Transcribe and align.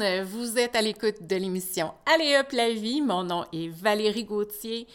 Vous 0.00 0.58
êtes 0.58 0.74
à 0.74 0.80
l'écoute 0.80 1.26
de 1.26 1.36
l'émission 1.36 1.92
Allez 2.06 2.38
hop 2.38 2.52
la 2.52 2.70
vie. 2.70 3.02
Mon 3.02 3.24
nom 3.24 3.44
est 3.52 3.68
Valérie 3.68 4.24
Gauthier 4.24 4.86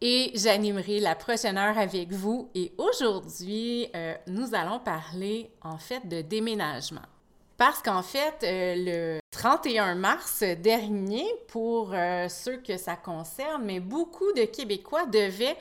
et 0.00 0.30
j'animerai 0.34 0.98
la 0.98 1.14
prochaine 1.14 1.58
heure 1.58 1.76
avec 1.76 2.10
vous. 2.10 2.48
Et 2.54 2.72
aujourd'hui, 2.78 3.86
euh, 3.94 4.14
nous 4.26 4.54
allons 4.54 4.78
parler 4.78 5.50
en 5.60 5.76
fait 5.76 6.08
de 6.08 6.22
déménagement. 6.22 7.02
Parce 7.58 7.82
qu'en 7.82 8.02
fait, 8.02 8.36
euh, 8.44 9.18
le 9.18 9.20
31 9.30 9.94
mars 9.94 10.42
dernier, 10.42 11.26
pour 11.48 11.92
euh, 11.92 12.26
ceux 12.30 12.56
que 12.56 12.78
ça 12.78 12.96
concerne, 12.96 13.62
mais 13.62 13.80
beaucoup 13.80 14.32
de 14.32 14.44
Québécois 14.44 15.04
devaient 15.04 15.56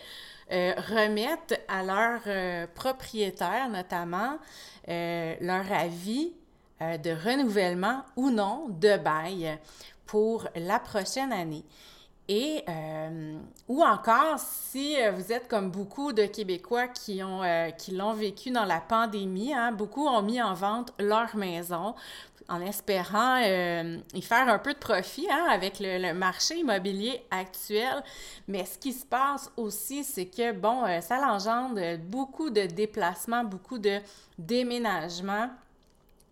remettre 0.50 1.56
à 1.68 1.82
leurs 1.84 2.68
propriétaires, 2.76 3.68
notamment, 3.68 4.38
leur 4.88 5.72
avis 5.72 6.34
de 6.98 7.12
renouvellement 7.12 8.04
ou 8.16 8.30
non 8.30 8.68
de 8.70 8.98
bail 8.98 9.58
pour 10.06 10.48
la 10.56 10.80
prochaine 10.80 11.32
année. 11.32 11.66
Et, 12.28 12.64
euh, 12.68 13.38
ou 13.68 13.84
encore, 13.84 14.40
si 14.40 15.00
euh, 15.00 15.12
vous 15.12 15.32
êtes 15.32 15.48
comme 15.48 15.70
beaucoup 15.70 16.12
de 16.12 16.26
Québécois 16.26 16.88
qui 16.88 17.22
ont 17.22 17.44
euh, 17.44 17.70
qui 17.70 17.92
l'ont 17.92 18.14
vécu 18.14 18.50
dans 18.50 18.66
la 18.66 18.80
pandémie, 18.80 19.54
hein, 19.54 19.72
beaucoup 19.72 20.08
ont 20.08 20.24
mis 20.24 20.42
en 20.42 20.56
vente 20.56 20.92
leur 21.00 21.36
maison 21.36 21.94
en 22.48 22.62
espérant 22.62 23.40
y 23.40 24.22
faire 24.22 24.48
un 24.48 24.60
peu 24.60 24.74
de 24.74 24.78
profit 24.78 25.28
hein, 25.32 25.48
avec 25.50 25.80
le, 25.80 25.98
le, 25.98 26.14
marché 26.14 26.58
immobilier 26.58 27.26
actuel. 27.32 28.04
Mais 28.48 28.66
ce 28.66 28.78
qui 28.78 28.94
se 28.94 29.04
passe 29.04 29.52
aussi, 29.58 30.04
c'est 30.04 30.28
que, 30.28 30.52
bon, 30.52 30.84
ça 31.02 31.18
engendre 31.28 31.98
beaucoup 31.98 32.52
de 32.52 32.68
déplacements, 32.68 33.44
beaucoup 33.44 33.80
de 33.80 33.98
déménagements 34.38 35.50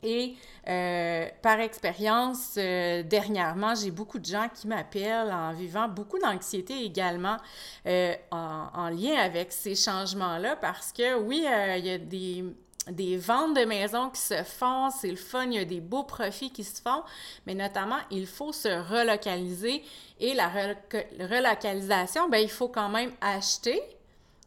et 0.04 0.36
euh, 0.68 1.28
par 1.42 1.59
expérience, 1.59 2.56
euh, 2.58 3.04
dernièrement, 3.04 3.76
j'ai 3.76 3.92
beaucoup 3.92 4.20
de 4.20 4.26
gens 4.26 4.48
qui 4.54 4.68
m'appellent 4.68 5.32
en 5.32 5.52
vivant 5.54 5.88
beaucoup 5.88 6.20
d'anxiété 6.20 6.86
également 6.86 7.38
euh, 7.86 8.16
en, 8.31 8.90
lien 8.90 9.16
avec 9.18 9.52
ces 9.52 9.76
changements-là 9.76 10.56
parce 10.56 10.94
que 10.94 11.20
oui, 11.20 11.46
il 11.78 11.86
y 11.86 11.90
a 11.90 11.98
des, 11.98 13.18
ventes 13.18 13.56
de 13.56 13.66
maisons 13.66 14.09
qui 14.09 14.22
se 14.22 14.44
font, 14.44 14.90
c'est 14.90 15.09
le 15.09 15.16
fun, 15.18 15.46
il 15.46 15.54
y 15.54 15.59
a 15.59 15.66
des 15.66 15.81
beaux 15.81 16.04
profits 16.04 16.52
qui 16.52 16.64
se 16.64 16.81
font, 16.81 17.04
mais 17.46 17.56
notamment, 17.56 18.00
il 18.12 18.28
faut 18.28 18.54
se 18.54 18.70
relocaliser 18.70 19.84
et 20.20 20.34
la 20.34 20.50
relocalisation, 20.50 22.30
ben, 22.30 22.38
il 22.38 22.50
faut 22.50 22.70
quand 22.70 22.90
même 22.90 23.12
acheter 23.20 23.81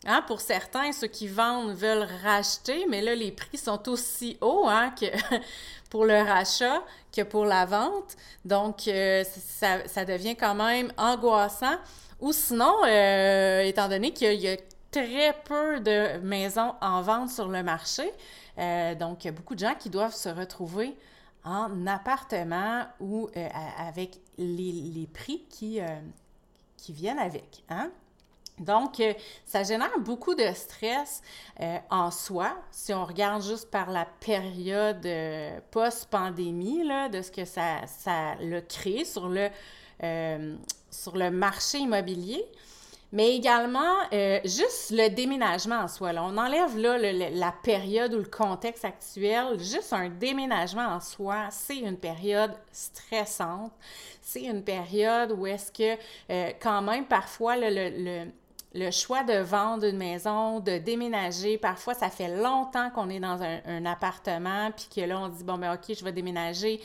Hein, 0.04 0.22
pour 0.26 0.40
certains, 0.40 0.92
ceux 0.92 1.06
qui 1.06 1.26
vendent 1.26 1.74
veulent 1.74 2.06
racheter, 2.22 2.86
mais 2.88 3.00
là, 3.00 3.14
les 3.14 3.32
prix 3.32 3.58
sont 3.58 3.88
aussi 3.88 4.36
hauts 4.40 4.66
hein, 4.68 4.90
que 4.90 5.06
pour 5.90 6.04
le 6.04 6.22
rachat 6.22 6.82
que 7.12 7.22
pour 7.22 7.44
la 7.44 7.64
vente. 7.64 8.16
Donc, 8.44 8.86
euh, 8.88 9.24
ça, 9.24 10.04
devient 10.04 10.36
quand 10.36 10.54
même 10.54 10.92
angoissant. 10.96 11.76
Ou 12.20 12.32
sinon, 12.32 12.74
euh, 12.86 13.62
étant 13.62 13.88
donné 13.88 14.12
qu'il 14.12 14.34
y, 14.34 14.48
a 14.48 14.56
très 14.90 15.34
peu 15.44 15.80
de 15.80 16.18
maisons 16.18 16.74
en 16.80 17.02
vente 17.02 17.30
sur 17.30 17.48
le 17.48 17.62
marché, 17.62 18.10
euh, 18.58 18.94
donc 18.94 19.24
il 19.24 19.26
y 19.26 19.30
a 19.30 19.32
beaucoup 19.32 19.54
de 19.54 19.60
gens 19.60 19.74
qui 19.78 19.90
doivent 19.90 20.14
se 20.14 20.28
retrouver 20.28 20.96
en 21.44 21.86
appartement 21.86 22.86
ou 23.00 23.28
avec 23.78 24.20
les, 24.38 25.08
prix 25.12 25.44
qui, 25.50 25.80
viennent 26.88 27.18
avec. 27.18 27.62
Hein? 27.68 27.90
Donc, 28.58 29.00
euh, 29.00 29.12
ça 29.44 29.62
génère 29.64 29.98
beaucoup 29.98 30.34
de 30.34 30.46
stress 30.54 31.20
euh, 31.60 31.76
en 31.90 32.10
soi, 32.10 32.56
si 32.70 32.94
on 32.94 33.04
regarde 33.04 33.42
juste 33.42 33.70
par 33.70 33.90
la 33.90 34.06
période 34.20 35.04
euh, 35.04 35.58
post-pandémie, 35.70 36.82
de 37.12 37.20
ce 37.20 37.30
que 37.30 37.44
ça, 37.44 37.86
ça 37.86 38.34
l'a 38.40 38.62
créé 38.62 39.04
sur 39.04 39.28
le, 39.28 39.48
sur 40.90 41.16
le 41.16 41.30
marché 41.30 41.78
immobilier. 41.78 42.44
Mais 43.12 43.36
également, 43.36 43.94
juste 44.44 44.90
le 44.90 45.08
déménagement 45.08 45.76
en 45.76 45.88
soi. 45.88 46.12
Là. 46.12 46.24
On 46.24 46.36
enlève 46.36 46.76
là, 46.76 46.98
la 46.98 47.52
période 47.52 48.12
ou 48.14 48.18
le 48.18 48.24
contexte 48.24 48.84
actuel. 48.84 49.58
Juste 49.58 49.92
un 49.92 50.08
déménagement 50.08 50.86
en 50.86 51.00
soi, 51.00 51.46
c'est 51.50 51.78
une 51.78 51.96
période 51.96 52.52
stressante. 52.72 53.72
C'est 54.20 54.42
une 54.42 54.62
période 54.62 55.32
où 55.32 55.46
est-ce 55.46 55.70
que, 55.70 55.96
quand 56.60 56.82
même, 56.82 57.06
parfois, 57.06 57.56
le 57.56 58.26
choix 58.90 59.24
de 59.24 59.38
vendre 59.38 59.84
une 59.84 59.96
maison, 59.96 60.60
de 60.60 60.78
déménager, 60.78 61.58
parfois 61.58 61.94
ça 61.94 62.10
fait 62.10 62.36
longtemps 62.36 62.90
qu'on 62.90 63.08
est 63.10 63.20
dans 63.20 63.40
un, 63.42 63.86
appartement, 63.86 64.70
puis 64.70 64.86
que 64.94 65.00
là 65.00 65.18
on 65.18 65.28
dit 65.28 65.44
bon 65.44 65.58
ben 65.58 65.74
ok 65.74 65.96
je 65.96 66.04
vais 66.04 66.12
déménager. 66.12 66.80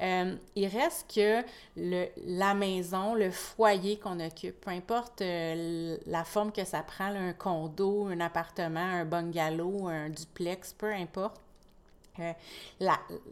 Euh, 0.00 0.34
il 0.56 0.66
reste 0.66 1.12
que 1.14 1.42
le, 1.76 2.06
la 2.26 2.54
maison, 2.54 3.14
le 3.14 3.30
foyer 3.30 3.98
qu'on 3.98 4.20
occupe, 4.20 4.60
peu 4.60 4.70
importe 4.70 5.20
euh, 5.20 5.96
la 6.06 6.24
forme 6.24 6.52
que 6.52 6.64
ça 6.64 6.82
prend, 6.82 7.06
un 7.06 7.32
condo, 7.32 8.06
un 8.06 8.20
appartement, 8.20 8.80
un 8.80 9.04
bungalow, 9.04 9.88
un 9.88 10.08
duplex, 10.08 10.72
peu 10.72 10.92
importe. 10.92 11.41
Euh, 12.18 12.32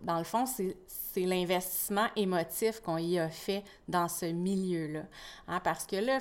dans 0.02 0.18
le 0.18 0.24
fond, 0.24 0.46
c'est 0.46 0.76
c'est 1.12 1.22
l'investissement 1.22 2.06
émotif 2.16 2.80
qu'on 2.80 2.98
y 2.98 3.18
a 3.18 3.28
fait 3.28 3.64
dans 3.88 4.08
ce 4.08 4.26
milieu-là. 4.26 5.02
Hein, 5.48 5.60
parce 5.60 5.84
que 5.86 5.96
là, 5.96 6.18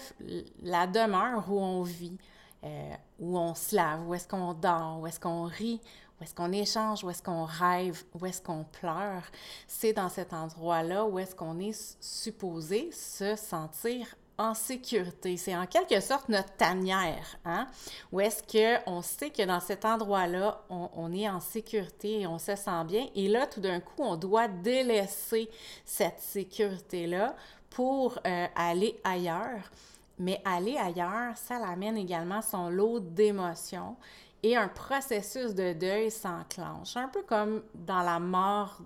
la 0.64 0.88
demeure 0.88 1.46
où 1.50 1.60
on 1.60 1.84
vit, 1.84 2.18
euh, 2.64 2.94
où 3.20 3.38
on 3.38 3.54
se 3.54 3.76
lave, 3.76 4.08
où 4.08 4.14
est-ce 4.14 4.28
qu'on 4.28 4.54
dort, 4.54 5.00
où 5.00 5.08
est-ce 5.08 5.20
qu'on 5.20 5.44
rit, 5.44 5.80
où 6.20 6.24
est-ce 6.24 6.34
qu'on 6.34 6.52
échange, 6.52 7.04
où 7.04 7.10
est-ce 7.10 7.22
qu'on 7.22 7.46
rêve, 7.46 8.04
où 8.20 8.26
est-ce 8.26 8.42
qu'on 8.42 8.64
pleure, 8.64 9.24
c'est 9.68 9.94
dans 9.94 10.10
cet 10.10 10.34
endroit-là 10.34 11.06
où 11.06 11.20
est-ce 11.20 11.36
qu'on 11.36 11.60
est 11.60 11.98
supposé 12.02 12.92
se 12.92 13.36
sentir 13.36 14.08
en 14.40 14.54
sécurité. 14.54 15.38
C'est 15.38 15.56
en 15.56 15.68
quelque 15.68 16.00
sorte 16.00 16.30
notre 16.30 16.56
tanière, 16.56 17.38
hein? 17.46 17.68
Où 18.12 18.22
est-ce 18.22 18.42
qu'on 18.42 19.02
sait 19.02 19.30
que 19.30 19.44
dans 19.44 19.60
cet 19.60 19.84
endroit-là, 19.86 20.62
on, 20.70 21.12
est 21.12 21.30
en 21.30 21.42
sécurité 21.42 22.22
et 22.22 22.28
on 22.28 22.40
se 22.40 22.56
sent 22.56 22.84
bien. 22.88 23.06
Et 23.16 23.28
là, 23.28 23.46
tout 23.46 23.60
d'un 23.60 23.82
coup, 23.82 24.02
on 24.02 24.16
doit 24.16 24.48
délaisser 24.48 25.50
cette 25.84 26.22
sécurité-là 26.22 27.36
pour 27.70 28.18
euh, 28.26 28.48
aller 28.56 29.00
ailleurs. 29.04 29.70
Mais 30.18 30.42
aller 30.46 30.78
ailleurs, 30.78 31.36
ça 31.36 31.60
l'amène 31.60 31.98
également 31.98 32.42
son 32.42 32.70
lot 32.70 33.00
d'émotions 33.00 33.98
et 34.42 34.56
un 34.56 34.70
processus 34.70 35.54
de 35.54 35.74
deuil 35.74 36.12
s'enclenche. 36.12 36.96
Un 36.96 37.10
peu 37.10 37.24
comme 37.24 37.62
dans 37.74 38.02
la 38.04 38.20
mort 38.20 38.80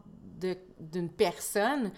d'une 0.80 1.10
personne. 1.10 1.92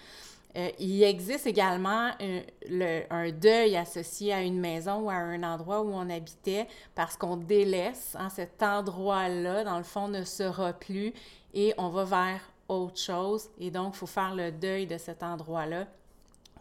Euh, 0.56 0.70
il 0.80 1.04
existe 1.04 1.48
également 1.48 2.12
un, 2.20 3.32
deuil 3.32 3.76
associé 3.76 4.34
à 4.34 4.42
une 4.42 4.60
maison 4.60 5.02
ou 5.02 5.10
à 5.10 5.16
un 5.16 5.44
endroit 5.44 5.82
où 5.82 5.92
on 5.94 6.10
habitait 6.10 6.68
parce 6.94 7.18
qu'on 7.18 7.38
délaisse 7.38 8.16
hein, 8.18 8.30
cet 8.30 8.64
endroit-là, 8.64 9.64
dans 9.64 9.78
le 9.78 9.84
fond, 9.84 10.08
ne 10.08 10.24
sera 10.24 10.74
plus 10.74 11.14
et 11.54 11.74
on 11.78 11.90
va 11.90 12.06
vers 12.06 12.42
autre 12.70 13.00
chose. 13.00 13.50
Et 13.60 13.70
donc, 13.70 13.94
il 13.96 13.98
faut 13.98 14.06
faire 14.06 14.34
le 14.34 14.52
deuil 14.52 14.88
de 14.88 14.98
cet 14.98 15.24
endroit-là 15.24 15.88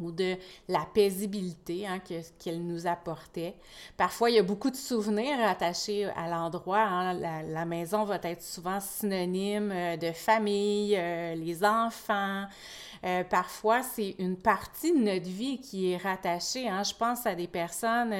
ou 0.01 0.11
de 0.11 0.37
la 0.69 0.87
paisibilité 0.93 1.87
hein, 1.87 2.01
qu'elle 2.39 2.67
nous 2.67 2.87
apportait. 2.87 3.55
Parfois, 3.97 4.31
il 4.31 4.37
y 4.37 4.39
a 4.39 4.43
beaucoup 4.43 4.71
de 4.71 4.77
souvenirs 4.77 5.39
attachés 5.41 6.07
à 6.17 6.29
l'endroit. 6.29 6.83
Hein. 6.83 7.15
La, 7.15 7.65
maison 7.65 8.05
va 8.05 8.19
être 8.23 8.43
souvent 8.43 8.81
synonyme 8.81 9.71
euh, 9.73 9.97
de 9.97 10.13
famille, 10.13 10.97
euh, 10.97 11.35
les 11.35 11.65
enfants, 11.65 12.45
euh, 13.05 13.23
parfois, 13.25 13.83
c'est 13.83 14.15
une 14.19 14.37
partie 14.37 14.93
de 14.93 14.99
notre 14.99 15.29
vie 15.29 15.59
qui 15.59 15.93
est 15.93 15.97
rattachée. 15.97 16.69
Hein. 16.69 16.83
Je 16.83 16.95
pense 16.95 17.27
à 17.27 17.35
des 17.35 17.47
personnes 17.47 18.15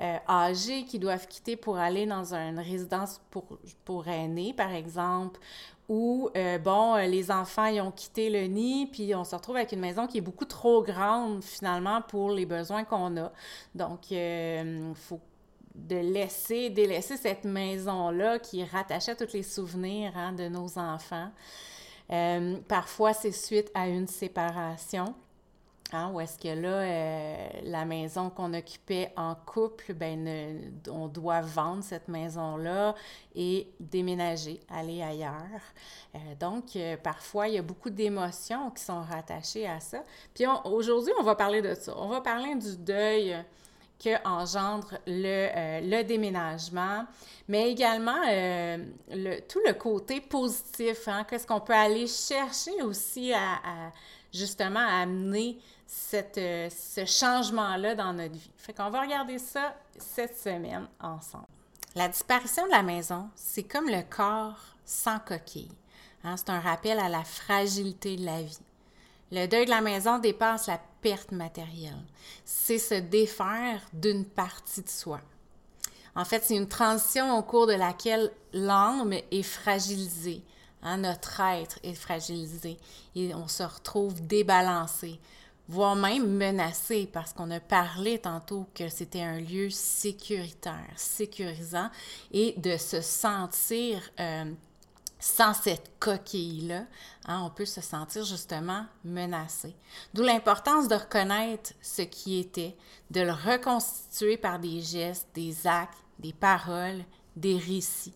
euh, 0.00 0.16
âgées 0.28 0.84
qui 0.84 0.98
doivent 0.98 1.26
quitter 1.26 1.56
pour 1.56 1.78
aller 1.78 2.06
dans 2.06 2.34
une 2.34 2.58
résidence 2.58 3.20
pour, 3.30 3.58
pour 3.84 4.06
aînés, 4.06 4.52
par 4.52 4.72
exemple, 4.72 5.40
ou, 5.88 6.30
euh, 6.36 6.58
bon, 6.58 6.94
les 6.94 7.32
enfants, 7.32 7.64
ils 7.64 7.80
ont 7.80 7.90
quitté 7.90 8.30
le 8.30 8.46
nid, 8.46 8.86
puis 8.86 9.12
on 9.16 9.24
se 9.24 9.34
retrouve 9.34 9.56
avec 9.56 9.72
une 9.72 9.80
maison 9.80 10.06
qui 10.06 10.18
est 10.18 10.22
beaucoup 10.22 10.44
trop 10.44 10.84
grande, 10.84 11.42
finalement, 11.42 12.00
pour 12.00 12.30
les 12.30 12.46
besoins 12.46 12.84
qu'on 12.84 13.16
a. 13.16 13.32
Donc, 13.74 14.12
il 14.12 14.92
faut 14.94 15.18
de 15.74 15.96
laisser, 15.96 16.70
délaisser 16.70 17.16
cette 17.16 17.44
maison-là 17.44 18.38
qui 18.38 18.62
rattachait 18.62 19.16
tous 19.16 19.32
les 19.32 19.42
souvenirs 19.42 20.12
hein, 20.14 20.32
de 20.32 20.48
nos 20.48 20.78
enfants. 20.78 21.30
Euh, 22.12 22.56
parfois, 22.66 23.12
c'est 23.12 23.32
suite 23.32 23.70
à 23.74 23.88
une 23.88 24.06
séparation. 24.06 25.14
Hein, 25.92 26.12
où 26.12 26.20
est-ce 26.20 26.38
que 26.38 26.48
là, 26.48 26.68
euh, 26.68 27.48
la 27.64 27.84
maison 27.84 28.30
qu'on 28.30 28.54
occupait 28.54 29.12
en 29.16 29.34
couple, 29.34 29.92
ben, 29.92 30.70
on 30.88 31.08
doit 31.08 31.40
vendre 31.40 31.82
cette 31.82 32.06
maison-là 32.06 32.94
et 33.34 33.66
déménager, 33.80 34.60
aller 34.68 35.02
ailleurs. 35.02 35.60
Euh, 36.14 36.18
donc, 36.38 36.78
parfois, 37.02 37.48
il 37.48 37.54
y 37.54 37.58
a 37.58 37.62
beaucoup 37.62 37.90
d'émotions 37.90 38.70
qui 38.70 38.84
sont 38.84 39.00
rattachées 39.02 39.66
à 39.66 39.80
ça. 39.80 40.04
Puis 40.32 40.44
aujourd'hui, 40.64 41.12
on 41.18 41.24
va 41.24 41.34
parler 41.34 41.60
de 41.60 41.74
ça. 41.74 41.92
On 41.96 42.06
va 42.06 42.20
parler 42.20 42.54
du 42.54 42.76
deuil 42.76 43.36
que 44.02 44.26
engendre 44.26 44.98
le, 45.06 45.80
le 45.82 46.02
déménagement, 46.02 47.04
mais 47.48 47.70
également 47.70 48.20
le, 48.26 49.40
tout 49.40 49.60
le 49.66 49.74
côté 49.74 50.20
positif. 50.20 51.06
Hein, 51.06 51.24
Qu'est-ce 51.28 51.46
qu'on 51.46 51.60
peut 51.60 51.74
aller 51.74 52.06
chercher 52.06 52.82
aussi 52.82 53.32
à, 53.32 53.92
justement 54.32 54.80
amener 54.80 55.58
cette, 55.86 56.36
ce 56.36 57.04
changement-là 57.04 57.94
dans 57.94 58.12
notre 58.12 58.32
vie? 58.32 58.50
Fait 58.56 58.72
qu'on 58.72 58.90
va 58.90 59.02
regarder 59.02 59.38
ça 59.38 59.74
cette 59.98 60.36
semaine 60.36 60.88
ensemble. 61.00 61.46
La 61.94 62.08
disparition 62.08 62.64
de 62.66 62.70
la 62.70 62.82
maison, 62.82 63.28
c'est 63.34 63.64
comme 63.64 63.88
le 63.88 64.02
corps 64.08 64.76
sans 64.84 65.18
coquille. 65.18 65.72
Hein. 66.24 66.36
c'est 66.36 66.50
un 66.50 66.60
rappel 66.60 66.98
à 66.98 67.08
la 67.08 67.24
fragilité 67.24 68.16
de 68.16 68.24
la 68.24 68.42
vie. 68.42 68.58
Le 69.32 69.46
deuil 69.46 69.64
de 69.64 69.70
la 69.70 69.80
maison 69.80 70.18
dépasse 70.18 70.66
la 70.66 70.80
perte 71.00 71.32
matérielle. 71.32 72.04
C'est 72.44 72.78
se 72.78 72.94
défaire 72.94 73.80
d'une 73.92 74.24
partie 74.24 74.82
de 74.82 74.88
soi. 74.88 75.20
En 76.16 76.24
fait, 76.24 76.42
c'est 76.44 76.56
une 76.56 76.68
transition 76.68 77.38
au 77.38 77.42
cours 77.42 77.66
de 77.66 77.74
laquelle 77.74 78.32
l'âme 78.52 79.12
est 79.12 79.42
fragilisée. 79.42 80.42
Hein, 80.82 80.98
notre 80.98 81.40
être 81.40 81.78
est 81.82 81.94
fragilisé 81.94 82.78
et 83.14 83.34
on 83.34 83.48
se 83.48 83.62
retrouve 83.62 84.26
débalancé, 84.26 85.20
voire 85.68 85.94
même 85.94 86.26
menacé 86.26 87.06
parce 87.12 87.34
qu'on 87.34 87.50
a 87.50 87.60
parlé 87.60 88.18
tantôt 88.18 88.66
que 88.74 88.88
c'était 88.88 89.20
un 89.20 89.40
lieu 89.40 89.68
sécuritaire, 89.68 90.88
sécurisant 90.96 91.90
et 92.32 92.54
de 92.56 92.78
se 92.78 93.02
sentir 93.02 94.00
euh, 94.18 94.50
sans 95.20 95.54
cette 95.54 95.92
coquille-là, 96.00 96.84
hein, 97.26 97.42
on 97.44 97.50
peut 97.50 97.66
se 97.66 97.80
sentir 97.80 98.24
justement 98.24 98.86
menacé. 99.04 99.76
D'où 100.14 100.22
l'importance 100.22 100.88
de 100.88 100.94
reconnaître 100.94 101.72
ce 101.82 102.02
qui 102.02 102.40
était, 102.40 102.76
de 103.10 103.20
le 103.20 103.32
reconstituer 103.32 104.38
par 104.38 104.58
des 104.58 104.80
gestes, 104.80 105.28
des 105.34 105.66
actes, 105.66 105.98
des 106.18 106.32
paroles, 106.32 107.04
des 107.36 107.58
récits. 107.58 108.14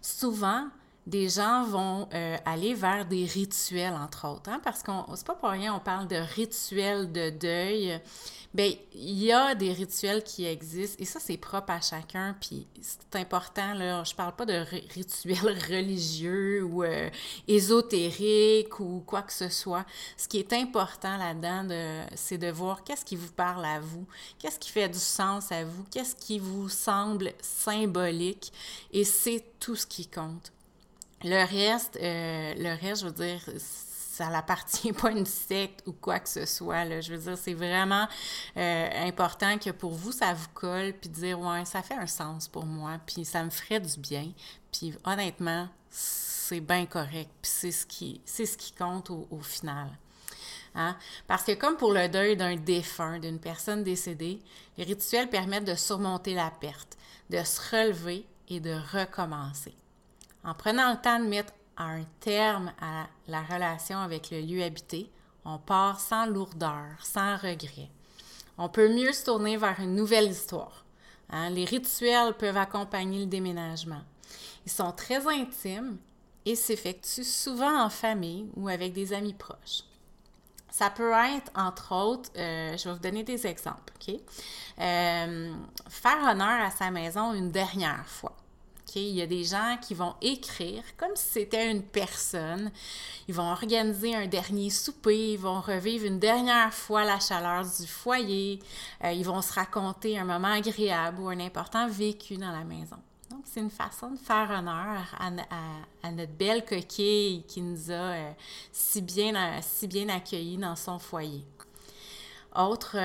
Souvent, 0.00 0.66
des 1.06 1.28
gens 1.28 1.64
vont 1.64 2.08
euh, 2.14 2.36
aller 2.44 2.74
vers 2.74 3.04
des 3.04 3.24
rituels, 3.24 3.94
entre 3.94 4.28
autres, 4.28 4.50
hein, 4.50 4.60
parce 4.62 4.82
qu'on 4.82 5.04
c'est 5.16 5.26
pas 5.26 5.34
pour 5.34 5.48
rien, 5.48 5.74
on 5.74 5.80
parle 5.80 6.06
de 6.06 6.16
rituels 6.16 7.10
de 7.10 7.30
deuil. 7.30 8.00
Bien, 8.54 8.70
il 8.94 9.22
y 9.22 9.32
a 9.32 9.54
des 9.54 9.72
rituels 9.72 10.22
qui 10.22 10.44
existent 10.44 10.96
et 11.00 11.06
ça, 11.06 11.18
c'est 11.18 11.38
propre 11.38 11.72
à 11.72 11.80
chacun. 11.80 12.36
Puis 12.38 12.66
c'est 12.82 13.16
important, 13.16 13.72
là, 13.72 14.04
je 14.04 14.14
parle 14.14 14.36
pas 14.36 14.44
de 14.44 14.64
rituels 14.94 15.58
religieux 15.70 16.62
ou 16.62 16.84
euh, 16.84 17.08
ésotériques 17.48 18.78
ou 18.78 19.02
quoi 19.06 19.22
que 19.22 19.32
ce 19.32 19.48
soit. 19.48 19.86
Ce 20.18 20.28
qui 20.28 20.38
est 20.38 20.52
important 20.52 21.16
là-dedans, 21.16 21.66
c'est 22.14 22.38
de 22.38 22.50
voir 22.50 22.84
qu'est-ce 22.84 23.06
qui 23.06 23.16
vous 23.16 23.32
parle 23.32 23.64
à 23.64 23.80
vous, 23.80 24.06
qu'est-ce 24.38 24.58
qui 24.58 24.70
fait 24.70 24.88
du 24.88 24.98
sens 24.98 25.50
à 25.50 25.64
vous, 25.64 25.84
qu'est-ce 25.90 26.14
qui 26.14 26.38
vous 26.38 26.68
semble 26.68 27.32
symbolique 27.40 28.52
et 28.92 29.04
c'est 29.04 29.42
tout 29.58 29.76
ce 29.76 29.86
qui 29.86 30.06
compte. 30.06 30.52
Le 31.24 31.44
reste, 31.44 31.98
euh, 32.00 32.54
le 32.56 32.80
reste, 32.80 33.02
je 33.02 33.06
veux 33.06 33.12
dire, 33.12 33.40
ça 33.58 34.28
n'appartient 34.28 34.92
pas 34.92 35.08
à 35.08 35.12
une 35.12 35.26
secte 35.26 35.82
ou 35.86 35.92
quoi 35.92 36.20
que 36.20 36.28
ce 36.28 36.44
soit. 36.44 36.84
Là. 36.84 37.00
Je 37.00 37.14
veux 37.14 37.30
dire, 37.30 37.38
c'est 37.38 37.54
vraiment 37.54 38.06
euh, 38.56 39.06
important 39.08 39.58
que 39.58 39.70
pour 39.70 39.92
vous, 39.92 40.12
ça 40.12 40.34
vous 40.34 40.48
colle, 40.54 40.92
puis 40.92 41.08
dire, 41.08 41.40
ouais, 41.40 41.64
ça 41.64 41.82
fait 41.82 41.94
un 41.94 42.06
sens 42.06 42.48
pour 42.48 42.66
moi, 42.66 42.98
puis 43.06 43.24
ça 43.24 43.42
me 43.42 43.50
ferait 43.50 43.80
du 43.80 43.98
bien. 43.98 44.30
Puis 44.72 44.94
honnêtement, 45.04 45.68
c'est 45.90 46.60
bien 46.60 46.86
correct, 46.86 47.30
puis 47.40 47.50
c'est 47.50 47.72
ce 47.72 47.86
qui, 47.86 48.20
c'est 48.24 48.46
ce 48.46 48.58
qui 48.58 48.72
compte 48.72 49.10
au, 49.10 49.26
au 49.30 49.40
final. 49.40 49.88
Hein? 50.74 50.96
Parce 51.26 51.44
que 51.44 51.52
comme 51.52 51.76
pour 51.76 51.92
le 51.92 52.08
deuil 52.08 52.36
d'un 52.36 52.56
défunt, 52.56 53.18
d'une 53.18 53.38
personne 53.38 53.84
décédée, 53.84 54.40
les 54.76 54.84
rituels 54.84 55.28
permettent 55.28 55.66
de 55.66 55.74
surmonter 55.74 56.34
la 56.34 56.50
perte, 56.50 56.96
de 57.30 57.42
se 57.44 57.60
relever 57.70 58.26
et 58.48 58.60
de 58.60 58.74
recommencer. 58.92 59.74
En 60.44 60.54
prenant 60.54 60.90
le 60.92 61.00
temps 61.00 61.20
de 61.20 61.26
mettre 61.26 61.52
un 61.76 62.02
terme 62.20 62.72
à 62.80 63.06
la 63.28 63.42
relation 63.42 63.98
avec 63.98 64.30
le 64.30 64.40
lieu 64.40 64.62
habité, 64.62 65.10
on 65.44 65.58
part 65.58 66.00
sans 66.00 66.26
lourdeur, 66.26 66.96
sans 67.02 67.36
regret. 67.36 67.90
On 68.58 68.68
peut 68.68 68.88
mieux 68.88 69.12
se 69.12 69.24
tourner 69.24 69.56
vers 69.56 69.80
une 69.80 69.94
nouvelle 69.94 70.30
histoire. 70.30 70.84
Hein. 71.30 71.50
Les 71.50 71.64
rituels 71.64 72.34
peuvent 72.34 72.56
accompagner 72.56 73.20
le 73.20 73.26
déménagement. 73.26 74.02
Ils 74.66 74.72
sont 74.72 74.92
très 74.92 75.26
intimes 75.26 75.96
et 76.44 76.54
s'effectuent 76.54 77.24
souvent 77.24 77.84
en 77.84 77.90
famille 77.90 78.48
ou 78.56 78.68
avec 78.68 78.92
des 78.92 79.12
amis 79.12 79.34
proches. 79.34 79.84
Ça 80.70 80.90
peut 80.90 81.12
être, 81.12 81.52
entre 81.54 81.94
autres, 81.94 82.30
euh, 82.36 82.76
je 82.76 82.88
vais 82.88 82.94
vous 82.94 83.00
donner 83.00 83.24
des 83.24 83.46
exemples, 83.46 83.92
OK? 83.96 84.14
Euh, 84.80 85.54
faire 85.88 86.30
honneur 86.30 86.62
à 86.62 86.70
sa 86.70 86.90
maison 86.90 87.34
une 87.34 87.50
dernière 87.50 88.06
fois. 88.06 88.34
Il 88.94 89.14
y 89.14 89.22
a 89.22 89.26
des 89.26 89.44
gens 89.44 89.78
qui 89.80 89.94
vont 89.94 90.14
écrire 90.20 90.82
comme 90.98 91.14
si 91.14 91.28
c'était 91.28 91.70
une 91.70 91.82
personne. 91.82 92.70
Ils 93.26 93.34
vont 93.34 93.50
organiser 93.50 94.14
un 94.14 94.26
dernier 94.26 94.68
souper, 94.68 95.32
ils 95.32 95.38
vont 95.38 95.60
revivre 95.60 96.04
une 96.04 96.18
dernière 96.18 96.74
fois 96.74 97.04
la 97.04 97.18
chaleur 97.18 97.64
du 97.64 97.86
foyer, 97.86 98.58
euh, 99.04 99.12
ils 99.12 99.24
vont 99.24 99.40
se 99.40 99.54
raconter 99.54 100.18
un 100.18 100.24
moment 100.24 100.52
agréable 100.52 101.20
ou 101.20 101.28
un 101.28 101.40
important 101.40 101.88
vécu 101.88 102.36
dans 102.36 102.52
la 102.52 102.64
maison. 102.64 102.98
Donc, 103.30 103.44
c'est 103.46 103.60
une 103.60 103.70
façon 103.70 104.10
de 104.10 104.18
faire 104.18 104.50
honneur 104.50 105.16
à, 105.18 106.10
notre 106.10 106.32
belle 106.32 106.64
coquille 106.64 107.44
qui 107.48 107.62
nous 107.62 107.90
a 107.90 107.94
euh, 107.94 108.32
si, 108.72 109.00
bien, 109.00 109.34
euh, 109.34 109.58
si 109.62 109.88
bien 109.88 110.10
accueillis 110.10 110.58
dans 110.58 110.76
son 110.76 110.98
foyer. 110.98 111.42
Autre, 112.54 112.98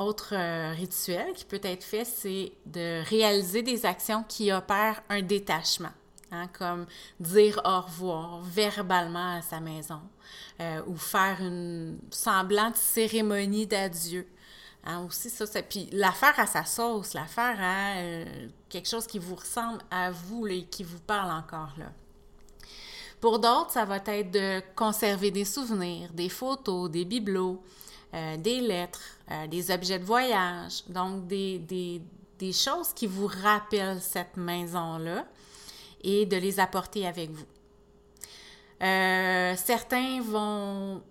autre 0.00 0.34
euh, 0.34 0.72
rituel 0.72 1.32
qui 1.34 1.44
peut 1.44 1.60
être 1.62 1.84
fait, 1.84 2.04
c'est 2.04 2.52
de 2.66 3.06
réaliser 3.08 3.62
des 3.62 3.84
actions 3.84 4.24
qui 4.26 4.50
opèrent 4.50 5.02
un 5.10 5.20
détachement, 5.20 5.92
hein, 6.32 6.48
comme 6.58 6.86
dire 7.20 7.60
au 7.64 7.80
revoir 7.82 8.40
verbalement 8.40 9.36
à 9.36 9.42
sa 9.42 9.60
maison 9.60 10.00
euh, 10.60 10.82
ou 10.86 10.96
faire 10.96 11.38
une 11.40 11.98
semblante 12.10 12.76
cérémonie 12.76 13.66
d'adieu. 13.66 14.26
Hein, 14.84 15.04
aussi, 15.06 15.28
ça, 15.28 15.44
puis 15.62 15.90
l'affaire 15.92 16.38
à 16.38 16.46
sa 16.46 16.64
sauce, 16.64 17.12
l'affaire 17.12 17.58
à 17.60 17.98
euh, 17.98 18.24
quelque 18.70 18.88
chose 18.88 19.06
qui 19.06 19.18
vous 19.18 19.34
ressemble 19.34 19.82
à 19.90 20.10
vous 20.10 20.46
et 20.46 20.64
qui 20.64 20.82
vous 20.82 21.00
parle 21.00 21.30
encore 21.30 21.74
là. 21.76 21.92
Pour 23.20 23.38
d'autres, 23.38 23.72
ça 23.72 23.84
va 23.84 23.96
être 23.96 24.30
de 24.30 24.62
conserver 24.74 25.30
des 25.30 25.44
souvenirs, 25.44 26.10
des 26.14 26.30
photos, 26.30 26.90
des 26.90 27.04
bibelots, 27.04 27.62
euh, 28.12 28.36
des 28.36 28.60
lettres, 28.60 29.18
euh, 29.30 29.46
des 29.46 29.70
objets 29.70 29.98
de 29.98 30.04
voyage, 30.04 30.82
donc 30.88 31.26
des, 31.26 31.58
des, 31.58 32.02
des, 32.38 32.52
choses 32.52 32.92
qui 32.92 33.06
vous 33.06 33.28
rappellent 33.28 34.00
cette 34.00 34.36
maison-là 34.36 35.26
et 36.02 36.26
de 36.26 36.36
les 36.36 36.58
apporter 36.58 37.06
avec 37.06 37.30
vous. 37.30 37.46
Euh, 38.82 39.54
certains 39.56 40.20
vont 40.22 41.02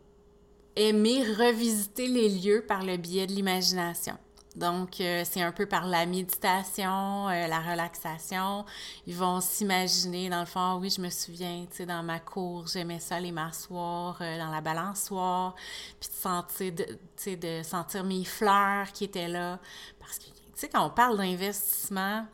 aimer 0.75 1.23
revisiter 1.23 2.07
les 2.07 2.29
lieux 2.29 2.65
par 2.67 2.83
le 2.83 2.97
biais 2.97 3.27
de 3.27 3.33
l'imagination. 3.33 4.17
Donc, 4.59 4.99
euh, 4.99 5.23
c'est 5.23 5.41
un 5.41 5.53
peu 5.53 5.65
par 5.65 5.87
la 5.87 6.05
méditation, 6.05 7.29
euh, 7.29 7.47
la 7.47 7.61
relaxation. 7.61 8.65
Ils 9.07 9.15
vont 9.15 9.39
s'imaginer, 9.39 10.29
dans 10.29 10.41
le 10.41 10.45
fond, 10.45 10.79
oui, 10.81 10.89
je 10.89 10.99
me 10.99 11.09
souviens, 11.09 11.65
tu 11.71 11.77
sais, 11.77 11.85
dans 11.85 12.03
ma 12.03 12.19
cour, 12.19 12.67
j'aimais 12.67 12.99
ça 12.99 13.15
aller 13.15 13.31
m'asseoir 13.31 14.17
euh, 14.19 14.37
dans 14.37 14.51
la 14.51 14.59
balançoire, 14.59 15.55
puis 15.97 16.09
de 16.09 16.13
sentir, 16.13 16.73
tu 16.75 16.85
sais, 17.15 17.35
de 17.37 17.63
sentir 17.63 18.03
mes 18.03 18.25
fleurs 18.25 18.91
qui 18.91 19.05
étaient 19.05 19.29
là. 19.29 19.59
Parce 19.97 20.19
que, 20.19 20.25
tu 20.25 20.31
sais, 20.55 20.67
quand 20.67 20.85
on 20.85 20.89
parle 20.89 21.17
d'investissement, 21.17 22.25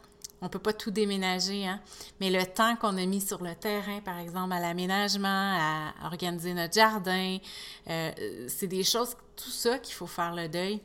on 0.42 0.50
peut 0.50 0.58
pas 0.58 0.74
tout 0.74 0.92
déménager, 0.92 1.68
hein? 1.68 1.80
mais 2.20 2.32
le 2.32 2.44
temps 2.44 2.76
qu'on 2.76 2.98
a 2.98 3.06
mis 3.06 3.22
sur 3.22 3.44
le 3.44 3.54
terrain, 3.54 4.00
par 4.02 4.18
exemple, 4.18 4.52
à 4.52 4.60
l'aménagement, 4.60 5.28
à 5.60 5.94
organiser 6.06 6.56
notre 6.56 6.74
jardin, 6.74 7.38
c'est 7.86 8.68
des 8.68 8.84
choses, 8.84 9.16
tout 9.36 9.50
ça 9.50 9.80
qu'il 9.80 9.94
faut 9.94 10.08
faire 10.08 10.36
le 10.36 10.50
deuil 10.50 10.82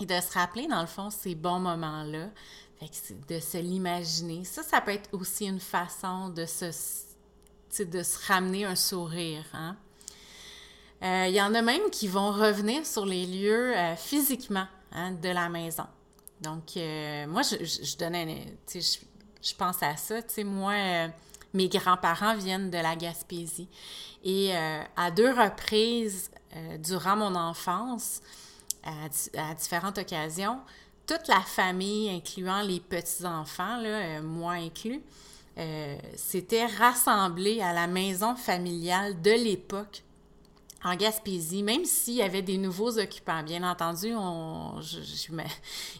et 0.00 0.06
de 0.06 0.20
se 0.20 0.32
rappeler, 0.32 0.66
dans 0.66 0.80
le 0.80 0.86
fond, 0.86 1.10
ces 1.10 1.34
bons 1.34 1.60
moments-là, 1.60 2.30
de 3.28 3.40
se 3.40 3.58
l'imaginer. 3.58 4.44
Ça, 4.44 4.62
ça 4.62 4.80
peut 4.80 4.92
être 4.92 5.08
aussi 5.12 5.46
une 5.46 5.60
façon 5.60 6.28
de 6.28 6.44
se, 6.46 6.66
de 7.82 8.02
se 8.02 8.26
ramener 8.26 8.64
un 8.64 8.76
sourire. 8.76 9.44
Hein? 9.52 9.76
Euh, 11.02 11.26
il 11.28 11.34
y 11.34 11.42
en 11.42 11.54
a 11.54 11.62
même 11.62 11.90
qui 11.90 12.08
vont 12.08 12.32
revenir 12.32 12.84
sur 12.86 13.06
les 13.06 13.26
lieux 13.26 13.76
euh, 13.76 13.96
physiquement 13.96 14.66
hein, 14.92 15.12
de 15.12 15.28
la 15.28 15.48
maison. 15.48 15.86
Donc, 16.40 16.76
euh, 16.76 17.26
moi, 17.26 17.42
je, 17.42 17.64
je, 17.64 17.96
donnais, 17.96 18.56
je, 18.72 18.80
je 19.42 19.54
pense 19.54 19.82
à 19.82 19.96
ça. 19.96 20.16
Moi, 20.44 21.08
mes 21.52 21.68
grands-parents 21.68 22.36
viennent 22.36 22.70
de 22.70 22.78
la 22.78 22.96
Gaspésie. 22.96 23.68
Et 24.24 24.52
à 24.54 25.10
deux 25.10 25.30
reprises, 25.30 26.30
durant 26.78 27.14
mon 27.14 27.34
enfance, 27.34 28.22
à, 28.84 29.54
différentes 29.54 29.98
occasions, 29.98 30.58
toute 31.06 31.28
la 31.28 31.40
famille, 31.40 32.10
incluant 32.10 32.62
les 32.62 32.80
petits-enfants, 32.80 33.82
euh, 33.84 34.22
moi 34.22 34.52
inclus, 34.52 35.02
euh, 35.58 35.96
s'était 36.16 36.66
rassemblée 36.66 37.60
à 37.60 37.72
la 37.72 37.86
maison 37.86 38.36
familiale 38.36 39.20
de 39.22 39.30
l'époque 39.30 40.02
en 40.84 40.96
Gaspésie, 40.96 41.62
même 41.62 41.86
s'il 41.86 42.14
y 42.14 42.22
avait 42.22 42.42
des 42.42 42.58
nouveaux 42.58 42.98
occupants. 42.98 43.42
Bien 43.42 43.68
entendu, 43.68 44.14
on, 44.14 44.80
je, 44.82 44.98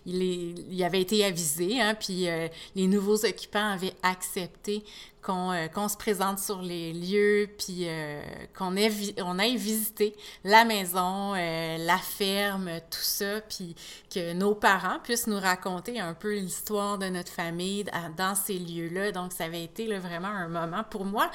il, 0.05 0.23
est, 0.23 0.55
il, 0.71 0.85
avait 0.85 1.01
été 1.01 1.25
avisé, 1.25 1.81
hein, 1.81 1.95
puis 1.95 2.29
euh, 2.29 2.49
les 2.75 2.87
nouveaux 2.87 3.25
occupants 3.25 3.73
avaient 3.73 3.95
accepté 4.03 4.85
qu'on 5.23 5.53
euh, 5.53 5.89
se 5.89 5.97
présente 5.97 6.39
sur 6.39 6.61
les 6.61 6.93
lieux, 6.93 7.49
puis 7.57 7.89
euh, 7.89 8.23
qu'on 8.55 8.77
on 9.23 9.39
aille 9.39 9.57
visiter 9.57 10.15
la 10.45 10.67
maison, 10.67 11.33
la 11.33 11.97
ferme, 11.97 12.69
tout 12.91 12.99
ça, 13.01 13.41
puis 13.41 13.75
que 14.15 14.35
nos 14.35 14.55
parents 14.55 14.99
puissent 15.03 15.29
nous 15.29 15.41
raconter 15.41 15.99
un 15.99 16.13
peu 16.13 16.35
l'histoire 16.35 16.99
de 16.99 17.07
notre 17.07 17.33
famille 17.33 17.87
dans 18.19 18.35
ces 18.35 18.59
lieux-là. 18.59 19.13
Donc, 19.13 19.33
ça 19.33 19.45
avait 19.45 19.65
été 19.65 19.87
là, 19.87 19.99
vraiment 19.99 20.29
un 20.29 20.49
moment 20.49 20.85
pour 20.91 21.07
moi 21.07 21.31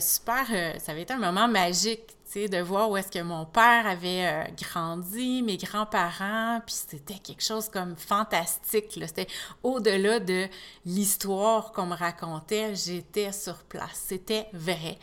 super, 0.00 0.46
ça 0.78 0.92
avait 0.92 1.02
été 1.02 1.12
un 1.12 1.18
moment 1.18 1.48
magique 1.48 2.15
de 2.36 2.60
voir 2.60 2.90
où 2.90 2.96
est-ce 2.98 3.10
que 3.10 3.22
mon 3.22 3.46
père 3.46 3.86
avait 3.86 4.26
euh, 4.26 4.44
grandi, 4.60 5.42
mes 5.42 5.56
grands-parents, 5.56 6.60
puis 6.66 6.74
c'était 6.74 7.18
quelque 7.18 7.42
chose 7.42 7.70
comme 7.70 7.96
fantastique. 7.96 9.00
C'était 9.06 9.26
au-delà 9.62 10.20
de 10.20 10.46
l'histoire 10.84 11.72
qu'on 11.72 11.86
me 11.86 11.96
racontait, 11.96 12.74
j'étais 12.74 13.32
sur 13.32 13.56
place, 13.64 14.04
c'était 14.08 14.48
vrai. 14.52 14.98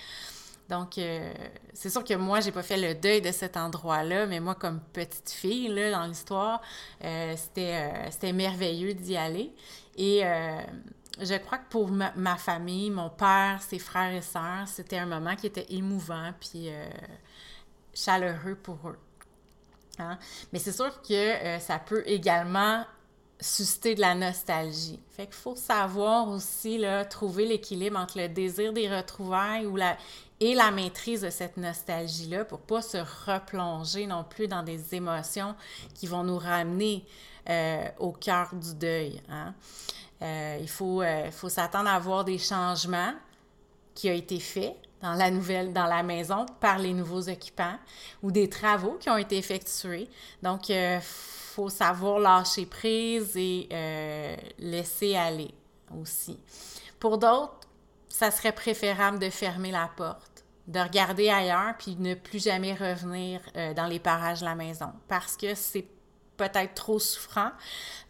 Donc, 0.69 0.99
euh, 0.99 1.33
c'est 1.73 1.89
sûr 1.89 2.03
que 2.03 2.13
moi, 2.13 2.39
j'ai 2.39 2.51
pas 2.51 2.61
fait 2.61 2.77
le 2.77 2.93
deuil 2.93 3.19
de 3.19 3.31
cet 3.31 3.57
endroit-là, 3.57 4.27
mais 4.27 4.39
moi, 4.39 4.53
comme 4.53 4.79
petite 4.93 5.31
fille, 5.31 5.69
là, 5.69 5.89
dans 5.89 6.05
l'histoire, 6.05 6.61
euh, 7.03 7.35
c'était 7.35 8.31
merveilleux 8.33 8.93
d'y 8.93 9.17
aller. 9.17 9.51
Et 9.97 10.21
je 11.19 11.35
crois 11.37 11.57
que 11.57 11.69
pour 11.69 11.89
ma, 11.91 12.37
famille, 12.37 12.89
mon 12.91 13.09
père, 13.09 13.59
ses 13.61 13.79
frères 13.79 14.13
et 14.13 14.21
sœurs, 14.21 14.67
c'était 14.67 14.97
un 14.97 15.05
moment 15.05 15.35
qui 15.35 15.47
était 15.47 15.67
émouvant 15.69 16.31
puis 16.39 16.69
chaleureux 17.93 18.55
pour 18.55 18.77
eux. 18.85 18.97
Hein. 19.99 20.17
Mais 20.51 20.59
c'est 20.59 20.71
sûr 20.71 21.01
que 21.01 21.13
euh, 21.13 21.59
ça 21.59 21.79
peut 21.79 22.03
également 22.05 22.85
susciter 23.39 23.95
de 23.95 24.01
la 24.01 24.15
nostalgie. 24.15 24.99
Fait 25.09 25.25
qu'il 25.25 25.35
faut 25.35 25.55
savoir 25.55 26.29
aussi 26.29 26.77
là, 26.77 27.03
trouver 27.05 27.45
l'équilibre 27.45 27.99
entre 27.99 28.17
le 28.17 28.29
désir 28.29 28.73
des 28.73 28.93
retrouvailles 28.93 29.65
ou 29.65 29.75
la, 29.75 29.97
et 30.39 30.55
la 30.55 30.71
maîtrise 30.71 31.21
de 31.21 31.29
cette 31.29 31.57
nostalgie-là 31.57 32.45
pour 32.45 32.59
pas 32.59 32.81
se 32.81 32.97
replonger 32.97 34.07
non 34.07 34.23
plus 34.23 34.47
dans 34.47 34.63
des 34.63 34.95
émotions 34.95 35.55
qui 35.93 36.07
vont 36.07 36.23
nous 36.23 36.37
ramener 36.37 37.05
euh, 37.49 37.85
au 37.99 38.13
cœur 38.13 38.49
du 38.53 38.73
deuil. 38.75 39.21
Hein. 39.29 39.53
Euh, 40.21 40.57
il 40.61 40.69
faut, 40.69 41.03
faut 41.31 41.49
s'attendre 41.49 41.89
à 41.89 41.99
voir 41.99 42.23
des 42.23 42.37
changements 42.37 43.13
qui 43.93 44.09
ont 44.09 44.13
été 44.13 44.39
faits 44.39 44.75
dans 45.03 45.13
la 45.13 45.29
nouvelle, 45.29 45.71
dans 45.71 45.85
la 45.85 46.01
maison 46.01 46.47
par 46.59 46.79
les 46.79 46.93
nouveaux 46.93 47.29
occupants 47.29 47.77
ou 48.23 48.31
des 48.31 48.49
travaux 48.49 48.97
qui 48.99 49.09
ont 49.11 49.17
été 49.17 49.37
effectués. 49.37 50.09
Donc, 50.41 50.69
il 50.69 50.75
euh, 50.75 50.99
faut 51.01 51.69
savoir 51.69 52.17
lâcher 52.17 52.65
prise 52.65 53.37
et 53.37 53.69
laisser 54.57 55.15
aller 55.15 55.53
aussi. 55.95 56.39
Pour 56.99 57.19
d'autres, 57.19 57.59
ça 58.09 58.31
serait 58.31 58.53
préférable 58.53 59.19
de 59.19 59.29
fermer 59.29 59.69
la 59.69 59.87
porte, 59.95 60.43
de 60.67 60.79
regarder 60.79 61.29
ailleurs 61.29 61.75
puis 61.77 61.95
ne 61.99 62.15
plus 62.15 62.43
jamais 62.43 62.73
revenir 62.73 63.41
dans 63.75 63.85
les 63.85 63.99
parages 63.99 64.39
de 64.39 64.45
la 64.45 64.55
maison 64.55 64.91
parce 65.07 65.37
que 65.37 65.53
c'est 65.53 65.85
peut-être 66.37 66.73
trop 66.73 66.99
souffrant 66.99 67.51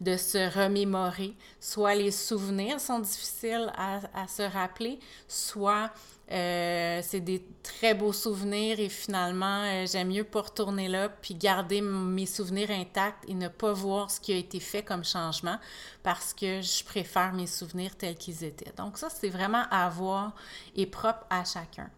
de 0.01 0.17
se 0.17 0.59
remémorer. 0.59 1.35
Soit 1.59 1.95
les 1.95 2.11
souvenirs 2.11 2.79
sont 2.79 2.99
difficiles 2.99 3.71
à, 3.77 4.27
se 4.27 4.43
rappeler, 4.43 4.99
soit 5.27 5.91
euh, 6.31 7.01
c'est 7.03 7.19
des 7.19 7.45
très 7.63 7.93
beaux 7.93 8.13
souvenirs 8.13 8.79
et 8.79 8.87
finalement, 8.87 9.63
euh, 9.65 9.85
j'aime 9.85 10.07
mieux 10.07 10.23
pas 10.23 10.41
retourner 10.41 10.87
là 10.87 11.09
puis 11.09 11.35
garder 11.35 11.81
mes 11.81 12.25
souvenirs 12.25 12.71
intacts 12.71 13.27
et 13.27 13.33
ne 13.33 13.49
pas 13.49 13.73
voir 13.73 14.09
ce 14.09 14.21
qui 14.21 14.31
a 14.31 14.37
été 14.37 14.61
fait 14.61 14.83
comme 14.83 15.03
changement 15.03 15.59
parce 16.01 16.33
que 16.33 16.61
je 16.61 16.83
préfère 16.85 17.33
mes 17.33 17.45
souvenirs 17.45 17.95
tels 17.97 18.15
qu'ils 18.15 18.43
étaient. 18.45 18.71
Donc 18.77 18.97
ça, 18.97 19.09
c'est 19.09 19.29
vraiment 19.29 19.65
à 19.69 19.89
voir 19.89 20.33
et 20.75 20.85
propre 20.85 21.25
à 21.29 21.43
chacun. 21.43 21.89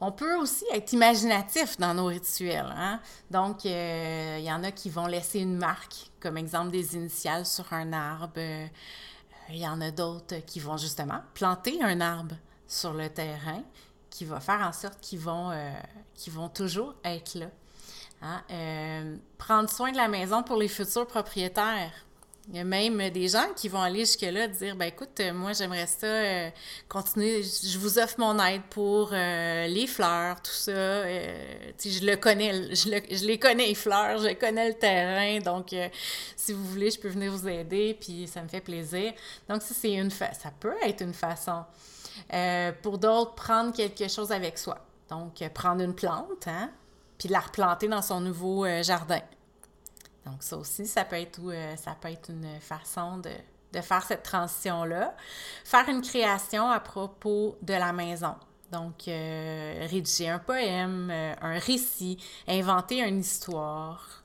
On 0.00 0.12
peut 0.12 0.36
aussi 0.36 0.64
être 0.72 0.92
imaginatif 0.92 1.78
dans 1.78 1.94
nos 1.94 2.06
rituels. 2.06 2.72
Hein? 2.76 3.00
Donc, 3.30 3.66
euh, 3.66 4.36
il 4.38 4.44
y 4.44 4.52
en 4.52 4.62
a 4.62 4.70
qui 4.70 4.90
vont 4.90 5.06
laisser 5.06 5.40
une 5.40 5.56
marque, 5.56 6.10
comme 6.20 6.36
exemple 6.36 6.70
des 6.70 6.94
initiales 6.94 7.46
sur 7.46 7.72
un 7.72 7.92
arbre. 7.92 8.38
Il 9.50 9.56
y 9.56 9.66
en 9.66 9.80
a 9.80 9.90
d'autres 9.90 10.36
qui 10.46 10.60
vont 10.60 10.76
justement 10.76 11.20
planter 11.34 11.82
un 11.82 12.00
arbre 12.00 12.36
sur 12.68 12.92
le 12.92 13.08
terrain 13.08 13.62
qui 14.10 14.24
va 14.24 14.38
faire 14.40 14.60
en 14.60 14.72
sorte 14.72 15.00
qu'ils 15.00 15.18
vont, 15.18 15.50
euh, 15.50 15.70
vont 16.28 16.48
toujours 16.48 16.94
être 17.04 17.34
là. 17.34 17.46
Hein? 18.20 18.42
prendre 19.38 19.70
soin 19.70 19.92
de 19.92 19.96
la 19.96 20.08
maison 20.08 20.42
pour 20.42 20.56
les 20.56 20.66
futurs 20.66 21.06
propriétaires. 21.06 21.92
Il 22.50 22.56
y 22.56 22.60
a 22.60 22.64
même 22.64 23.10
des 23.10 23.28
gens 23.28 23.52
qui 23.54 23.68
vont 23.68 23.82
aller 23.82 24.00
jusque-là 24.00 24.48
dire 24.48 24.74
ben 24.74 24.86
écoute, 24.86 25.20
moi 25.34 25.52
j'aimerais 25.52 25.86
ça 25.86 26.06
euh, 26.06 26.50
continuer, 26.88 27.42
je 27.42 27.78
vous 27.78 27.98
offre 27.98 28.18
mon 28.18 28.42
aide 28.42 28.62
pour 28.70 29.10
euh, 29.12 29.66
les 29.66 29.86
fleurs, 29.86 30.40
tout 30.40 30.50
ça. 30.50 30.70
Euh, 30.70 31.72
je 31.78 32.06
le 32.06 32.16
connais, 32.16 32.74
je, 32.74 32.88
je, 33.10 33.26
les 33.26 33.38
connais 33.38 33.66
les 33.66 33.74
fleurs, 33.74 34.16
je 34.20 34.32
connais 34.32 34.68
le 34.68 34.74
terrain, 34.74 35.40
donc 35.40 35.74
si 36.36 36.54
vous 36.54 36.64
voulez, 36.64 36.90
je 36.90 36.98
peux 36.98 37.08
venir 37.08 37.30
vous 37.32 37.46
aider, 37.46 37.94
puis 38.00 38.26
ça 38.26 38.42
me 38.42 38.48
fait 38.48 38.62
plaisir. 38.62 39.12
Donc 39.46 39.60
ça 39.60 39.74
c'est 39.74 39.92
une 39.92 40.10
fa 40.10 40.32
ça 40.32 40.50
peut 40.58 40.76
être 40.82 41.02
une 41.02 41.14
façon. 41.14 41.64
Pour 42.82 42.98
d'autres, 42.98 43.34
prendre 43.34 43.72
quelque 43.72 44.08
chose 44.08 44.32
avec 44.32 44.58
soi. 44.58 44.78
Donc 45.08 45.42
prendre 45.54 45.82
une 45.82 45.94
plante, 45.94 46.46
hein, 46.46 46.70
puis 47.18 47.28
la 47.28 47.40
replanter 47.40 47.88
dans 47.88 48.02
son 48.02 48.20
nouveau 48.20 48.66
jardin. 48.82 49.20
Donc, 50.28 50.42
ça 50.42 50.56
aussi, 50.56 50.86
ça 50.86 51.04
peut 51.04 51.16
être, 51.16 51.40
euh, 51.42 51.76
ça 51.76 51.96
peut 51.98 52.08
être 52.08 52.30
une 52.30 52.60
façon 52.60 53.18
de, 53.18 53.30
faire 53.80 54.02
cette 54.02 54.22
transition-là. 54.22 55.14
Faire 55.64 55.88
une 55.88 56.02
création 56.02 56.68
à 56.68 56.80
propos 56.80 57.56
de 57.62 57.74
la 57.74 57.92
maison. 57.92 58.34
Donc, 58.70 59.08
euh, 59.08 59.86
rédiger 59.88 60.28
un 60.28 60.38
poème, 60.38 61.10
euh, 61.10 61.34
un 61.40 61.58
récit, 61.58 62.18
inventer 62.46 63.00
une 63.00 63.20
histoire, 63.20 64.22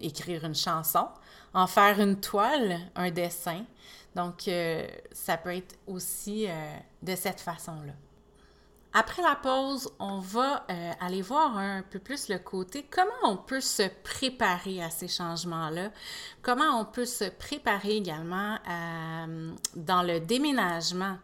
écrire 0.00 0.44
une 0.44 0.54
chanson, 0.54 1.08
en 1.54 1.66
faire 1.66 2.00
une 2.00 2.20
toile, 2.20 2.78
un 2.96 3.10
dessin. 3.10 3.64
Donc, 4.16 4.50
ça 5.12 5.36
peut 5.36 5.54
être 5.54 5.76
aussi 5.86 6.48
de 7.02 7.14
cette 7.14 7.40
façon-là. 7.40 7.92
Après 8.98 9.20
la 9.20 9.34
pause, 9.34 9.90
on 9.98 10.20
va 10.20 10.64
euh, 10.70 10.92
aller 11.02 11.20
voir 11.20 11.58
un 11.58 11.82
peu 11.82 11.98
plus 11.98 12.30
le 12.30 12.38
côté 12.38 12.86
comment 12.90 13.10
on 13.24 13.36
peut 13.36 13.60
se 13.60 13.82
préparer 14.02 14.82
à 14.82 14.88
ces 14.88 15.06
changements-là, 15.06 15.90
comment 16.40 16.80
on 16.80 16.86
peut 16.86 17.04
se 17.04 17.24
préparer 17.24 17.98
également 17.98 18.54
euh, 18.66 19.52
dans 19.74 20.02
le 20.02 20.20
déménagement. 20.20 21.18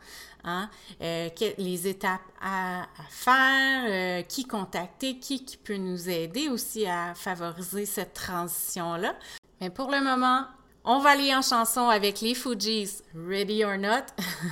Hein, 0.45 0.69
euh, 1.01 1.31
les 1.57 1.89
étapes 1.89 2.21
à, 2.43 2.89
faire, 3.09 4.27
qui 4.27 4.45
contacter, 4.45 5.19
qui, 5.19 5.43
qui 5.43 5.57
peut 5.57 5.77
nous 5.77 6.11
aider 6.11 6.49
aussi 6.51 6.85
à 6.85 7.15
favoriser 7.15 7.87
cette 7.87 8.13
transition-là? 8.13 9.15
Mais 9.63 9.71
pour 9.71 9.91
le 9.91 10.03
moment, 10.05 10.45
on 10.85 10.99
va 10.99 11.11
aller 11.11 11.35
en 11.35 11.43
chanson 11.43 11.89
avec 11.89 12.21
les 12.21 12.35
Fujis, 12.35 13.03
Ready 13.15 13.65
or 13.65 13.79
Not. 13.79 14.07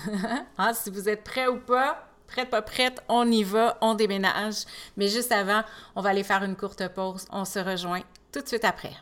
ah, 0.59 0.73
si 0.75 0.91
vous 0.91 1.09
êtes 1.09 1.25
prêts 1.25 1.49
ou 1.49 1.59
pas, 1.59 2.07
prête, 2.27 2.51
pas 2.51 2.63
prête, 2.63 3.03
on 3.09 3.31
y 3.31 3.43
va, 3.43 3.77
on 3.81 3.95
déménage. 3.95 4.65
Mais 4.97 5.09
juste 5.09 5.33
avant, 5.33 5.63
on 5.97 6.03
va 6.03 6.11
aller 6.11 6.23
faire 6.23 6.45
une 6.45 6.57
courte 6.57 6.87
pause. 6.89 7.27
On 7.31 7.45
se 7.45 7.59
rejoint 7.59 8.03
tout 8.33 8.41
de 8.41 8.49
suite 8.49 8.65
après. 8.65 8.95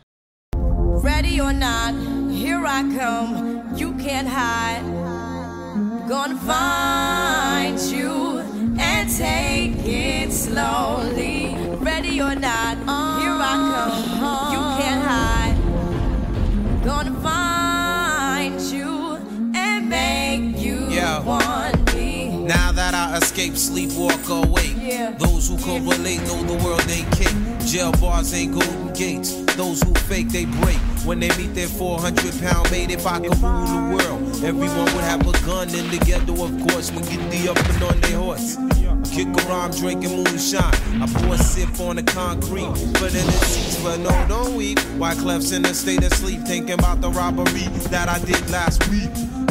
Ready 1.01 1.39
or 1.39 1.53
not, 1.53 1.93
here 2.31 2.65
I 2.65 2.83
come. 2.97 3.63
You 3.77 3.93
can't 3.93 4.27
hide. 4.27 4.83
Gonna 6.09 6.35
find 6.35 7.79
you 7.79 8.39
and 8.79 9.07
take 9.07 9.77
it 9.85 10.33
slowly. 10.33 11.55
Ready 11.79 12.19
or 12.19 12.35
not, 12.35 12.77
here 13.21 13.37
I 13.39 13.53
come. 13.71 14.18
You 16.89 16.95
can't 16.95 17.07
hide. 17.07 17.09
Gonna 17.09 17.21
find 17.21 17.48
escape, 23.21 23.55
sleep, 23.55 23.91
walk 23.93 24.27
awake. 24.29 24.75
Yeah. 24.77 25.11
Those 25.11 25.49
who 25.49 25.57
correlate 25.57 26.21
know 26.21 26.41
the 26.43 26.63
world 26.63 26.83
ain't 26.89 27.11
cake. 27.15 27.67
Jail 27.67 27.91
bars 27.93 28.33
ain't 28.33 28.53
golden 28.53 28.93
gates. 28.93 29.33
Those 29.55 29.81
who 29.83 29.93
fake, 29.93 30.29
they 30.29 30.45
break. 30.45 30.77
When 31.05 31.19
they 31.19 31.29
meet 31.37 31.53
their 31.53 31.67
400 31.67 32.39
pound 32.41 32.71
mate, 32.71 32.91
if 32.91 33.05
I 33.05 33.19
could 33.19 33.37
rule 33.37 33.65
the 33.65 33.95
world, 33.95 34.43
everyone 34.43 34.85
would 34.93 35.03
have 35.03 35.21
a 35.21 35.31
gun 35.45 35.69
in 35.69 35.89
the 35.89 36.01
ghetto, 36.05 36.33
of 36.33 36.51
course. 36.69 36.91
When 36.91 37.03
get 37.05 37.21
the 37.31 37.49
up 37.51 37.57
and 37.57 37.83
on 37.83 38.01
their 38.01 38.17
horse. 38.17 38.57
Kick 39.11 39.27
around 39.45 39.75
drinking 39.77 40.15
moonshine. 40.15 41.01
I 41.01 41.07
pour 41.11 41.33
a 41.33 41.37
sip 41.37 41.79
on 41.79 41.95
the 41.95 42.03
concrete, 42.03 42.71
but 42.93 43.15
in 43.15 43.25
the 43.25 43.31
seats, 43.31 43.81
but 43.83 43.97
no, 43.97 44.09
don't 44.27 44.55
weep. 44.55 44.79
Why 44.97 45.15
Clef's 45.15 45.51
in 45.51 45.65
a 45.65 45.73
state 45.73 46.03
of 46.03 46.13
sleep, 46.13 46.41
thinking 46.41 46.73
about 46.73 47.01
the 47.01 47.09
robbery 47.09 47.67
that 47.89 48.07
I 48.09 48.19
did 48.19 48.49
last 48.49 48.87
week. 48.89 49.09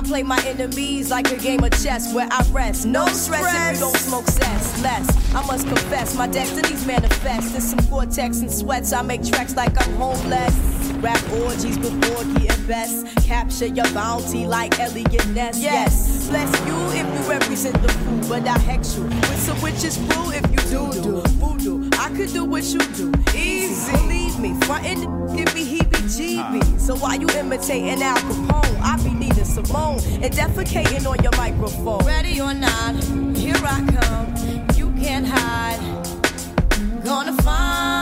I 0.00 0.02
play 0.02 0.22
my 0.22 0.42
enemies 0.46 1.10
like 1.10 1.30
a 1.30 1.36
game 1.36 1.62
of 1.62 1.72
chess 1.72 2.14
where 2.14 2.26
I 2.30 2.42
rest. 2.52 2.86
No 2.86 3.06
stress 3.08 3.44
if 3.54 3.74
you 3.74 3.80
don't 3.80 3.96
smoke 3.98 4.26
cess. 4.28 4.82
Less, 4.82 5.34
I 5.34 5.46
must 5.46 5.68
confess, 5.68 6.16
my 6.16 6.26
destinies 6.26 6.86
manifest. 6.86 7.54
In 7.54 7.60
some 7.60 7.86
cortex 7.86 8.40
and 8.40 8.50
sweats, 8.50 8.94
I 8.94 9.02
make 9.02 9.22
tracks 9.22 9.56
like 9.56 9.76
I'm 9.86 9.94
homeless. 9.96 10.56
Rap 11.02 11.22
orgies 11.32 11.76
before 11.76 12.24
getting 12.32 12.66
best. 12.66 13.14
Capture 13.26 13.66
your 13.66 13.90
bounty 13.92 14.46
like 14.46 14.80
Elliot 14.80 15.26
Ness. 15.28 15.58
Yes, 15.60 16.30
bless 16.30 16.50
you 16.66 16.76
if 16.98 17.06
you 17.06 17.30
represent 17.30 17.82
the 17.82 17.88
fool, 17.88 18.20
but 18.26 18.48
I 18.48 18.58
hex 18.58 18.96
you 18.96 19.04
with 19.04 19.42
some 19.42 19.60
witches 19.60 19.98
brew 19.98 20.32
if 20.32 20.50
you 20.50 20.70
do 20.70 21.02
do 21.02 21.20
voodoo. 21.36 21.90
I 21.98 22.08
could 22.16 22.32
do 22.32 22.46
what 22.46 22.64
you 22.64 22.80
do, 22.96 23.12
easy. 23.36 23.92
Believe 23.92 24.38
me, 24.38 24.58
frontin' 24.62 25.00
give 25.36 25.54
me 25.54 25.78
heebie-jeebies. 25.78 26.80
So 26.80 26.96
why 26.96 27.16
you 27.16 27.28
imitating 27.28 28.02
Al 28.02 28.16
Capone, 28.16 28.80
I 28.80 28.96
be 29.04 29.10
Simone 29.50 29.98
and 30.22 30.32
defecating 30.32 31.06
on 31.06 31.20
your 31.24 31.36
microphone. 31.36 32.06
Ready 32.06 32.40
or 32.40 32.54
not, 32.54 32.94
here 33.36 33.56
I 33.56 33.84
come. 33.98 34.66
You 34.76 34.92
can't 35.02 35.26
hide. 35.26 35.80
Gonna 37.04 37.34
find 37.42 37.99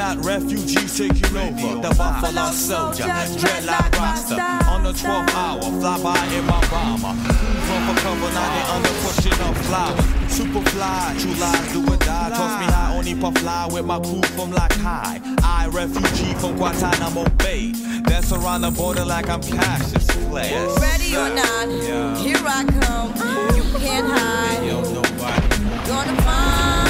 not, 0.00 0.24
refugees 0.24 0.96
taking 0.96 1.36
over. 1.36 1.82
The 1.86 1.94
Buffalo 1.94 2.50
Soldier, 2.52 3.04
dreadlock 3.04 3.92
roster. 4.00 4.40
On 4.72 4.82
the 4.82 4.92
12th 4.92 5.34
hour, 5.34 5.60
fly 5.60 6.02
by 6.02 6.26
in 6.36 6.44
my 6.46 6.60
bomber. 6.72 7.14
From 7.66 7.80
for 7.86 7.96
cover, 8.00 8.32
now 8.32 8.48
they 8.54 8.64
under 8.74 8.94
pushing 9.04 9.38
up 9.46 9.54
flowers. 9.68 10.32
Super 10.32 10.62
fly, 10.70 11.14
true 11.18 11.34
lies 11.34 11.72
do 11.74 11.80
or 11.82 11.98
die. 11.98 12.30
Toss 12.30 12.60
me 12.60 12.66
high, 12.72 12.96
only 12.96 13.14
puff 13.14 13.36
fly 13.38 13.68
with 13.70 13.84
my 13.84 14.00
crew 14.00 14.22
from 14.36 14.50
like 14.52 14.72
high. 14.72 15.20
I, 15.42 15.68
refugee 15.70 16.32
from 16.40 16.56
Guantanamo 16.56 17.28
Bay. 17.36 17.72
Dance 18.04 18.32
around 18.32 18.62
the 18.62 18.70
border 18.70 19.04
like 19.04 19.28
I'm 19.28 19.42
Cassius 19.42 20.06
Clay. 20.28 20.50
Ready 20.80 21.14
or 21.14 21.28
not, 21.28 21.68
here 22.24 22.42
I 22.58 22.64
come. 22.80 23.10
You 23.54 23.64
can't 23.78 24.06
hide. 24.08 24.60
Gonna 25.86 26.22
find 26.22 26.89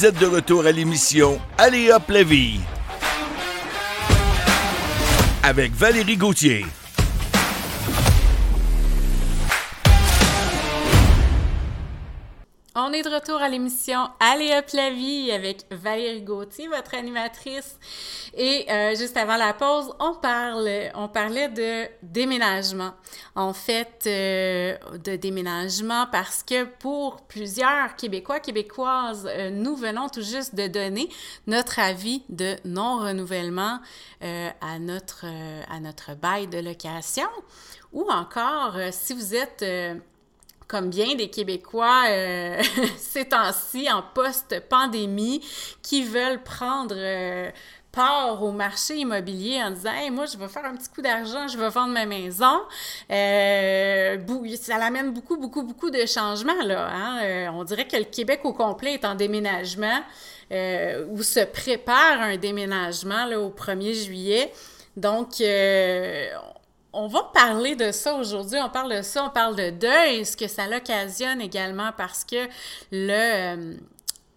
Vous 0.00 0.06
êtes 0.06 0.18
de 0.18 0.26
retour 0.26 0.64
à 0.64 0.72
l'émission 0.72 1.38
Allez 1.58 1.92
hop 1.92 2.08
la 2.08 2.22
vie 2.22 2.58
avec 5.42 5.74
Valérie 5.74 6.16
Gauthier. 6.16 6.64
On 12.90 12.92
est 12.92 13.02
de 13.02 13.08
retour 13.08 13.36
à 13.40 13.48
l'émission 13.48 14.08
Allez 14.18 14.52
hop 14.52 14.64
la 14.72 14.90
vie 14.90 15.30
avec 15.30 15.64
Valérie 15.70 16.22
Gauthier, 16.22 16.66
votre 16.66 16.96
animatrice. 16.96 17.78
Et 18.34 18.66
euh, 18.68 18.96
juste 18.96 19.16
avant 19.16 19.36
la 19.36 19.52
pause, 19.52 19.94
on 20.00 20.14
parle, 20.14 20.68
on 20.96 21.06
parlait 21.06 21.48
de 21.48 21.86
déménagement. 22.02 22.90
En 23.36 23.52
fait, 23.52 24.02
euh, 24.08 24.76
de 25.04 25.14
déménagement 25.14 26.08
parce 26.10 26.42
que 26.42 26.64
pour 26.64 27.20
plusieurs 27.28 27.94
Québécois, 27.94 28.40
Québécoises, 28.40 29.28
euh, 29.30 29.50
nous 29.50 29.76
venons 29.76 30.08
tout 30.08 30.22
juste 30.22 30.56
de 30.56 30.66
donner 30.66 31.08
notre 31.46 31.78
avis 31.78 32.24
de 32.28 32.56
non-renouvellement 32.64 33.78
à 34.20 34.78
notre 34.80 35.24
à 35.70 35.80
notre 35.80 36.14
bail 36.14 36.48
de 36.48 36.58
location. 36.58 37.28
Ou 37.92 38.06
encore, 38.10 38.76
si 38.90 39.14
vous 39.14 39.34
êtes 39.34 39.64
comme 40.70 40.88
bien 40.88 41.16
des 41.16 41.28
Québécois 41.28 42.04
euh, 42.08 42.62
ces 42.96 43.24
temps-ci 43.24 43.90
en 43.90 44.02
post-pandémie 44.14 45.44
qui 45.82 46.04
veulent 46.04 46.42
prendre 46.42 46.94
euh, 46.96 47.50
part 47.90 48.40
au 48.40 48.52
marché 48.52 48.94
immobilier 48.94 49.60
en 49.60 49.72
disant 49.72 49.92
hey, 49.92 50.12
moi 50.12 50.26
je 50.26 50.38
vais 50.38 50.46
faire 50.46 50.64
un 50.64 50.76
petit 50.76 50.88
coup 50.88 51.02
d'argent, 51.02 51.48
je 51.48 51.58
vais 51.58 51.68
vendre 51.70 51.92
ma 51.92 52.06
maison. 52.06 52.60
Euh, 53.10 54.16
ça 54.60 54.78
l'amène 54.78 55.12
beaucoup, 55.12 55.36
beaucoup, 55.36 55.64
beaucoup 55.64 55.90
de 55.90 56.06
changements 56.06 56.62
là. 56.62 56.88
hein. 56.88 57.20
Euh, 57.24 57.48
on 57.52 57.64
dirait 57.64 57.88
que 57.88 57.96
le 57.96 58.04
Québec 58.04 58.42
au 58.44 58.52
complet 58.52 58.94
est 58.94 59.04
en 59.04 59.16
déménagement 59.16 60.00
euh, 60.52 61.04
ou 61.10 61.20
se 61.24 61.40
prépare 61.40 62.20
un 62.20 62.36
déménagement 62.36 63.24
là, 63.26 63.40
au 63.40 63.50
1er 63.50 64.04
juillet. 64.04 64.52
Donc, 64.96 65.40
euh, 65.40 66.26
on 66.92 67.06
va 67.06 67.22
parler 67.34 67.76
de 67.76 67.92
ça 67.92 68.14
aujourd'hui. 68.14 68.58
On 68.60 68.68
parle 68.70 68.96
de 68.96 69.02
ça, 69.02 69.24
on 69.24 69.30
parle 69.30 69.56
de 69.56 69.70
deuil, 69.70 70.24
ce 70.24 70.36
que 70.36 70.48
ça 70.48 70.66
l'occasionne 70.66 71.40
également 71.40 71.90
parce 71.96 72.24
que 72.24 72.46
le 72.90 73.10
euh, 73.10 73.74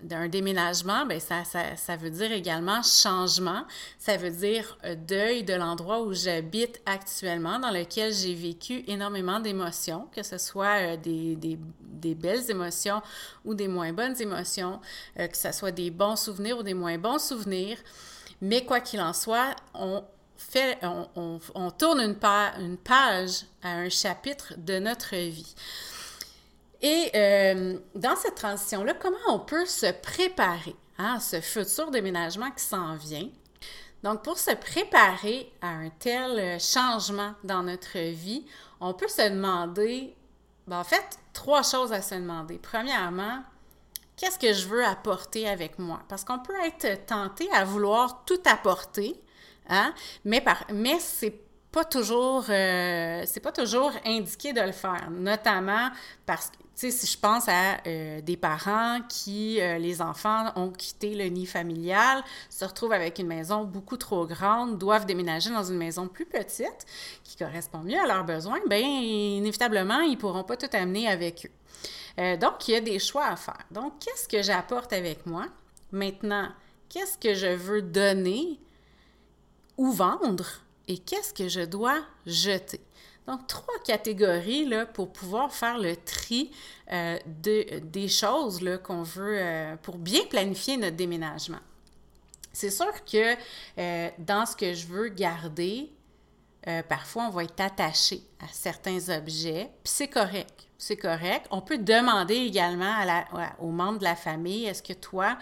d'un 0.01 0.27
déménagement, 0.27 1.05
ben 1.05 1.19
ça, 1.19 1.45
ça, 1.45 1.77
ça 1.77 1.95
veut 1.95 2.09
dire 2.09 2.31
également 2.31 2.81
changement. 2.83 3.63
Ça 3.97 4.17
veut 4.17 4.31
dire 4.31 4.77
euh, 4.83 4.95
deuil 4.95 5.43
de 5.43 5.53
l'endroit 5.53 6.01
où 6.01 6.13
j'habite 6.13 6.81
actuellement, 6.85 7.57
dans 7.57 7.71
lequel 7.71 8.13
j'ai 8.13 8.33
vécu 8.33 8.83
énormément 8.87 9.39
d'émotions, 9.39 10.07
que 10.13 10.21
ce 10.21 10.37
soit 10.37 10.81
euh, 10.81 10.97
des, 10.97 11.35
des, 11.37 11.57
des 11.79 12.15
belles 12.15 12.51
émotions 12.51 13.01
ou 13.45 13.53
des 13.53 13.69
moins 13.69 13.93
bonnes 13.93 14.19
émotions, 14.21 14.81
que 15.15 15.37
ce 15.37 15.51
soit 15.53 15.71
des 15.71 15.89
bons 15.89 16.17
souvenirs 16.17 16.57
ou 16.57 16.63
des 16.63 16.73
moins 16.73 16.97
bons 16.97 17.19
souvenirs. 17.19 17.77
Mais 18.41 18.65
quoi 18.65 18.81
qu'il 18.81 18.99
en 18.99 19.13
soit, 19.13 19.55
on 19.73 20.03
on, 20.81 21.71
tourne 21.71 22.01
une, 22.01 22.15
pa- 22.15 22.53
une 22.59 22.77
page 22.77 23.45
à 23.61 23.69
un 23.69 23.89
chapitre 23.89 24.53
de 24.57 24.79
notre 24.79 25.15
vie. 25.15 25.55
Et 26.81 27.11
euh, 27.15 27.79
dans 27.95 28.15
cette 28.15 28.35
transition-là, 28.35 28.93
comment 28.95 29.17
on 29.29 29.39
peut 29.39 29.65
se 29.65 29.91
préparer 30.01 30.75
hein, 30.97 31.15
à 31.15 31.19
ce 31.19 31.39
futur 31.39 31.91
déménagement 31.91 32.51
qui 32.51 32.63
s'en 32.63 32.95
vient? 32.95 33.29
Donc, 34.03 34.21
pour 34.21 34.37
se 34.37 34.51
préparer 34.51 35.49
à 35.61 35.69
un 35.69 35.89
tel 35.89 36.37
euh, 36.37 36.59
changement 36.59 37.35
dans 37.45 37.63
notre 37.63 37.97
vie, 37.97 38.45
on 38.81 38.93
peut 38.93 39.07
se 39.07 39.29
demander, 39.29 40.13
ben, 40.67 40.79
en 40.79 40.83
fait, 40.83 41.05
trois 41.31 41.63
choses 41.63 41.93
à 41.93 42.01
se 42.01 42.15
demander. 42.15 42.59
Premièrement, 42.61 43.43
qu'est-ce 44.17 44.37
que 44.37 44.51
je 44.51 44.67
veux 44.67 44.83
apporter 44.85 45.47
avec 45.47 45.79
moi? 45.79 46.01
Parce 46.09 46.25
qu'on 46.25 46.39
peut 46.39 46.59
être 46.65 47.05
tenté 47.05 47.49
à 47.53 47.63
vouloir 47.63 48.25
tout 48.25 48.41
apporter, 48.43 49.23
hein? 49.69 49.93
mais, 50.25 50.41
par, 50.41 50.65
mais 50.73 50.99
c'est 50.99 51.43
pas 51.73 51.83
toujours 51.83 52.45
euh, 52.49 53.23
c'est 53.25 53.39
pas 53.39 53.51
toujours 53.51 53.91
indiqué 54.05 54.53
de 54.53 54.61
le 54.61 54.71
faire 54.71 55.09
notamment 55.09 55.89
parce 56.25 56.51
que 56.51 56.57
tu 56.57 56.63
sais 56.75 56.91
si 56.91 57.07
je 57.07 57.17
pense 57.17 57.49
à 57.49 57.79
euh, 57.87 58.21
des 58.21 58.37
parents 58.37 58.99
qui 59.09 59.59
euh, 59.59 59.79
les 59.79 59.99
enfants 59.99 60.51
ont 60.55 60.69
quitté 60.69 61.15
le 61.15 61.25
nid 61.25 61.47
familial 61.47 62.23
se 62.47 62.63
retrouvent 62.63 62.93
avec 62.93 63.17
une 63.17 63.25
maison 63.25 63.63
beaucoup 63.63 63.97
trop 63.97 64.27
grande 64.27 64.77
doivent 64.77 65.07
déménager 65.07 65.49
dans 65.49 65.63
une 65.63 65.77
maison 65.77 66.07
plus 66.07 66.27
petite 66.27 66.85
qui 67.23 67.35
correspond 67.37 67.79
mieux 67.79 67.99
à 67.99 68.05
leurs 68.05 68.23
besoins 68.23 68.59
ben 68.69 68.83
inévitablement 68.83 70.01
ils 70.01 70.17
pourront 70.17 70.43
pas 70.43 70.57
tout 70.57 70.69
amener 70.73 71.07
avec 71.09 71.47
eux. 71.47 72.37
Donc 72.37 72.67
il 72.67 72.71
y 72.73 72.75
a 72.75 72.81
des 72.81 72.99
choix 72.99 73.25
à 73.25 73.35
faire. 73.35 73.65
Donc 73.71 73.93
qu'est-ce 73.99 74.27
que 74.27 74.43
j'apporte 74.43 74.93
avec 74.93 75.25
moi? 75.25 75.47
Maintenant 75.91 76.49
qu'est-ce 76.87 77.17
que 77.17 77.33
je 77.33 77.47
veux 77.47 77.81
donner 77.81 78.59
ou 79.77 79.91
vendre 79.91 80.45
et 80.87 80.97
qu'est-ce 80.97 81.33
que 81.33 81.47
je 81.47 81.61
dois 81.61 82.01
jeter. 82.25 82.81
Donc, 83.27 83.47
trois 83.47 83.79
catégories 83.85 84.65
là, 84.65 84.85
pour 84.85 85.13
pouvoir 85.13 85.53
faire 85.53 85.77
le 85.77 85.95
tri 85.95 86.51
euh, 86.91 87.17
de, 87.41 87.79
des 87.79 88.09
choses 88.09 88.61
qu'on 88.83 89.03
veut 89.03 89.37
euh, 89.39 89.75
pour 89.77 89.97
bien 89.97 90.25
planifier 90.25 90.75
notre 90.77 90.97
déménagement. 90.97 91.61
C'est 92.51 92.69
sûr 92.69 92.93
que 93.05 93.35
euh, 93.77 94.09
dans 94.19 94.45
ce 94.45 94.55
que 94.55 94.73
je 94.73 94.85
veux 94.87 95.09
garder, 95.09 95.89
parfois 96.87 97.25
on 97.25 97.29
va 97.29 97.43
être 97.43 97.59
attaché 97.59 98.21
à 98.39 98.47
certains 98.49 99.09
objets, 99.09 99.69
puis 99.83 99.91
c'est 99.93 100.07
correct. 100.07 100.62
C'est 100.85 100.97
correct. 100.97 101.47
On 101.49 101.61
peut 101.61 101.77
demander 101.77 102.35
également 102.35 102.93
à 102.93 103.05
la, 103.05 103.25
aux 103.59 103.71
membres 103.71 103.99
de 103.99 104.03
la 104.03 104.17
famille, 104.17 104.65
est-ce 104.65 104.83
que 104.83 104.91
toi, 104.91 105.37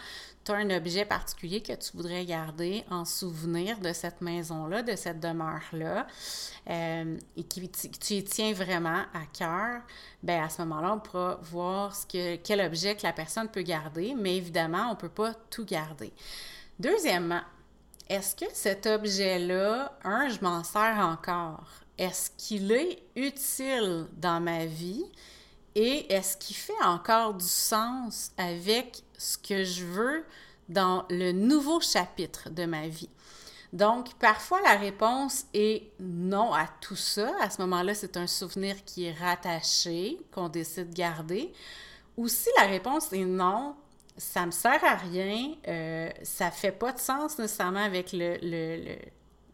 tu 0.45 0.51
as 0.51 0.55
un 0.57 0.69
objet 0.69 1.03
particulier 1.03 1.63
que 1.63 1.73
tu 1.73 1.97
voudrais 1.97 2.25
garder 2.25 2.85
en 2.91 3.05
souvenir 3.05 3.79
de 3.79 3.91
cette 3.91 4.21
maison-là, 4.21 4.83
de 4.83 4.95
cette 4.95 5.19
demeure-là, 5.19 6.05
euh, 6.69 7.17
et 7.35 7.43
qui 7.43 7.67
tu 7.71 8.13
y 8.13 8.23
tiens 8.23 8.53
vraiment 8.53 9.01
à 9.15 9.25
cœur, 9.35 9.81
bien 10.21 10.45
à 10.45 10.49
ce 10.49 10.61
moment-là, 10.61 10.93
on 10.93 10.99
pourra 10.99 11.39
voir 11.41 11.95
quel 12.07 12.61
objet 12.61 12.95
que 12.95 13.01
la 13.01 13.11
personne 13.11 13.47
peut 13.47 13.63
garder, 13.63 14.13
mais 14.15 14.37
évidemment, 14.37 14.89
on 14.89 14.91
ne 14.91 14.99
peut 14.99 15.09
pas 15.09 15.33
tout 15.49 15.65
garder. 15.65 16.13
Deuxièmement, 16.77 17.41
est-ce 18.07 18.35
que 18.35 18.45
cet 18.53 18.85
objet-là, 18.85 19.97
un, 20.03 20.29
je 20.29 20.39
m'en 20.41 20.63
sers 20.63 20.99
encore? 20.99 21.80
Est-ce 21.97 22.31
qu'il 22.37 22.71
est 22.71 23.03
utile 23.15 24.07
dans 24.17 24.41
ma 24.41 24.65
vie? 24.65 25.05
Et 25.75 26.11
est-ce 26.11 26.35
qu'il 26.37 26.55
fait 26.55 26.83
encore 26.83 27.33
du 27.35 27.47
sens 27.47 28.31
avec 28.37 29.03
ce 29.17 29.37
que 29.37 29.63
je 29.63 29.85
veux 29.85 30.25
dans 30.67 31.05
le 31.09 31.31
nouveau 31.31 31.79
chapitre 31.79 32.49
de 32.49 32.65
ma 32.65 32.87
vie? 32.87 33.09
Donc, 33.71 34.13
parfois, 34.15 34.59
la 34.61 34.75
réponse 34.75 35.45
est 35.53 35.83
non 35.99 36.53
à 36.53 36.67
tout 36.81 36.97
ça. 36.97 37.31
À 37.39 37.49
ce 37.49 37.61
moment-là, 37.61 37.93
c'est 37.93 38.17
un 38.17 38.27
souvenir 38.27 38.83
qui 38.83 39.05
est 39.05 39.13
rattaché, 39.13 40.19
qu'on 40.33 40.49
décide 40.49 40.89
de 40.89 40.95
garder. 40.95 41.53
Ou 42.17 42.27
si 42.27 42.49
la 42.57 42.67
réponse 42.67 43.13
est 43.13 43.23
non, 43.23 43.75
ça 44.17 44.45
me 44.45 44.51
sert 44.51 44.83
à 44.83 44.95
rien, 44.95 45.53
euh, 45.67 46.09
ça 46.23 46.51
fait 46.51 46.73
pas 46.73 46.91
de 46.91 46.99
sens 46.99 47.37
nécessairement 47.39 47.83
avec 47.83 48.09
le 48.11 48.97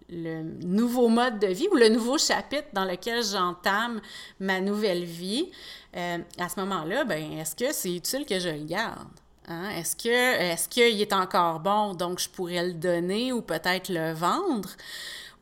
nouveau 0.09 1.09
mode 1.09 1.39
de 1.39 1.47
vie 1.47 1.67
ou 1.71 1.75
le 1.75 1.89
nouveau 1.89 2.17
chapitre 2.17 2.67
dans 2.73 2.85
lequel 2.85 3.23
j'entame 3.23 4.01
ma 4.39 4.61
nouvelle 4.61 5.03
vie, 5.03 5.51
euh, 5.95 6.19
à 6.37 6.49
ce 6.49 6.59
moment-là, 6.59 7.03
ben, 7.03 7.33
est-ce 7.33 7.55
que 7.55 7.73
c'est 7.73 7.93
utile 7.93 8.25
que 8.25 8.39
je 8.39 8.49
le 8.49 8.63
garde? 8.63 9.07
Hein? 9.47 9.69
Est-ce 9.71 9.95
que 9.95 10.09
est-ce 10.09 10.69
qu'il 10.69 11.01
est 11.01 11.13
encore 11.13 11.59
bon, 11.59 11.93
donc 11.93 12.19
je 12.19 12.29
pourrais 12.29 12.65
le 12.65 12.73
donner 12.73 13.31
ou 13.31 13.41
peut-être 13.41 13.89
le 13.89 14.13
vendre? 14.13 14.69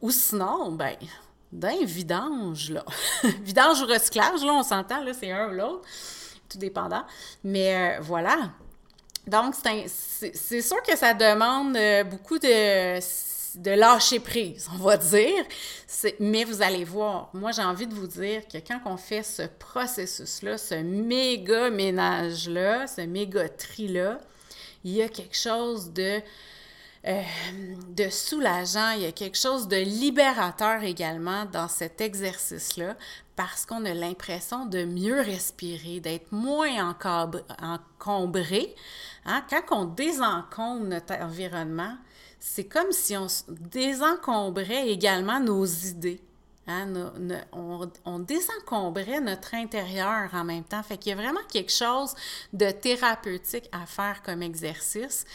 Ou 0.02 0.12
sinon, 0.12 0.72
ben, 0.72 0.96
d'un 1.52 1.84
vidange, 1.84 2.72
là. 2.72 2.84
vidange 3.42 3.82
ou 3.82 3.86
recyclage, 3.86 4.44
là, 4.44 4.54
on 4.54 4.64
s'entend, 4.64 5.04
là, 5.04 5.14
c'est 5.14 5.32
un 5.32 5.50
ou 5.50 5.52
l'autre, 5.52 5.82
tout 6.50 6.58
dépendant. 6.58 7.04
Mais 7.44 7.98
euh, 7.98 8.02
voilà. 8.02 8.52
Donc, 9.28 9.56
c'est 9.56 10.62
sûr 10.62 10.82
que 10.84 10.96
ça 10.96 11.14
demande 11.14 11.76
euh, 11.76 12.04
beaucoup 12.04 12.38
de 12.38 13.00
de 13.58 13.72
lâcher 13.72 14.20
prise, 14.20 14.70
on 14.74 14.78
va 14.78 14.98
dire. 14.98 15.44
Mais 16.20 16.44
vous 16.44 16.62
allez 16.62 16.84
voir, 16.84 17.30
moi 17.34 17.52
j'ai 17.52 17.64
envie 17.64 17.88
de 17.88 17.94
vous 17.94 18.08
dire 18.08 18.48
que 18.48 18.58
quand 18.58 18.80
on 18.86 18.98
fait 18.98 19.24
ce 19.24 19.44
processus-là, 19.44 20.58
ce 20.58 20.76
méga 20.76 21.70
ménage-là, 21.70 22.88
ce 22.88 23.02
méga 23.02 23.50
tri-là, 23.50 24.20
il 24.84 24.92
y 24.92 25.02
a 25.02 25.10
quelque 25.10 25.38
chose 25.38 25.92
de, 25.94 26.22
euh, 27.08 28.10
soulageant, 28.10 28.92
il 28.92 29.04
y 29.04 29.06
a 29.06 29.12
quelque 29.12 29.38
chose 29.38 29.68
de 29.68 29.78
libérateur 29.78 30.84
également 30.84 31.46
dans 31.46 31.68
cet 31.68 32.02
exercice-là 32.02 32.96
parce 33.36 33.66
qu'on 33.66 33.84
a 33.86 33.94
l'impression 33.94 34.66
de 34.66 34.86
mieux 34.86 35.20
respirer, 35.22 36.00
d'être 36.00 36.32
moins 36.32 36.96
encombré. 37.62 38.74
Hein? 39.26 39.44
Quand 39.50 39.64
on 39.72 39.86
désencombre 39.86 40.86
notre 40.86 41.16
environnement, 41.16 41.96
c'est 42.48 42.66
comme 42.66 42.92
si 42.92 43.18
on 43.18 43.26
désencombrait 43.50 44.88
également 44.90 45.40
nos 45.40 45.66
idées. 45.66 46.22
Hein, 46.68 46.94
on, 47.52 48.20
désencombrait 48.20 49.20
notre 49.20 49.56
intérieur 49.56 50.30
en 50.32 50.44
même 50.44 50.64
temps. 50.64 50.84
Fait 50.84 50.98
qu'il 50.98 51.10
y 51.10 51.14
a 51.14 51.16
vraiment 51.16 51.44
quelque 51.52 51.72
chose 51.72 52.14
de 52.54 52.70
thérapeutique 52.70 53.68
à 53.72 53.88
faire 53.88 54.22
comme 54.24 54.44
exercice. 54.44 55.26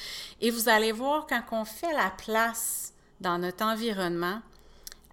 Et 0.41 0.53
vous 0.53 0.69
allez 0.69 0.93
voir, 0.93 1.27
quand 1.27 1.43
on 1.51 1.65
fait 1.65 1.93
la 1.93 2.11
place 2.11 2.93
dans 3.21 3.39
notre 3.39 3.65
environnement, 3.65 4.41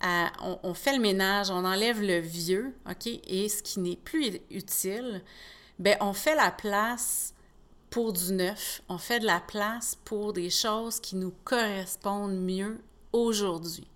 euh, 0.06 0.26
on, 0.64 0.76
fait 0.76 0.96
le 0.96 1.02
ménage, 1.02 1.50
on 1.50 1.66
enlève 1.66 2.00
le 2.00 2.20
vieux, 2.20 2.76
OK, 2.88 3.08
et 3.08 3.50
ce 3.50 3.64
qui 3.64 3.80
n'est 3.80 3.96
plus 3.96 4.40
utile, 4.52 5.24
bien, 5.80 5.98
on 6.00 6.14
fait 6.14 6.36
la 6.36 6.52
place 6.52 7.34
pour 7.90 8.14
du 8.14 8.34
neuf, 8.34 8.82
on 8.90 8.98
fait 8.98 9.20
de 9.20 9.26
la 9.26 9.40
place 9.40 9.98
pour 10.06 10.34
des 10.34 10.50
choses 10.50 11.00
qui 11.00 11.16
nous 11.16 11.34
correspondent 11.44 12.40
mieux 12.40 12.80
aujourd'hui. 13.14 13.88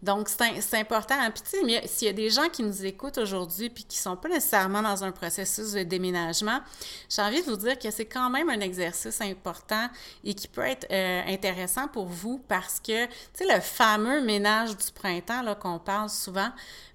Donc, 0.00 0.28
c'est 0.28 0.78
important. 0.78 1.16
Puis, 1.32 1.42
s'il 1.86 2.06
y 2.06 2.10
a 2.10 2.12
des 2.12 2.30
gens 2.30 2.48
qui 2.48 2.62
nous 2.62 2.84
écoutent 2.84 3.18
aujourd'hui 3.18 3.68
puis 3.68 3.82
qui 3.82 3.98
ne 3.98 4.02
sont 4.02 4.16
pas 4.16 4.28
nécessairement 4.28 4.80
dans 4.80 5.02
un 5.02 5.10
processus 5.10 5.72
de 5.72 5.82
déménagement, 5.82 6.60
j'ai 7.08 7.20
envie 7.20 7.42
de 7.42 7.50
vous 7.50 7.56
dire 7.56 7.76
que 7.78 7.90
c'est 7.90 8.06
quand 8.06 8.30
même 8.30 8.48
un 8.48 8.60
exercice 8.60 9.20
important 9.20 9.88
et 10.22 10.34
qui 10.34 10.46
peut 10.46 10.62
être 10.62 10.86
euh, 10.92 11.22
intéressant 11.26 11.88
pour 11.88 12.06
vous 12.06 12.40
parce 12.46 12.78
que, 12.78 13.06
tu 13.06 13.12
sais, 13.34 13.52
le 13.52 13.60
fameux 13.60 14.20
ménage 14.20 14.76
du 14.76 14.92
printemps 14.92 15.42
qu'on 15.56 15.80
parle 15.80 16.10
souvent, 16.10 16.50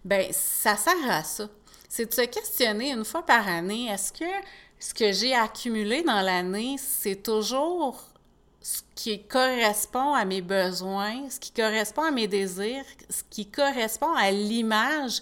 ben 0.05 0.27
ça 0.31 0.77
sert 0.77 0.93
à 1.09 1.23
ça. 1.23 1.49
C'est 1.89 2.05
de 2.05 2.13
se 2.13 2.21
questionner 2.21 2.91
une 2.91 3.05
fois 3.05 3.25
par 3.25 3.47
année, 3.47 3.87
est-ce 3.87 4.13
que 4.13 4.25
ce 4.83 4.93
que 4.93 5.13
j'ai 5.13 5.33
accumulé 5.33 6.03
dans 6.03 6.19
l'année, 6.19 6.75
c'est 6.77 7.23
toujours 7.23 8.03
ce 8.61 8.81
qui 8.95 9.23
correspond 9.23 10.13
à 10.13 10.25
mes 10.25 10.41
besoins, 10.41 11.29
ce 11.29 11.39
qui 11.39 11.51
correspond 11.51 12.01
à 12.01 12.11
mes 12.11 12.27
désirs, 12.27 12.83
ce 13.09 13.23
qui 13.29 13.45
correspond 13.45 14.13
à 14.13 14.29
l'image 14.31 15.21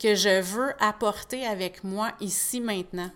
que 0.00 0.16
je 0.16 0.40
veux 0.40 0.74
apporter 0.80 1.46
avec 1.46 1.84
moi 1.84 2.14
ici 2.20 2.60
maintenant. 2.60 3.12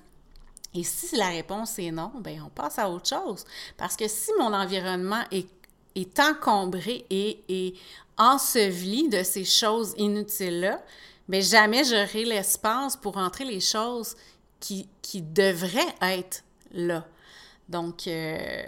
Et 0.75 0.85
si 0.85 1.17
la 1.17 1.31
réponse 1.31 1.77
est 1.81 1.91
non, 1.91 2.13
ben 2.21 2.41
on 2.47 2.51
passe 2.51 2.79
à 2.79 2.89
autre 2.89 3.09
chose. 3.09 3.45
Parce 3.77 3.97
que 3.97 4.07
si 4.07 4.31
mon 4.39 4.55
environnement 4.55 5.25
est, 5.33 6.21
encombré 6.21 7.05
et, 7.11 7.75
enseveli 8.17 9.09
de 9.09 9.25
ces 9.25 9.45
choses 9.45 9.95
inutiles-là, 9.97 10.81
bien 11.29 11.41
jamais 11.41 11.83
j'aurai 11.83 12.25
l'espace 12.25 12.97
pour 12.97 13.17
entrer 13.17 13.45
les 13.45 13.61
choses 13.61 14.15
qui, 14.61 14.89
qui 15.03 15.23
devrait 15.23 15.95
être 16.03 16.45
là. 16.73 17.07
Donc, 17.69 18.07
euh, 18.07 18.63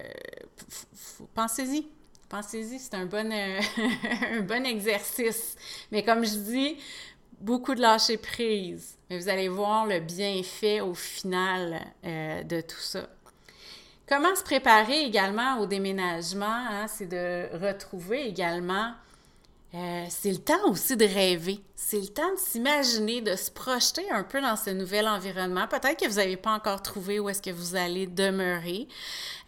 pensez-y. 1.35 1.87
Pensez-y, 2.29 2.79
c'est 2.79 2.95
un 2.95 3.05
bon, 3.05 3.31
euh, 3.31 3.61
un 4.33 4.41
bon 4.41 4.65
exercice. 4.65 5.57
Mais 5.91 6.03
comme 6.03 6.25
je 6.25 6.37
dis, 6.37 6.79
beaucoup 7.41 7.75
de 7.75 7.81
lâcher 7.81 8.17
prise. 8.17 8.97
Mais 9.11 9.19
vous 9.19 9.29
allez 9.29 9.49
voir 9.49 9.87
le 9.87 10.01
bienfait 10.01 10.81
au 10.81 10.95
final 10.95 11.81
euh, 12.05 12.43
de 12.43 12.61
tout 12.63 12.81
ça. 12.81 13.09
Comment 14.09 14.35
se 14.35 14.43
préparer 14.43 15.03
également 15.03 15.59
au 15.59 15.67
déménagement? 15.67 16.47
Hein? 16.47 16.87
C'est 16.89 17.07
de 17.07 17.49
retrouver 17.57 18.27
également 18.27 18.93
Euh, 19.75 20.05
c'est 20.11 20.31
le 20.31 20.39
temps 20.39 20.69
aussi 20.69 20.97
de 20.97 21.07
rêver. 21.07 21.61
C'est 21.77 22.01
le 22.01 22.09
temps 22.09 22.31
de 22.31 22.39
s'imaginer, 22.39 23.23
de 23.23 23.35
se 23.37 23.51
projeter 23.51 24.11
un 24.11 24.23
peu 24.23 24.41
dans 24.41 24.57
ce 24.57 24.71
nouvel 24.71 25.09
environnement. 25.09 25.67
Peut-être 25.67 25.99
que 25.99 26.09
vous 26.09 26.17
n'avez 26.17 26.37
pas 26.37 26.53
encore 26.53 26.83
trouvé 26.83 27.19
où 27.19 27.29
est-ce 27.31 27.41
que 27.41 27.51
vous 27.51 27.75
allez 27.75 28.07
demeurer, 28.07 28.87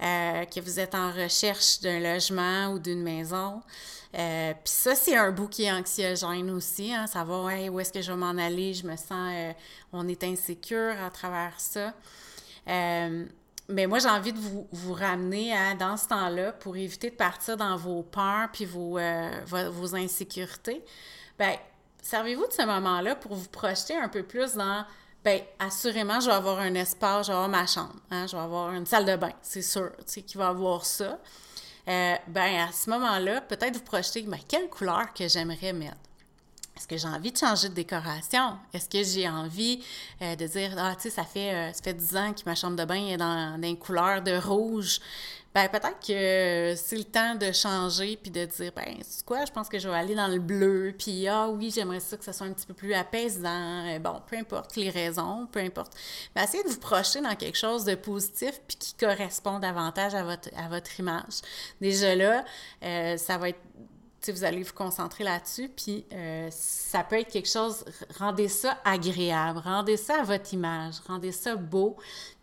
euh, 0.03 0.45
que 0.47 0.61
vous 0.61 0.81
êtes 0.81 0.95
en 0.95 1.13
recherche 1.13 1.81
d'un 1.81 2.01
logement 2.01 2.69
ou 2.73 2.79
d'une 2.79 3.03
maison. 3.03 3.61
Euh, 4.17 4.53
Puis 4.65 4.73
ça, 4.73 4.95
c'est 4.95 5.17
un 5.17 5.31
bout 5.31 5.49
qui 5.49 5.65
est 5.65 5.73
anxiogène 5.73 6.51
aussi, 6.51 6.95
hein, 6.95 7.07
savoir 7.07 7.53
où 7.71 7.81
est-ce 7.81 7.93
que 7.93 8.01
je 8.01 8.11
vais 8.11 8.19
m'en 8.19 8.39
aller, 8.39 8.73
je 8.73 8.87
me 8.87 8.97
sens, 8.97 9.55
on 9.93 10.09
est 10.09 10.25
insécure 10.25 10.95
à 11.05 11.11
travers 11.11 11.59
ça. 11.59 11.93
Mais 13.69 13.87
moi, 13.87 13.99
j'ai 13.99 14.09
envie 14.09 14.33
de 14.33 14.39
vous, 14.39 14.69
vous 14.73 14.93
ramener 14.93 15.55
dans 15.79 15.97
ce 15.97 16.09
temps-là, 16.09 16.53
pour 16.53 16.77
éviter 16.77 17.11
de 17.11 17.15
partir 17.15 17.57
dans 17.57 17.77
vos 17.77 18.03
peurs 18.03 18.49
puis 18.53 18.67
vos, 18.67 18.99
euh, 18.99 19.31
vos, 19.47 19.95
insécurités. 19.95 20.85
Bien, 21.39 21.57
servez-vous 22.03 22.47
de 22.47 22.53
ce 22.53 22.67
moment-là 22.67 23.15
pour 23.17 23.35
vous 23.35 23.49
projeter 23.49 23.97
un 23.97 24.09
peu 24.09 24.23
plus 24.23 24.55
dans 24.55 24.85
Bien, 25.25 25.41
assurément, 25.59 26.21
je 26.21 26.27
vais 26.27 26.35
avoir 26.35 26.59
un 26.59 26.75
espace, 26.75 27.29
je 27.29 27.33
vais 27.33 27.39
avoir 27.39 27.49
ma 27.49 27.67
chambre, 27.67 27.95
hein, 28.11 28.27
je 28.27 28.37
vais 28.37 28.43
avoir 28.43 28.71
une 28.75 28.85
salle 28.85 29.07
de 29.07 29.17
bain, 29.17 29.33
c'est 29.41 29.63
sûr, 29.63 29.91
tu 29.97 30.05
sais, 30.05 30.23
qui 30.23 30.37
va 30.37 30.49
avoir 30.49 30.85
ça. 30.85 31.19
Euh, 31.89 32.15
ben, 32.29 32.69
à 32.69 32.73
ce 32.73 32.91
moment-là, 32.91 33.41
peut-être 33.41 33.77
vous 33.77 33.85
projeter, 33.85 34.21
ben, 34.23 34.39
quelle 34.47 34.69
couleur 34.69 35.15
que 35.15 35.27
j'aimerais 35.27 35.73
mettre. 35.73 35.97
Est-ce 36.77 36.89
que 36.89 36.97
j'ai 36.97 37.07
envie 37.07 37.31
de 37.31 37.37
changer 37.37 37.69
de 37.69 37.75
décoration? 37.75 38.59
Est-ce 38.73 38.89
que 38.89 39.05
j'ai 39.05 39.29
envie 39.29 39.81
euh, 40.21 40.35
de 40.35 40.47
dire, 40.47 40.75
ah, 40.77 40.95
tu 40.97 41.03
sais, 41.03 41.11
ça 41.11 41.23
fait, 41.23 41.55
euh, 41.55 41.73
ça 41.73 41.83
fait 41.83 41.95
10 41.95 42.17
ans 42.17 42.33
que 42.33 42.41
ma 42.47 42.57
chambre 42.57 42.77
de 42.77 42.85
bain 42.85 43.07
est 43.07 43.17
dans, 43.17 43.61
une 43.63 43.79
couleur 43.79 44.23
de 44.23 44.37
rouge. 44.37 44.99
Ben, 45.55 45.69
peut-être 45.69 46.01
que 46.05 46.75
c'est 46.77 46.97
le 46.97 47.05
temps 47.05 47.37
de 47.37 47.53
changer 47.53 48.19
puis 48.21 48.33
de 48.33 48.45
dire, 48.45 48.73
ben, 48.75 48.97
c'est 49.03 49.25
quoi, 49.25 49.45
je 49.45 49.53
pense 49.53 49.69
que 49.69 49.79
je 49.79 49.89
vais 49.89 49.95
aller 49.95 50.17
dans 50.17 50.27
le 50.27 50.41
bleu. 50.41 50.93
Puis, 50.99 51.29
ah 51.29 51.49
oui, 51.49 51.71
j'aimerais 51.73 52.01
ça 52.01 52.17
que 52.17 52.25
ça 52.25 52.33
soit 52.33 52.49
un 52.49 52.53
petit 52.53 52.67
peu 52.67 52.75
plus 52.75 52.93
apaisant. 52.93 53.87
Euh, 53.87 54.01
bon, 54.01 54.21
peu 54.27 54.37
importe 54.37 54.75
les 54.75 54.91
raisons, 54.91 55.47
peu 55.53 55.61
importe. 55.61 55.93
Mais 56.35 56.43
essayez 56.43 56.65
de 56.65 56.71
vous 56.71 56.81
projeter 56.81 57.21
dans 57.21 57.37
quelque 57.37 57.57
chose 57.57 57.85
de 57.85 57.95
positif 57.95 58.61
puis 58.67 58.77
qui 58.77 58.95
correspond 58.95 59.61
davantage 59.61 60.17
à 60.17 60.25
votre, 60.25 60.49
à 60.57 60.69
votre 60.69 60.99
image. 60.99 61.35
Déjà 61.81 62.17
là, 62.17 62.45
ça 63.17 63.39
va 63.39 63.51
être 63.51 63.61
vous 64.33 64.45
allez 64.45 64.63
vous 64.63 64.73
concentrer 64.73 65.25
là-dessus, 65.25 65.69
puis 65.69 66.05
euh, 66.13 66.49
ça 66.51 67.05
peut 67.05 67.21
être 67.21 67.31
quelque 67.31 67.49
chose, 67.49 67.85
rendez 68.19 68.49
ça 68.49 68.79
agréable, 68.85 69.61
rendez 69.65 69.97
ça 69.97 70.21
à 70.21 70.23
votre 70.23 70.53
image, 70.55 70.95
rendez 71.07 71.33
ça 71.33 71.57
beau, 71.57 71.97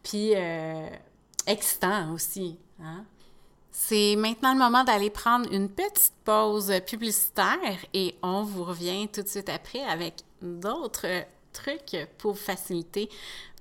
puis 0.04 0.34
euh, 0.36 0.88
excitant 1.48 2.14
aussi. 2.14 2.58
Hein. 2.82 3.06
C'est 3.72 4.16
maintenant 4.18 4.54
le 4.54 4.60
moment 4.60 4.84
d'aller 4.84 5.10
prendre 5.10 5.52
une 5.52 5.70
petite 5.70 6.14
pause 6.26 6.74
publicitaire 6.86 7.78
et 7.94 8.16
on 8.22 8.44
vous 8.44 8.64
revient 8.64 9.08
tout 9.08 9.22
de 9.22 9.28
suite 9.28 9.50
après 9.50 9.82
avec 9.82 10.16
d'autres 10.42 11.26
trucs 11.54 11.98
pour 12.18 12.38
faciliter 12.38 13.10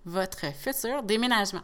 votre 0.04 0.52
futur 0.54 1.02
déménagement. 1.02 1.62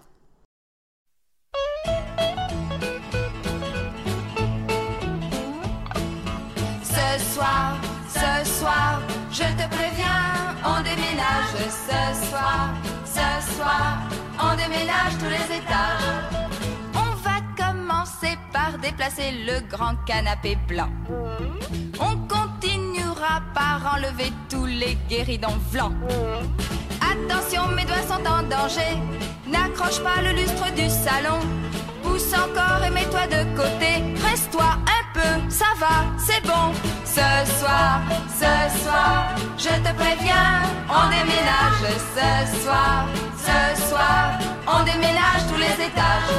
Soir, 7.37 7.77
ce 8.09 8.51
soir, 8.59 9.03
je 9.31 9.46
te 9.61 9.66
préviens, 9.77 10.57
on 10.64 10.79
déménage 10.83 11.53
ce 11.87 12.29
soir, 12.29 12.70
ce 13.05 13.55
soir, 13.55 13.99
on 14.40 14.53
déménage 14.57 15.14
tous 15.20 15.33
les 15.37 15.57
étages. 15.61 16.09
On 16.94 17.12
va 17.27 17.37
commencer 17.62 18.38
par 18.55 18.79
déplacer 18.79 19.33
le 19.49 19.61
grand 19.68 19.96
canapé 20.07 20.57
blanc. 20.66 20.88
On 22.01 22.14
continuera 22.37 23.42
par 23.55 23.79
enlever 23.94 24.33
tous 24.49 24.64
les 24.64 24.96
guéridons 25.11 25.61
blancs. 25.72 25.92
Attention, 27.12 27.68
mes 27.77 27.85
doigts 27.85 28.09
sont 28.12 28.27
en 28.37 28.42
danger. 28.44 28.92
N'accroche 29.46 30.01
pas 30.03 30.22
le 30.22 30.33
lustre 30.40 30.72
du 30.75 30.88
salon. 30.88 31.40
Pousse 32.16 32.33
encore 32.33 32.83
et 32.83 32.88
mets-toi 32.88 33.26
de 33.26 33.44
côté. 33.55 34.02
Reste-toi 34.26 34.64
un 34.64 35.05
peu, 35.12 35.50
ça 35.50 35.66
va, 35.79 36.07
c'est 36.16 36.42
bon. 36.46 36.72
Ce 37.05 37.20
soir, 37.59 38.00
ce 38.31 38.83
soir, 38.83 39.26
je 39.59 39.68
te 39.68 39.94
préviens, 39.94 40.62
on 40.88 41.11
déménage. 41.11 41.92
Ce 42.16 42.62
soir, 42.62 43.05
ce 43.37 43.88
soir, 43.88 44.31
on 44.66 44.83
déménage 44.85 45.42
tous 45.50 45.59
les 45.59 45.85
étages. 45.85 46.33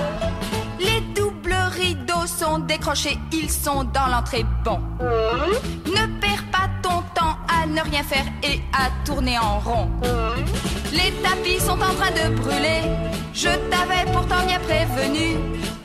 Les 0.80 1.02
doubles 1.14 1.54
rideaux 1.76 2.26
sont 2.26 2.58
décrochés, 2.58 3.20
ils 3.32 3.52
sont 3.52 3.84
dans 3.84 4.08
l'entrée. 4.08 4.48
Bon. 4.64 4.80
Ne 5.00 6.20
perds 6.20 6.46
pas 6.52 6.70
ton 6.82 7.04
temps 7.14 7.38
à 7.48 7.68
ne 7.68 7.82
rien 7.82 8.02
faire 8.02 8.26
et 8.42 8.62
à 8.74 8.90
tourner 9.06 9.38
en 9.38 9.60
rond. 9.60 9.92
Les 10.92 11.12
tapis 11.22 11.60
sont 11.60 11.80
en 11.80 11.94
train 11.94 12.10
de 12.10 12.36
brûler. 12.36 12.82
Je 13.32 13.50
t'avais 13.70 14.12
pourtant 14.12 14.44
bien 14.48 14.60
prévenu. 14.62 15.38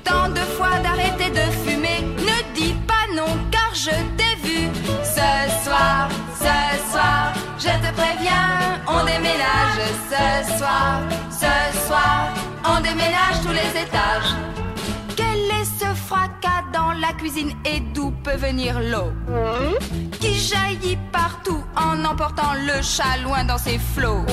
Tant 0.04 0.28
de 0.28 0.44
fois 0.56 0.78
d'arrêter 0.82 1.30
de 1.30 1.44
fumer. 1.64 2.00
Ne 2.18 2.54
dis 2.54 2.74
pas 2.86 3.06
non 3.14 3.32
car 3.50 3.70
je 3.74 3.90
t'ai 4.16 4.34
vu. 4.46 4.68
Ce 5.02 5.30
soir, 5.64 6.08
ce 6.34 6.90
soir, 6.90 7.32
je 7.58 7.72
te 7.84 7.90
préviens, 7.94 8.80
on 8.86 9.04
déménage. 9.04 9.78
Ce 10.10 10.58
soir, 10.58 11.00
ce 11.30 11.86
soir, 11.86 12.28
on 12.64 12.80
déménage 12.80 13.40
tous 13.44 13.52
les 13.52 13.82
étages. 13.82 14.34
La 17.00 17.12
cuisine 17.12 17.52
et 17.64 17.80
d'où 17.94 18.10
peut 18.24 18.36
venir 18.36 18.80
l'eau 18.80 19.12
Qui 20.20 20.34
jaillit 20.34 20.98
partout 21.12 21.62
en 21.76 22.04
emportant 22.04 22.54
le 22.66 22.82
chat 22.82 23.16
loin 23.22 23.44
dans 23.44 23.58
ses 23.58 23.78
flots. 23.78 24.24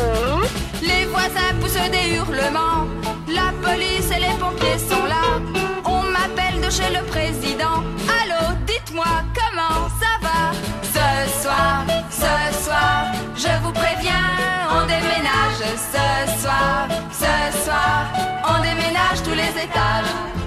Les 0.82 1.06
voisins 1.06 1.54
poussent 1.60 1.90
des 1.92 2.16
hurlements, 2.16 2.86
la 3.28 3.52
police 3.66 4.10
et 4.16 4.20
les 4.20 4.36
pompiers 4.40 4.80
sont 4.90 5.06
là. 5.06 5.40
On 5.86 6.04
m'appelle 6.04 6.62
de 6.62 6.70
chez 6.70 6.90
le 6.94 7.04
président. 7.06 7.84
Allô, 8.20 8.56
dites-moi 8.66 9.06
comment 9.34 9.88
ça 10.02 10.14
va? 10.22 10.52
Ce 10.84 11.42
soir, 11.42 11.86
ce 12.10 12.64
soir, 12.64 13.06
je 13.36 13.64
vous 13.64 13.72
préviens, 13.72 14.28
on 14.72 14.86
déménage. 14.86 15.62
Ce 15.96 16.42
soir, 16.42 16.88
ce 17.12 17.64
soir, 17.64 18.06
on 18.48 18.62
déménage 18.62 19.22
tous 19.24 19.36
les 19.36 19.64
étages. 19.64 20.39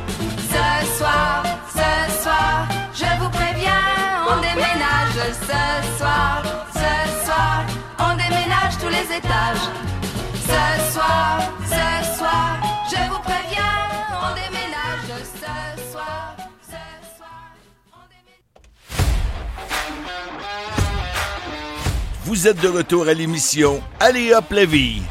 Vous 22.33 22.49
êtes 22.49 22.63
de 22.63 22.69
retour 22.69 23.09
à 23.09 23.13
l'émission 23.13 23.83
Allez 24.01 24.33
hop 24.33 24.47
la 24.53 24.65
vie 24.65 25.03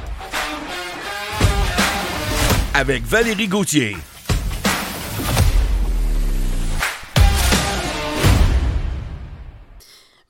avec 2.73 3.03
Valérie 3.03 3.47
Gauthier. 3.47 3.95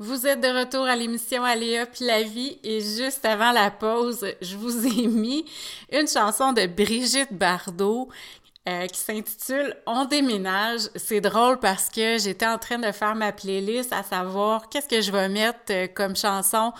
Vous 0.03 0.27
êtes 0.27 0.41
de 0.41 0.47
retour 0.47 0.83
à 0.83 0.97
l'émission 0.97 1.45
Aléa 1.45 1.85
puis 1.85 2.05
la 2.05 2.23
vie 2.23 2.57
et 2.63 2.81
juste 2.81 3.23
avant 3.23 3.53
la 3.53 3.71
pause, 3.71 4.25
je 4.41 4.57
vous 4.57 4.85
ai 4.85 5.07
mis 5.07 5.45
une 5.93 6.07
chanson 6.09 6.51
de 6.51 6.65
Brigitte 6.65 7.31
Bardot 7.31 8.09
euh, 8.69 8.85
qui 8.85 8.99
s'intitule 8.99 9.75
On 9.87 10.05
déménage. 10.05 10.81
C'est 10.95 11.19
drôle 11.19 11.59
parce 11.59 11.89
que 11.89 12.19
j'étais 12.19 12.45
en 12.45 12.59
train 12.59 12.77
de 12.77 12.91
faire 12.91 13.15
ma 13.15 13.31
playlist 13.31 13.91
à 13.91 14.03
savoir 14.03 14.69
qu'est-ce 14.69 14.87
que 14.87 15.01
je 15.01 15.11
vais 15.11 15.29
mettre 15.29 15.59
euh, 15.71 15.87
comme 15.87 16.15
chanson 16.15 16.71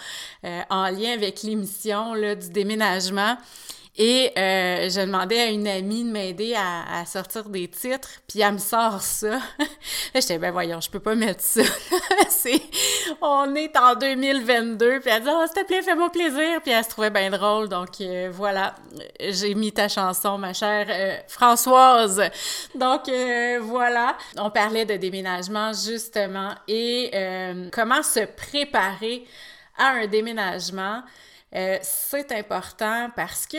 euh, 0.45 0.61
en 0.69 0.89
lien 0.91 1.13
avec 1.13 1.41
l'émission 1.41 2.13
du 2.13 2.49
déménagement. 2.49 3.35
Et 3.97 4.32
euh, 4.38 4.89
je 4.89 5.01
demandais 5.01 5.39
à 5.39 5.45
une 5.47 5.67
amie 5.67 6.06
de 6.06 6.12
m'aider 6.12 6.56
à, 6.56 7.06
sortir 7.06 7.49
des 7.49 7.67
titres, 7.67 8.10
puis 8.27 8.39
elle 8.39 8.54
me 8.54 8.58
sort 8.58 9.01
ça. 9.01 9.32
là, 9.60 9.65
j'étais, 10.15 10.38
ben 10.38 10.51
voyons, 10.51 10.80
je 10.80 10.89
peux 10.89 10.99
pas 10.99 11.13
mettre 11.13 11.43
ça. 11.43 11.62
c'est, 12.30 12.62
on 13.21 13.54
est 13.56 13.75
en 13.77 13.95
2022, 13.95 15.01
puis 15.01 15.10
elle 15.10 15.23
dit, 15.23 15.30
oh, 15.30 15.45
s'il 15.45 15.62
te 15.62 15.67
plaît, 15.67 15.82
fais-moi 15.82 16.10
plaisir. 16.10 16.62
Puis 16.63 16.71
elle 16.71 16.84
se 16.84 16.89
trouvait 16.89 17.10
bien 17.10 17.30
drôle, 17.30 17.67
donc 17.67 17.99
euh, 17.99 18.30
voilà, 18.32 18.75
j'ai 19.19 19.54
mis 19.56 19.71
ta 19.71 19.88
chanson, 19.88 20.38
ma 20.38 20.54
chère 20.54 20.88
euh, 20.89 21.17
Françoise. 21.27 22.21
Donc 22.75 23.10
euh, 23.10 23.60
voilà, 23.62 24.17
on 24.38 24.49
parlait 24.49 24.86
de 24.86 24.95
déménagement 24.95 25.71
justement 25.73 26.54
et 26.67 27.12
euh, 27.13 27.69
comment 27.71 28.04
se 28.04 28.21
préparer 28.21 29.25
à 29.77 29.89
un 29.91 30.08
déménagement. 30.08 31.04
Euh, 31.53 31.77
c'est 31.81 32.31
important 32.31 33.09
parce 33.15 33.45
que 33.45 33.57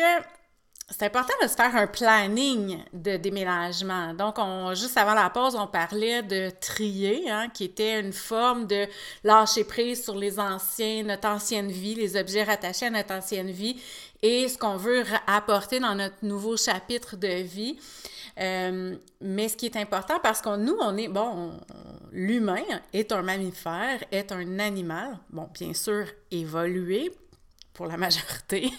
c'est 0.93 1.07
important 1.07 1.33
de 1.43 1.49
se 1.49 1.55
faire 1.55 1.75
un 1.75 1.87
planning 1.87 2.79
de 2.93 3.17
déménagement. 3.17 4.13
Donc, 4.15 4.35
on, 4.39 4.75
juste 4.75 4.97
avant 4.99 5.15
la 5.15 5.31
pause, 5.31 5.55
on 5.55 5.67
parlait 5.67 6.23
de 6.23 6.51
trier, 6.61 7.31
hein, 7.31 7.49
qui 7.49 7.65
était 7.65 8.01
une 8.01 8.13
forme 8.13 8.67
de 8.67 8.87
lâcher 9.25 9.65
prise 9.65 10.05
sur 10.05 10.17
les 10.17 10.39
anciens, 10.39 11.03
notre 11.05 11.29
ancienne 11.29 11.71
vie, 11.71 11.95
les 11.95 12.17
objets 12.17 12.43
rattachés 12.43 12.87
à 12.87 12.91
notre 12.91 13.15
ancienne 13.15 13.51
vie 13.51 13.81
et 14.23 14.49
ce 14.49 14.59
qu'on 14.59 14.77
veut 14.77 15.05
apporter 15.27 15.81
dans 15.81 15.95
notre 15.95 16.23
nouveau 16.23 16.57
chapitre 16.57 17.17
de 17.17 17.43
vie. 17.43 17.79
Euh, 18.39 18.97
mais 19.21 19.49
ce 19.49 19.57
qui 19.57 19.67
est 19.67 19.77
important, 19.77 20.19
parce 20.23 20.41
que 20.41 20.57
nous, 20.57 20.77
on 20.81 20.97
est, 20.97 21.09
bon, 21.09 21.53
l'humain 22.11 22.65
est 22.93 23.13
un 23.13 23.23
mammifère, 23.23 24.03
est 24.11 24.31
un 24.33 24.59
animal, 24.59 25.19
bon, 25.31 25.49
bien 25.55 25.75
sûr, 25.75 26.07
évolué 26.31 27.13
pour 27.75 27.87
la 27.87 27.97
majorité. 27.97 28.71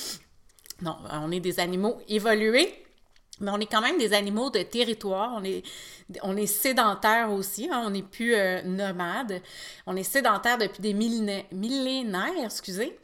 non, 0.82 0.96
on 1.10 1.30
est 1.30 1.40
des 1.40 1.60
animaux 1.60 2.00
évolués, 2.08 2.84
mais 3.40 3.50
on 3.50 3.58
est 3.58 3.66
quand 3.66 3.80
même 3.80 3.98
des 3.98 4.12
animaux 4.12 4.50
de 4.50 4.62
territoire. 4.62 5.32
On 5.36 5.44
est, 5.44 5.62
on 6.22 6.36
est 6.36 6.46
sédentaires 6.46 7.30
aussi. 7.32 7.68
Hein, 7.70 7.82
on 7.86 7.90
n'est 7.90 8.02
plus 8.02 8.34
euh, 8.34 8.62
nomades. 8.62 9.40
On 9.86 9.96
est 9.96 10.02
sédentaires 10.02 10.58
depuis 10.58 10.82
des 10.82 10.94
millénaires 10.94 12.32
excusez. 12.44 12.98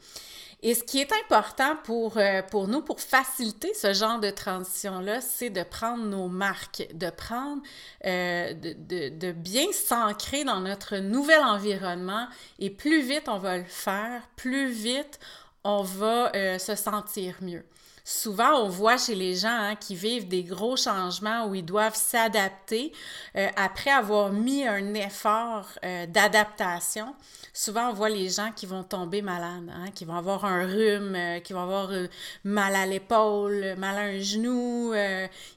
Et 0.66 0.72
ce 0.72 0.83
qui 0.83 0.98
est 0.98 1.12
important 1.12 1.77
pour, 1.85 2.16
euh, 2.16 2.40
pour 2.40 2.68
nous, 2.68 2.81
pour 2.81 2.98
faciliter 2.98 3.74
ce 3.74 3.92
genre 3.92 4.18
de 4.18 4.31
transition-là, 4.31 5.20
c'est 5.20 5.50
de 5.50 5.62
prendre 5.62 6.07
nos 6.07 6.29
marques, 6.29 6.88
de 6.94 7.11
prendre, 7.11 7.61
euh, 8.07 8.55
de, 8.55 9.11
de, 9.11 9.33
bien 9.33 9.70
s'ancrer 9.72 10.42
dans 10.44 10.61
notre 10.61 10.96
nouvel 10.96 11.42
environnement. 11.42 12.27
Et 12.59 12.70
plus 12.70 13.03
vite 13.03 13.24
on 13.29 13.37
va 13.37 13.59
le 13.59 13.64
faire, 13.64 14.22
plus 14.37 14.70
vite 14.70 15.20
on 15.64 15.83
va 15.83 16.33
euh, 16.35 16.59
se 16.59 16.74
sentir 16.74 17.37
mieux. 17.42 17.62
Souvent, 18.07 18.61
on 18.61 18.69
voit 18.69 18.99
chez 18.99 19.14
les 19.14 19.35
gens 19.35 19.49
hein, 19.49 19.77
qui 19.77 19.95
vivent 19.95 20.29
des 20.29 20.43
gros 20.43 20.77
changements 20.77 21.47
où 21.47 21.55
ils 21.55 21.64
doivent 21.64 21.97
s'adapter 21.97 22.93
euh, 23.35 23.49
après 23.57 23.90
avoir 23.90 24.31
mis 24.31 24.67
un 24.67 24.93
effort 24.93 25.69
euh, 25.83 26.05
d'adaptation. 26.05 27.14
Souvent, 27.55 27.88
on 27.88 27.93
voit 27.95 28.11
les 28.11 28.29
gens 28.29 28.53
qui 28.55 28.67
vont 28.67 28.83
tomber 28.83 29.23
malades, 29.23 29.73
hein, 29.75 29.90
qui 29.95 30.05
vont 30.05 30.17
avoir 30.17 30.45
un 30.45 30.67
rhume, 30.67 31.14
euh, 31.17 31.40
qui 31.40 31.55
vont 31.55 31.62
avoir 31.62 31.93
mal 32.45 32.77
à 32.77 32.85
l'épaule, 32.85 33.75
mal 33.79 33.97
à 33.97 34.03
un 34.03 34.19
genou. 34.19 34.93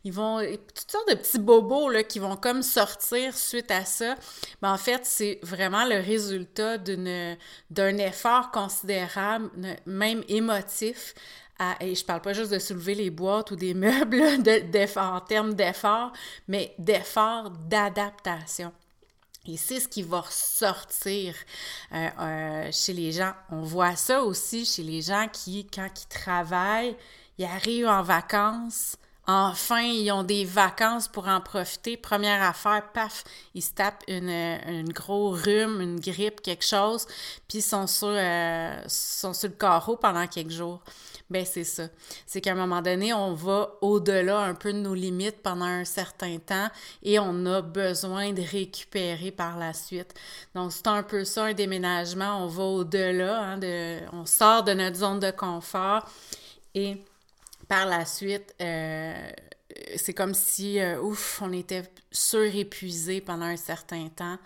ils 0.06 0.14
vont 0.14 0.40
toutes 0.74 0.92
sortes 0.92 1.10
de 1.10 1.16
petits 1.16 1.40
bobos 1.40 1.90
là, 1.90 2.04
qui 2.04 2.20
vont 2.20 2.38
comme 2.38 2.64
sortir 2.64 3.36
suite 3.36 3.72
à 3.72 3.84
ça. 3.84 4.16
Mais 4.62 4.70
en 4.70 4.78
fait, 4.78 5.06
c'est 5.06 5.40
vraiment 5.44 5.84
le 5.84 6.00
résultat 6.00 6.78
d'un 6.78 7.98
effort 7.98 8.52
considérable, 8.52 9.50
même 9.86 10.24
émotif 10.30 11.14
et 11.80 11.96
je 11.96 12.06
parle 12.06 12.22
pas 12.22 12.34
juste 12.34 12.52
de 12.52 12.60
soulever 12.60 12.96
les 12.96 13.10
boîtes 13.10 13.52
ou 13.52 13.56
des 13.56 13.74
meubles 13.74 14.22
en 14.98 15.20
termes 15.22 15.54
d'effort, 15.54 16.14
mais 16.48 16.74
d'effort 16.78 17.50
d'adaptation. 17.50 18.72
Et 19.48 19.56
c'est 19.56 19.80
ce 19.80 19.88
qui 19.88 20.02
va 20.02 20.22
ressortir 20.22 21.34
euh, 21.94 22.10
euh, 22.20 22.70
chez 22.72 22.94
les 22.94 23.14
gens. 23.14 23.32
On 23.50 23.62
voit 23.62 23.96
ça 23.96 24.22
aussi 24.22 24.66
chez 24.66 24.84
les 24.84 25.02
gens 25.02 25.28
qui, 25.32 25.66
quand 25.68 25.88
ils 25.88 26.08
travaillent, 26.08 26.98
ils 27.38 27.46
arrivent 27.46 27.88
en 27.88 28.04
vacances, 28.04 28.98
Enfin, 29.30 29.82
ils 29.82 30.10
ont 30.10 30.24
des 30.24 30.46
vacances 30.46 31.10
pour 31.10 31.28
en 31.28 31.42
profiter. 31.42 31.98
Première 31.98 32.42
affaire, 32.42 32.82
paf, 32.94 33.26
ils 33.54 33.62
se 33.62 33.74
tapent 33.74 34.06
une, 34.08 34.30
une 34.30 34.94
gros 34.94 35.32
rhume, 35.32 35.82
une 35.82 36.00
grippe, 36.00 36.42
quelque 36.42 36.64
chose, 36.64 37.06
puis 37.46 37.58
ils 37.58 37.62
sont 37.62 37.88
sur, 37.88 38.08
euh, 38.08 38.82
sont 38.88 39.34
sur 39.34 39.50
le 39.50 39.56
carreau 39.56 39.98
pendant 39.98 40.26
quelques 40.28 40.52
jours. 40.52 40.82
Ben 41.30 41.46
c'est 41.46 41.66
ça. 41.66 41.90
C'est 42.26 42.40
qu'à 42.40 42.54
un 42.54 42.56
moment 42.56 42.82
donné, 42.82 43.14
on 43.14 43.34
va 43.34 43.74
au-delà 43.82 44.40
un 44.40 44.56
peu 44.56 44.72
de 44.72 44.78
nos 44.78 44.94
limites 44.94 45.42
pendant 45.44 45.66
un 45.66 45.84
certain 45.84 46.38
temps 46.38 46.70
et 47.04 47.20
on 47.20 47.46
a 47.46 47.62
besoin 47.62 48.32
de 48.32 48.42
récupérer 48.42 49.32
par 49.32 49.58
la 49.58 49.74
suite. 49.74 50.14
Donc 50.56 50.72
c'est 50.72 50.88
un 50.88 51.04
peu 51.04 51.26
ça 51.26 51.46
un 51.46 51.54
déménagement. 51.54 52.44
On 52.44 52.48
va 52.48 52.64
au-delà, 52.64 53.42
hein, 53.42 53.58
de, 53.58 54.00
on 54.14 54.26
sort 54.26 54.64
de 54.64 54.74
notre 54.74 54.96
zone 54.96 55.20
de 55.20 55.32
confort 55.32 56.10
et 56.74 56.98
par 57.68 57.86
la 57.86 58.06
suite, 58.06 58.56
euh, 58.62 59.30
c'est 59.96 60.14
comme 60.14 60.34
si, 60.34 60.80
euh, 60.80 61.02
ouf, 61.02 61.42
on 61.42 61.52
était 61.52 61.84
surépuisé 62.12 63.22
pendant 63.22 63.46
un 63.46 63.58
certain 63.58 64.08
temps, 64.10 64.38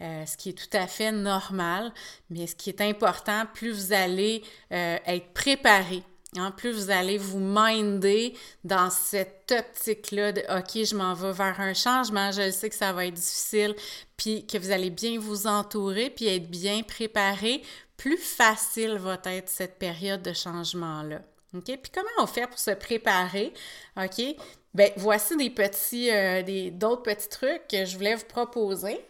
euh, 0.00 0.24
ce 0.26 0.36
qui 0.36 0.50
est 0.50 0.52
tout 0.52 0.76
à 0.76 0.86
fait 0.86 1.12
normal. 1.12 1.92
Mais 2.30 2.46
ce 2.46 2.54
qui 2.54 2.70
est 2.70 2.80
important, 2.80 3.44
plus 3.52 3.72
vous 3.72 3.92
allez 3.92 4.42
être 4.70 5.32
préparé, 5.34 6.02
hein, 6.36 6.50
plus 6.50 6.72
vous 6.72 6.90
allez 6.90 7.18
vous 7.18 7.38
minder 7.38 8.36
dans 8.64 8.90
cette 8.90 9.52
optique-là 9.56 10.32
de 10.32 10.40
OK, 10.40 10.84
je 10.84 10.94
m'en 10.94 11.14
vais 11.14 11.32
vers 11.32 11.60
un 11.60 11.74
changement, 11.74 12.30
je 12.32 12.50
sais 12.50 12.68
que 12.68 12.74
ça 12.74 12.92
va 12.92 13.06
être 13.06 13.14
difficile, 13.14 13.74
puis 14.16 14.46
que 14.46 14.58
vous 14.58 14.70
allez 14.70 14.90
bien 14.90 15.18
vous 15.18 15.46
entourer, 15.46 16.10
puis 16.10 16.26
être 16.26 16.50
bien 16.50 16.82
préparé, 16.82 17.62
plus 17.96 18.18
facile 18.18 18.98
va 18.98 19.18
être 19.24 19.48
cette 19.48 19.78
période 19.78 20.22
de 20.22 20.32
changement-là. 20.32 21.20
OK? 21.54 21.64
Puis 21.64 21.92
comment 21.92 22.08
on 22.18 22.26
fait 22.26 22.46
pour 22.46 22.58
se 22.58 22.72
préparer? 22.72 23.52
OK? 23.96 24.36
Bien, 24.74 24.88
voici 24.96 25.36
des 25.36 25.50
petits, 25.50 26.10
euh, 26.10 26.70
d'autres 26.72 27.02
petits 27.02 27.28
trucs 27.28 27.68
que 27.68 27.84
je 27.84 27.96
voulais 27.96 28.16
vous 28.16 28.24
proposer. 28.24 29.00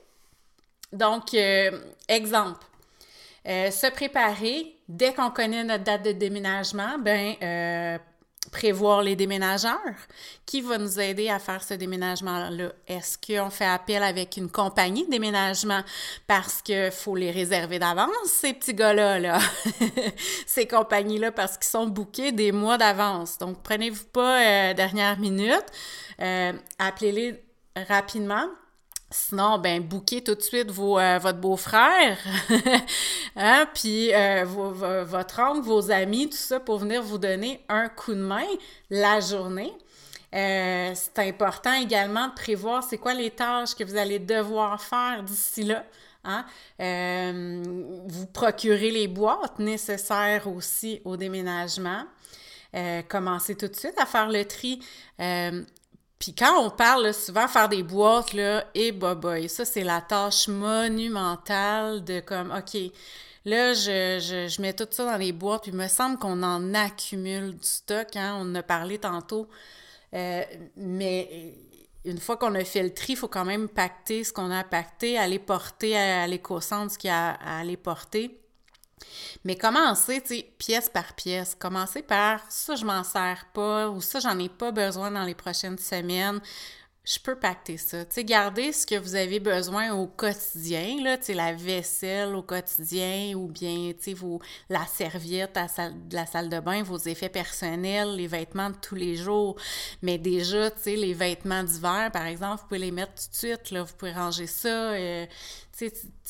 Donc, 0.93 1.35
euh, 1.35 1.81
exemple, 2.09 2.65
euh, 3.47 3.71
se 3.71 3.91
préparer 3.91 4.77
dès 4.89 5.13
qu'on 5.15 5.31
connaît 5.31 5.65
notre 5.65 5.85
date 5.85 6.05
de 6.05 6.13
déménagement, 6.13 6.99
ben 6.99 7.37
prévoir 8.55 9.03
les 9.03 9.17
déménageurs. 9.17 9.79
Qui 10.47 10.61
va 10.61 10.79
nous 10.79 11.01
aider 11.01 11.29
à 11.29 11.39
faire 11.39 11.63
ce 11.63 11.75
déménagement-là? 11.75 12.73
Est-ce 12.87 13.19
qu'on 13.19 13.51
fait 13.51 13.67
appel 13.67 14.03
avec 14.03 14.37
une 14.37 14.51
compagnie 14.51 15.05
de 15.05 15.11
déménagement 15.11 15.83
parce 16.27 16.63
qu'il 16.63 16.91
faut 16.93 17.17
les 17.17 17.31
réserver 17.31 17.79
d'avance, 17.79 18.11
ces 18.27 18.53
petits 18.53 18.75
gars-là, 18.75 19.19
là? 19.19 19.39
ces 20.47 20.67
compagnies-là, 20.67 21.33
parce 21.33 21.57
qu'ils 21.57 21.71
sont 21.71 21.87
bookés 21.87 22.33
des 22.33 22.53
mois 22.53 22.79
d'avance. 22.79 23.39
Donc, 23.39 23.63
prenez-vous 23.63 24.05
pas 24.13 24.41
euh, 24.41 24.75
dernière 24.75 25.19
minute. 25.19 25.67
Euh, 26.21 26.53
appelez-les 26.79 27.43
rapidement 27.89 28.47
Sinon, 29.11 29.59
ben, 29.59 29.81
bouquez 29.81 30.25
tout 30.25 30.35
de 30.35 30.41
suite 30.41 30.71
vos, 30.71 30.99
euh, 30.99 31.19
votre 31.19 31.39
beau-frère, 31.39 32.19
hein, 33.37 33.67
puis 33.73 34.13
euh, 34.13 34.45
votre 34.45 35.41
oncle, 35.41 35.61
vos 35.61 35.91
amis, 35.91 36.29
tout 36.29 36.37
ça, 36.37 36.59
pour 36.59 36.79
venir 36.79 37.03
vous 37.03 37.19
donner 37.19 37.65
un 37.69 37.89
coup 37.89 38.15
de 38.15 38.21
main 38.21 38.47
la 38.91 39.21
journée. 39.21 39.73
Euh, 40.35 40.93
c'est 40.95 41.21
important 41.21 41.73
également 41.75 42.27
de 42.27 42.35
prévoir 42.35 42.83
c'est 42.83 42.99
quoi 42.99 43.15
les 43.15 43.31
tâches 43.31 43.77
que 43.77 43.85
vous 43.85 43.97
allez 43.97 44.19
devoir 44.19 44.83
faire 44.83 45.23
d'ici 45.23 45.63
là. 45.63 45.85
Hein? 46.27 46.47
vous 48.09 48.27
procurez 48.33 48.91
les 48.91 49.09
boîtes 49.09 49.59
nécessaires 49.59 50.49
aussi 50.49 51.03
au 51.05 51.19
déménagement. 51.19 52.05
commencez 53.09 53.55
tout 53.55 53.69
de 53.69 53.77
suite 53.77 53.95
à 53.99 54.07
faire 54.07 54.31
le 54.31 54.45
tri. 54.47 54.81
Puis 56.19 56.35
quand 56.35 56.65
on 56.65 56.71
parle 56.71 57.13
souvent 57.13 57.49
faire 57.49 57.69
des 57.69 57.83
boîtes, 57.83 58.33
là, 58.33 58.65
et 58.75 58.93
bah 58.93 59.15
boy, 59.15 59.49
ça 59.49 59.65
c'est 59.65 59.85
la 59.85 60.01
tâche 60.01 60.49
monumentale 60.49 62.05
de 62.05 62.21
comme, 62.21 62.51
OK, 62.51 62.81
là, 63.45 63.75
je, 63.75 64.47
je, 64.49 64.63
mets 64.63 64.73
tout 64.73 64.87
ça 64.91 65.05
dans 65.05 65.19
les 65.19 65.33
boîtes, 65.33 65.63
puis 65.63 65.73
il 65.73 65.77
me 65.77 65.89
semble 65.89 66.19
qu'on 66.19 66.43
en 66.43 66.73
accumule 66.75 67.53
du 67.53 67.67
stock, 67.67 68.17
hein, 68.17 68.37
on 68.41 68.51
en 68.51 68.55
a 68.55 68.63
parlé 68.63 68.99
tantôt. 68.99 69.49
Euh, 70.15 70.43
mais 70.77 71.55
une 72.05 72.19
fois 72.19 72.37
qu'on 72.37 72.55
a 72.55 72.65
fait 72.65 72.83
le 72.83 72.93
tri, 72.93 73.15
il 73.15 73.17
faut 73.17 73.29
quand 73.29 73.45
même 73.45 73.69
pacter 73.69 74.25
ce 74.25 74.33
qu'on 74.33 74.51
a 74.51 74.63
pacté, 74.65 75.19
aller 75.19 75.39
porter 75.39 75.97
à, 75.97 76.27
l'éco-centre 76.27 76.93
ce 76.93 76.99
qu'il 76.99 77.09
y 77.09 77.13
a 77.13 77.33
à 77.33 77.61
aller 77.61 77.77
porter. 77.77 78.39
Mais 79.45 79.57
commencez, 79.57 80.21
tu 80.21 80.37
sais, 80.37 80.53
pièce 80.59 80.89
par 80.89 81.15
pièce. 81.15 81.55
Commencez 81.55 82.03
par 82.03 82.41
ça, 82.49 82.75
je 82.75 82.85
m'en 82.85 83.05
sers 83.05 83.47
pas 83.53 83.89
ou 83.89 84.01
ça, 84.01 84.21
j'en 84.21 84.39
ai 84.39 84.49
pas 84.49 84.73
besoin 84.73 85.11
dans 85.11 85.25
les 85.25 85.35
prochaines 85.35 85.79
semaines. 85.79 86.41
Je 87.05 87.19
peux 87.19 87.37
pacter 87.37 87.77
ça. 87.77 88.03
Tu 88.07 88.15
sais, 88.15 88.25
gardez 88.25 88.73
ce 88.73 88.87
que 88.87 88.95
vous 88.95 89.15
avez 89.15 89.39
besoin 89.39 89.93
au 89.93 90.07
quotidien, 90.07 91.03
là, 91.03 91.19
tu 91.19 91.25
sais, 91.25 91.35
la 91.35 91.53
vaisselle 91.53 92.35
au 92.35 92.41
quotidien 92.43 93.35
ou 93.37 93.47
bien, 93.47 93.93
tu 93.93 94.17
sais, 94.17 94.27
la 94.71 94.87
serviette 94.87 95.55
à 95.59 95.67
de 95.91 96.15
la 96.15 96.25
salle 96.25 96.49
de 96.49 96.61
bain, 96.61 96.83
vos 96.83 96.97
effets 96.97 97.29
personnels, 97.29 98.17
les 98.17 98.27
vêtements 98.27 98.71
de 98.71 98.77
tous 98.77 98.95
les 98.95 99.17
jours. 99.17 99.57
Mais 100.01 100.17
déjà, 100.17 100.71
tu 100.71 100.81
sais, 100.81 100.97
les 100.97 101.13
vêtements 101.13 101.63
d'hiver, 101.63 102.11
par 102.11 102.25
exemple, 102.25 102.63
vous 102.63 102.69
pouvez 102.69 102.81
les 102.81 102.91
mettre 102.91 103.13
tout 103.15 103.31
de 103.31 103.37
suite, 103.37 103.71
là, 103.71 103.83
vous 103.83 103.95
pouvez 103.95 104.13
ranger 104.13 104.47
ça. 104.47 104.93
Euh, 104.93 105.27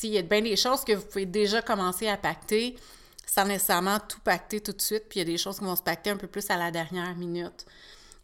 il 0.03 0.09
y 0.09 0.17
a 0.17 0.23
bien 0.23 0.41
des 0.41 0.57
choses 0.57 0.83
que 0.83 0.91
vous 0.91 1.05
pouvez 1.05 1.25
déjà 1.25 1.61
commencer 1.61 2.09
à 2.09 2.17
pacter 2.17 2.75
sans 3.25 3.45
nécessairement 3.45 3.99
tout 3.99 4.19
pacter 4.19 4.59
tout 4.59 4.73
de 4.73 4.81
suite, 4.81 5.05
puis 5.09 5.19
il 5.19 5.27
y 5.27 5.29
a 5.29 5.31
des 5.31 5.37
choses 5.37 5.57
qui 5.57 5.63
vont 5.63 5.75
se 5.75 5.81
pacter 5.81 6.09
un 6.09 6.17
peu 6.17 6.27
plus 6.27 6.49
à 6.49 6.57
la 6.57 6.69
dernière 6.71 7.15
minute. 7.15 7.65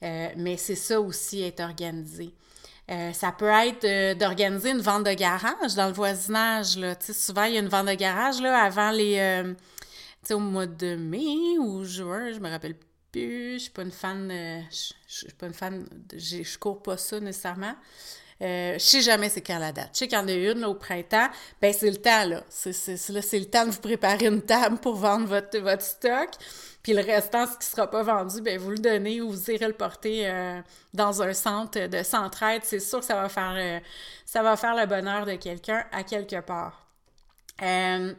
Euh, 0.04 0.30
mais 0.36 0.58
c'est 0.58 0.76
ça 0.76 1.00
aussi, 1.00 1.44
être 1.44 1.62
organisé. 1.62 2.34
Euh, 2.92 3.14
ça 3.14 3.32
peut 3.32 3.50
être 3.50 3.86
euh, 3.86 4.14
d'organiser 4.16 4.72
une 4.72 4.82
vente 4.82 5.06
de 5.06 5.14
garage 5.14 5.76
dans 5.76 5.88
le 5.88 5.94
voisinage. 5.94 6.78
Là. 6.78 6.96
souvent, 7.00 7.46
il 7.46 7.54
y 7.54 7.58
a 7.58 7.62
une 7.62 7.70
vente 7.70 7.88
de 7.88 7.94
garage 7.94 8.42
là, 8.42 8.58
avant 8.62 8.92
les. 8.92 9.54
au 10.30 10.40
mois 10.40 10.68
de 10.68 10.96
mai 10.96 11.58
ou 11.60 11.84
juin, 11.86 12.32
je 12.34 12.40
me 12.40 12.50
rappelle 12.50 12.76
plus. 13.12 13.54
Je 13.54 13.58
suis 13.60 13.72
pas 13.72 13.84
une 13.84 13.92
fan. 13.92 14.30
euh, 14.32 14.62
je 14.72 14.94
suis 15.08 15.34
pas 15.38 15.48
une 15.48 15.54
fan. 15.54 15.86
Je 16.14 16.58
cours 16.58 16.82
pas 16.82 16.98
ça 16.98 17.20
nécessairement. 17.20 17.76
Euh, 18.42 18.74
je 18.74 18.80
sais 18.80 19.02
jamais 19.02 19.30
c'est 19.30 19.42
quand 19.42 19.60
la 19.60 19.72
date. 19.72 19.90
Je 19.94 20.00
sais 20.00 20.08
qu'il 20.08 20.18
y 20.18 20.22
en 20.22 20.28
a 20.28 20.32
une 20.34 20.66
au 20.66 20.74
printemps. 20.74 21.28
Ben, 21.62 21.72
c'est 21.74 21.92
le 21.92 21.98
temps, 21.98 22.26
là, 22.26 22.44
c'est 22.50 23.40
le 23.40 23.46
temps 23.46 23.68
de 23.68 23.72
vous 23.72 23.82
préparer 23.82 24.26
une 24.26 24.42
table 24.42 24.80
pour 24.80 24.96
vendre 24.96 25.28
votre, 25.28 25.60
votre 25.60 25.84
stock. 25.84 26.30
Puis 26.84 26.94
le 26.94 27.02
restant, 27.02 27.46
ce 27.46 27.58
qui 27.58 27.66
sera 27.66 27.90
pas 27.90 28.02
vendu, 28.02 28.42
ben, 28.42 28.58
vous 28.58 28.72
le 28.72 28.80
donnez 28.80 29.22
ou 29.22 29.30
vous 29.30 29.52
irez 29.52 29.68
le 29.68 29.74
porter 29.74 30.28
euh, 30.28 30.62
dans 30.94 31.22
un 31.22 31.34
centre 31.34 31.88
de 31.88 32.04
centraide. 32.04 32.64
C'est 32.64 32.80
sûr 32.80 33.00
que 33.00 33.06
ça 33.06 33.16
va 33.16 33.30
faire, 33.30 33.54
euh, 33.56 33.80
ça 34.26 34.42
va 34.42 34.58
faire 34.58 34.76
le 34.76 34.88
bonheur 34.88 35.26
de 35.26 35.36
quelqu'un 35.36 35.84
à 35.92 36.04
quelque 36.04 36.42
part. 36.42 36.88
Euh, 37.62 38.14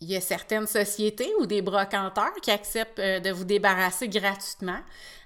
il 0.00 0.08
y 0.08 0.16
a 0.16 0.20
certaines 0.20 0.68
sociétés 0.68 1.32
ou 1.40 1.46
des 1.46 1.60
brocanteurs 1.60 2.34
qui 2.40 2.52
acceptent 2.52 3.00
de 3.00 3.30
vous 3.32 3.44
débarrasser 3.44 4.06
gratuitement, 4.06 4.78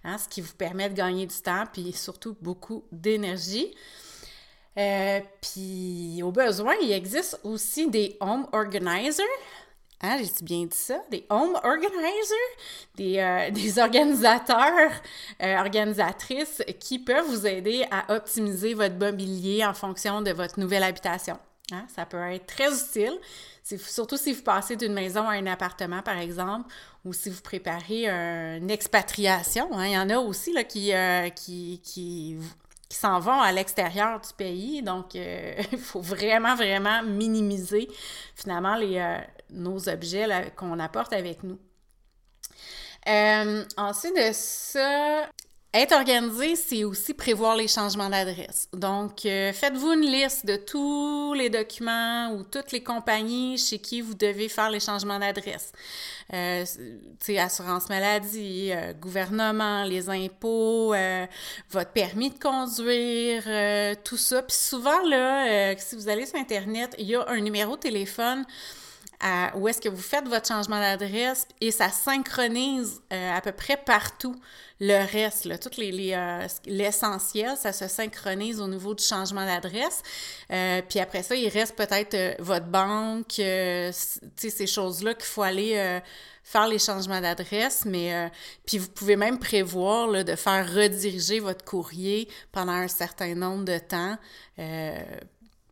hein, 0.03 0.17
ce 0.17 0.27
qui 0.27 0.41
vous 0.41 0.55
permet 0.55 0.89
de 0.89 0.95
gagner 0.95 1.27
du 1.27 1.37
temps 1.37 1.65
puis 1.71 1.93
surtout 1.93 2.39
beaucoup 2.41 2.83
d'énergie. 2.91 3.75
Puis 4.75 6.23
au 6.23 6.33
besoin, 6.33 6.73
il 6.81 6.91
existe 6.91 7.39
aussi 7.45 7.91
des 7.91 8.17
home 8.21 8.47
organizers. 8.53 9.23
Hein, 10.05 10.19
j'ai 10.19 10.45
bien 10.45 10.67
dit 10.67 10.77
ça? 10.77 10.99
Des 11.11 11.25
home 11.31 11.55
organizers, 11.63 12.37
des, 12.97 13.19
euh, 13.19 13.51
des 13.53 13.79
organisateurs, 13.79 14.91
euh, 15.41 15.57
organisatrices 15.59 16.63
qui 16.81 16.99
peuvent 16.99 17.27
vous 17.27 17.47
aider 17.47 17.87
à 17.91 18.13
optimiser 18.15 18.75
votre 18.75 18.97
mobilier 18.97 19.65
en 19.65 19.75
fonction 19.75 20.21
de 20.21 20.33
votre 20.33 20.59
nouvelle 20.59 20.83
habitation. 20.83 21.39
Hein, 21.71 21.87
ça 21.95 22.05
peut 22.05 22.19
être 22.33 22.47
très 22.47 22.69
utile, 22.73 23.17
surtout 23.79 24.17
si 24.17 24.33
vous 24.33 24.43
passez 24.43 24.75
d'une 24.77 24.93
maison 24.93 25.23
à 25.29 25.35
un 25.35 25.47
appartement, 25.47 26.03
par 26.03 26.19
exemple, 26.19 26.69
ou 27.05 27.13
si 27.13 27.31
vous 27.31 27.41
préparez 27.41 28.09
une 28.09 28.71
expatriation. 28.71 29.69
hein. 29.73 29.87
Il 29.87 29.93
y 29.93 29.99
en 29.99 30.11
a 30.11 30.19
aussi 30.19 30.53
là, 30.53 30.65
qui, 30.65 30.93
euh, 30.93 31.29
qui, 31.31 31.81
qui, 31.85 32.37
s'en 32.91 33.21
vont 33.21 33.41
à 33.41 33.53
l'extérieur 33.53 34.21
du 34.21 34.35
pays. 34.37 34.83
Donc, 34.83 35.15
il 35.15 35.79
faut 35.79 36.03
vraiment, 36.03 36.57
vraiment 36.57 37.03
minimiser 37.05 37.89
finalement 38.35 38.75
les, 38.75 38.99
nos 39.53 39.89
objets 39.89 40.53
qu'on 40.57 40.79
apporte 40.79 41.13
avec 41.13 41.43
nous. 41.43 41.59
Euh, 43.09 43.65
ensuite 43.77 44.15
de 44.17 44.31
ça, 44.33 45.29
être 45.75 45.93
organisé, 45.93 46.55
c'est 46.55 46.85
aussi 46.85 47.15
prévoir 47.15 47.57
les 47.57 47.67
changements 47.67 48.11
d'adresse. 48.11 48.69
Donc, 48.75 49.25
euh, 49.25 49.55
faites-vous 49.55 49.93
une 49.93 50.03
liste 50.03 50.45
de 50.45 50.57
tous 50.57 51.33
les 51.33 51.49
documents 51.49 52.31
ou 52.35 52.43
toutes 52.43 52.73
les 52.73 52.83
compagnies 52.83 53.57
chez 53.57 53.79
qui 53.79 54.03
vous 54.03 54.13
devez 54.13 54.51
faire 54.51 54.69
les 54.69 54.81
changements 54.81 55.19
d'adresse. 55.19 55.73
Euh, 56.35 56.67
assurance 57.39 57.89
maladie, 57.89 58.71
euh, 58.71 58.93
gouvernement, 58.93 59.85
les 59.85 60.11
impôts, 60.11 60.95
votre 61.71 61.91
permis 61.93 62.29
de 62.29 62.39
conduire, 62.39 63.45
tout 64.05 64.19
ça. 64.19 64.43
Puis 64.43 64.57
souvent, 64.57 65.01
là, 65.07 65.75
si 65.79 65.97
vous 65.97 66.11
allez 66.11 66.27
sur 66.27 66.39
Internet, 66.39 66.95
il 66.99 67.07
y 67.07 67.15
a 67.15 67.27
un 67.29 67.41
numéro 67.41 67.77
de 67.77 67.81
téléphone 67.81 68.45
à- 69.23 69.57
où 69.57 69.69
est-ce 69.69 69.81
que 69.81 69.89
vous 69.89 70.03
faites 70.03 70.27
votre 70.29 70.47
changement 70.49 70.79
d'adresse 70.81 71.47
et 71.61 71.71
ça 71.71 71.89
synchronise 71.91 73.01
euh, 73.13 73.37
à 73.37 73.41
peu 73.41 73.53
près 73.53 73.77
partout 73.77 74.37
le 74.81 75.07
reste, 75.13 75.45
là, 75.45 75.59
tout 75.59 75.71
les, 75.79 75.93
les, 75.93 76.13
euh, 76.13 76.45
l'essentiel, 76.67 77.57
ça 77.57 77.73
se 77.73 77.87
synchronise 77.87 78.61
au 78.61 78.67
niveau 78.67 78.95
du 78.95 79.05
changement 79.05 79.47
d'adresse. 79.47 80.03
Euh, 80.51 80.83
puis 80.89 80.99
après 80.99 81.23
ça, 81.23 81.37
il 81.37 81.49
reste 81.49 81.77
peut-être 81.77 82.15
euh, 82.15 82.35
votre 82.41 82.67
banque, 82.67 83.39
euh, 83.39 83.93
ces 84.37 84.67
choses-là 84.67 85.15
qu'il 85.15 85.25
faut 85.27 85.43
aller 85.43 85.75
euh, 85.77 86.01
faire 86.43 86.67
les 86.67 86.81
changements 86.81 87.21
d'adresse, 87.21 87.85
mais 87.85 88.13
euh, 88.13 88.29
puis 88.67 88.79
vous 88.79 88.89
pouvez 88.89 89.15
même 89.15 89.39
prévoir 89.39 90.09
là, 90.09 90.25
de 90.25 90.35
faire 90.35 90.67
rediriger 90.75 91.39
votre 91.39 91.65
courrier 91.65 92.29
pendant 92.51 92.73
un 92.73 92.89
certain 92.89 93.37
nombre 93.37 93.65
de 93.65 93.79
temps. 93.79 94.17
euh, 94.59 94.99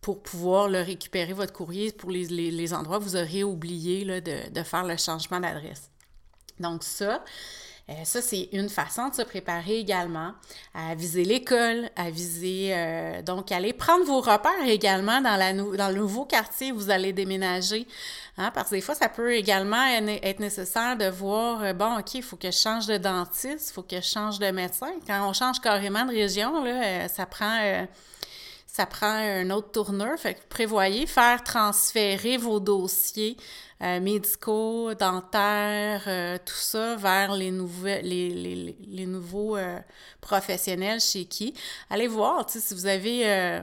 pour 0.01 0.23
pouvoir 0.23 0.69
le 0.69 0.81
récupérer 0.81 1.33
votre 1.33 1.53
courrier 1.53 1.93
pour 1.93 2.11
les, 2.11 2.25
les, 2.25 2.51
les 2.51 2.75
endroits 2.75 2.99
où 2.99 3.03
vous 3.03 3.17
auriez 3.17 3.45
oublié 3.45 4.05
là, 4.05 4.21
de, 4.21 4.51
de 4.51 4.63
faire 4.63 4.85
le 4.85 4.97
changement 4.97 5.41
d'adresse. 5.41 5.91
Donc 6.59 6.83
ça, 6.85 7.23
euh, 7.89 7.93
ça 8.05 8.23
c'est 8.23 8.49
une 8.53 8.69
façon 8.69 9.09
de 9.09 9.15
se 9.15 9.23
préparer 9.23 9.79
également 9.79 10.33
à 10.75 10.95
viser 10.95 11.25
l'école, 11.25 11.91
à 11.97 12.11
viser 12.11 12.75
euh, 12.75 13.23
donc 13.23 13.51
aller 13.53 13.73
prendre 13.73 14.05
vos 14.05 14.21
repères 14.21 14.67
également 14.67 15.21
dans, 15.21 15.37
la 15.37 15.53
dans 15.53 15.89
le 15.89 15.97
nouveau 15.97 16.25
quartier 16.25 16.73
où 16.73 16.77
vous 16.77 16.91
allez 16.91 17.13
déménager. 17.13 17.87
Hein, 18.39 18.51
parce 18.55 18.71
que 18.71 18.77
des 18.77 18.81
fois, 18.81 18.95
ça 18.95 19.09
peut 19.09 19.35
également 19.35 19.85
être 20.23 20.41
nécessaire 20.41 20.97
de 20.97 21.07
voir, 21.11 21.63
euh, 21.63 21.73
bon, 21.75 21.99
OK, 21.99 22.15
il 22.15 22.23
faut 22.23 22.37
que 22.37 22.51
je 22.51 22.57
change 22.57 22.87
de 22.87 22.97
dentiste, 22.97 23.71
il 23.71 23.73
faut 23.75 23.83
que 23.83 23.97
je 23.97 24.07
change 24.07 24.39
de 24.39 24.51
médecin. 24.51 24.93
Quand 25.07 25.29
on 25.29 25.35
change 25.35 25.61
carrément 25.61 26.07
de 26.07 26.13
région, 26.13 26.65
là, 26.65 27.09
ça 27.09 27.27
prend... 27.27 27.87
ça 28.81 28.87
prend 28.87 29.13
un 29.13 29.51
autre 29.51 29.73
tourneur. 29.73 30.19
Fait 30.19 30.39
prévoyez 30.49 31.07
faire 31.07 31.45
transférer 31.45 32.39
vos 32.39 32.61
dossiers 32.61 33.37
euh, 33.83 34.01
médicaux, 34.01 34.95
dentaires, 34.95 36.05
euh, 36.07 36.39
tout 36.43 36.55
ça 36.55 36.97
vers 36.97 37.35
les, 37.35 37.51
nouveaux 39.07 39.59
euh, 39.59 39.79
professionnels 40.23 41.01
chez 41.01 41.27
qui. 41.27 41.53
Allez 41.91 42.09
voir, 42.09 42.49
si 42.49 42.73
vous 42.73 42.87
avez... 42.87 43.61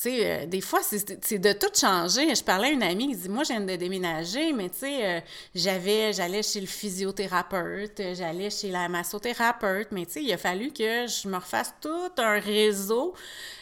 tu 0.00 0.10
sais, 0.10 0.42
euh, 0.44 0.46
des 0.46 0.60
fois, 0.60 0.78
c'est 0.84 1.38
de 1.38 1.52
tout 1.54 1.74
changer. 1.74 2.32
Je 2.32 2.44
parlais 2.44 2.68
à 2.68 2.70
une 2.70 2.84
amie 2.84 3.08
qui 3.08 3.16
dit 3.16 3.28
Moi, 3.28 3.42
je 3.42 3.48
viens 3.48 3.60
de 3.60 3.74
déménager, 3.74 4.52
mais 4.52 4.70
tu 4.70 4.78
sais, 4.78 5.04
euh, 5.04 5.20
j'allais 5.56 6.42
chez 6.44 6.60
le 6.60 6.68
physiothérapeute, 6.68 7.98
euh, 7.98 8.14
j'allais 8.14 8.48
chez 8.50 8.70
la 8.70 8.88
massothérapeute, 8.88 9.88
mais 9.90 10.06
tu 10.06 10.12
sais, 10.12 10.22
il 10.22 10.32
a 10.32 10.38
fallu 10.38 10.70
que 10.70 11.08
je 11.08 11.26
me 11.26 11.34
refasse 11.36 11.74
tout 11.80 12.12
un 12.16 12.38
réseau 12.38 13.14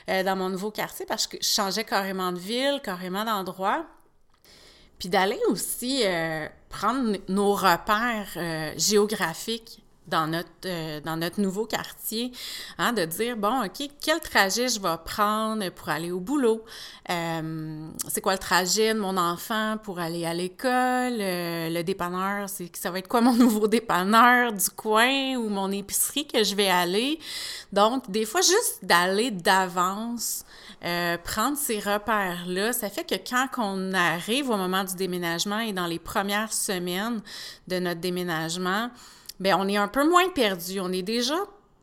dans 0.09 0.37
mon 0.37 0.51
nouveau 0.51 0.71
quartier 0.71 1.05
parce 1.05 1.27
que 1.27 1.37
je 1.41 1.49
changeais 1.49 1.83
carrément 1.83 2.31
de 2.33 2.39
ville, 2.39 2.81
carrément 2.85 3.25
d'endroit. 3.25 3.87
Puis 4.99 5.09
d'aller 5.09 5.41
aussi 5.49 6.05
prendre 6.69 7.17
nos 7.29 7.55
repères 7.55 8.39
géographiques 8.77 9.83
dans 10.07 10.27
notre, 10.27 10.49
euh, 10.67 11.01
dans 11.01 11.17
notre 11.17 11.41
nouveau 11.41 11.67
quartier, 11.67 12.33
hein, 12.79 12.93
de 12.93 13.05
dire, 13.05 13.37
bon, 13.37 13.65
OK, 13.65 13.89
quel 14.01 14.21
trajet 14.21 14.69
je 14.69 14.81
vais 14.81 14.97
prendre 15.05 15.69
pour 15.71 15.89
aller 15.89 16.11
au 16.11 16.21
boulot? 16.21 16.65
Euh, 17.11 17.89
c'est 18.09 18.21
quoi 18.21 18.33
le 18.33 18.39
trajet 18.39 18.95
de 18.95 18.99
mon 18.99 19.17
enfant 19.17 19.77
pour 19.83 19.99
aller 19.99 20.25
à 20.27 20.35
l'école? 20.35 21.19
Euh, 21.21 21.69
le 21.69 21.83
dépanneur, 21.83 22.49
c'est 22.49 22.75
ça 22.77 22.91
va 22.91 22.99
être 22.99 23.09
quoi 23.09 23.21
mon 23.21 23.33
nouveau 23.35 23.69
dépanneur 23.69 24.53
du 24.53 24.71
coin 24.71 25.37
ou 25.37 25.49
mon 25.49 25.71
épicerie 25.71 26.27
que 26.27 26.43
je 26.45 26.55
vais 26.55 26.69
aller? 26.69 27.19
Donc, 27.73 28.11
des 28.11 28.25
fois, 28.25 28.41
juste 28.41 28.79
d'aller 28.83 29.31
d'avance, 29.31 30.45
euh, 30.85 31.17
prendre 31.19 31.57
ces 31.57 31.79
repères-là, 31.79 32.73
ça 32.73 32.89
fait 32.91 33.05
que 33.05 33.15
quand 33.15 33.49
on 33.59 33.93
arrive 33.93 34.51
au 34.51 34.57
moment 34.57 34.85
du 34.85 34.95
déménagement 34.95 35.59
et 35.61 35.73
dans 35.73 35.87
les 35.87 35.99
premières 35.99 36.53
semaines 36.53 37.21
de 37.67 37.79
notre 37.79 38.01
déménagement, 38.01 38.91
ben 39.41 39.57
on 39.59 39.69
est 39.69 39.77
un 39.77 39.89
peu 39.89 40.09
moins 40.09 40.29
perdu. 40.31 40.81
On 40.81 40.93
est 40.93 41.03
déjà 41.03 41.37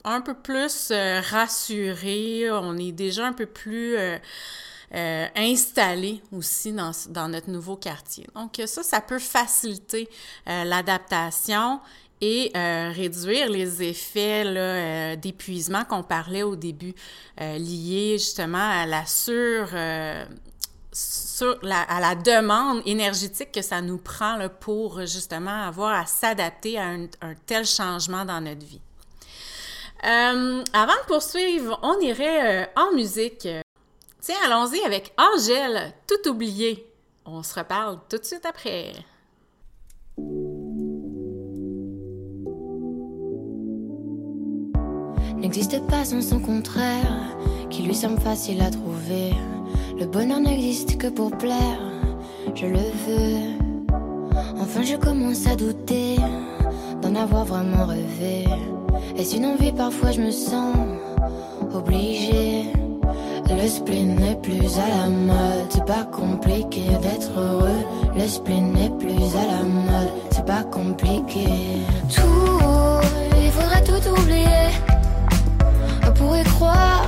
un 0.04 0.22
peu 0.22 0.34
plus 0.34 0.90
euh, 0.92 1.22
rassuré. 1.22 2.50
On 2.52 2.78
est 2.78 2.92
déjà 2.92 3.26
un 3.26 3.34
peu 3.34 3.46
plus 3.46 3.96
euh, 3.98 4.18
euh, 4.94 5.28
installé 5.36 6.22
aussi 6.32 6.74
dans, 6.74 7.28
notre 7.30 7.50
nouveau 7.50 7.76
quartier. 7.76 8.28
Donc 8.36 8.62
ça, 8.66 8.84
ça 8.84 9.02
peut 9.02 9.20
faciliter 9.20 10.10
l'adaptation 10.46 11.80
et 12.22 12.52
réduire 12.56 13.50
les 13.50 13.84
effets 13.84 15.18
d'épuisement 15.18 15.84
qu'on 15.84 16.04
parlait 16.04 16.44
au 16.44 16.56
début, 16.56 16.94
liés 17.38 18.18
justement 18.18 18.70
à 18.70 18.86
la 18.86 19.06
sur... 19.06 19.68
à 21.72 22.00
la 22.00 22.16
demande 22.16 22.82
énergétique 22.86 23.52
que 23.52 23.62
ça 23.62 23.82
nous 23.82 23.98
prend 23.98 24.38
pour 24.60 25.06
justement 25.06 25.68
avoir 25.68 25.94
à 25.94 26.06
s'adapter 26.06 26.78
à 26.78 26.86
un, 26.86 27.08
tel 27.46 27.66
changement 27.66 28.26
dans 28.26 28.42
notre 28.42 28.66
vie. 28.66 28.82
Euh, 30.06 30.64
avant 30.74 30.94
de 30.94 31.08
poursuivre, 31.08 31.80
on 31.82 32.00
irait 32.02 32.64
euh, 32.64 32.66
en 32.76 32.92
musique. 32.94 33.48
Tiens, 34.20 34.36
allons-y 34.46 34.82
avec 34.82 35.14
Angèle, 35.18 35.94
tout 36.08 36.30
oublié. 36.30 36.86
On 37.26 37.42
se 37.42 37.56
reparle 37.56 38.00
tout 38.10 38.18
de 38.18 38.26
suite 38.26 38.46
après. 38.46 38.94
N'existe 45.38 45.86
pas 45.88 46.06
son 46.06 46.40
contraire, 46.40 47.38
qui 47.70 47.84
lui 47.84 47.96
semble 47.96 48.20
facile 48.20 48.62
à 48.62 48.72
trouver. 48.72 49.34
Le 50.00 50.06
bonheur 50.06 50.40
n'existe 50.40 50.98
que 50.98 51.08
pour 51.08 51.32
plaire, 51.32 51.80
je 52.56 52.66
le 52.66 52.78
veux. 52.78 53.94
Enfin, 54.60 54.82
je 54.84 54.96
commence 54.96 55.46
à 55.48 55.56
douter 55.56 56.18
d'en 57.02 57.16
avoir 57.16 57.46
vraiment 57.46 57.86
rêvé. 57.86 58.46
Est-ce 59.18 59.38
une 59.38 59.46
envie 59.46 59.72
Parfois, 59.72 60.12
je 60.12 60.22
me 60.22 60.32
sens 60.32 60.76
obligée. 61.74 62.66
Le 63.50 63.62
Le 63.64 63.70
spleen 63.70 64.16
n'est 64.16 64.36
plus 64.36 64.78
à 64.78 64.88
la 64.90 65.10
mode, 65.10 65.68
c'est 65.70 65.86
pas 65.86 66.04
compliqué 66.06 66.82
d'être 67.02 67.32
heureux. 67.38 67.82
Le 68.14 68.28
spleen 68.28 68.74
n'est 68.74 68.90
plus 68.90 69.24
à 69.38 69.46
la 69.54 69.64
mode, 69.64 70.12
c'est 70.32 70.46
pas 70.46 70.64
compliqué. 70.64 71.48
Tout, 72.14 73.00
il 73.42 73.52
faudrait 73.52 73.84
tout 73.84 74.10
oublier. 74.10 74.70
On 76.06 76.12
pourrait 76.12 76.44
croire, 76.44 77.06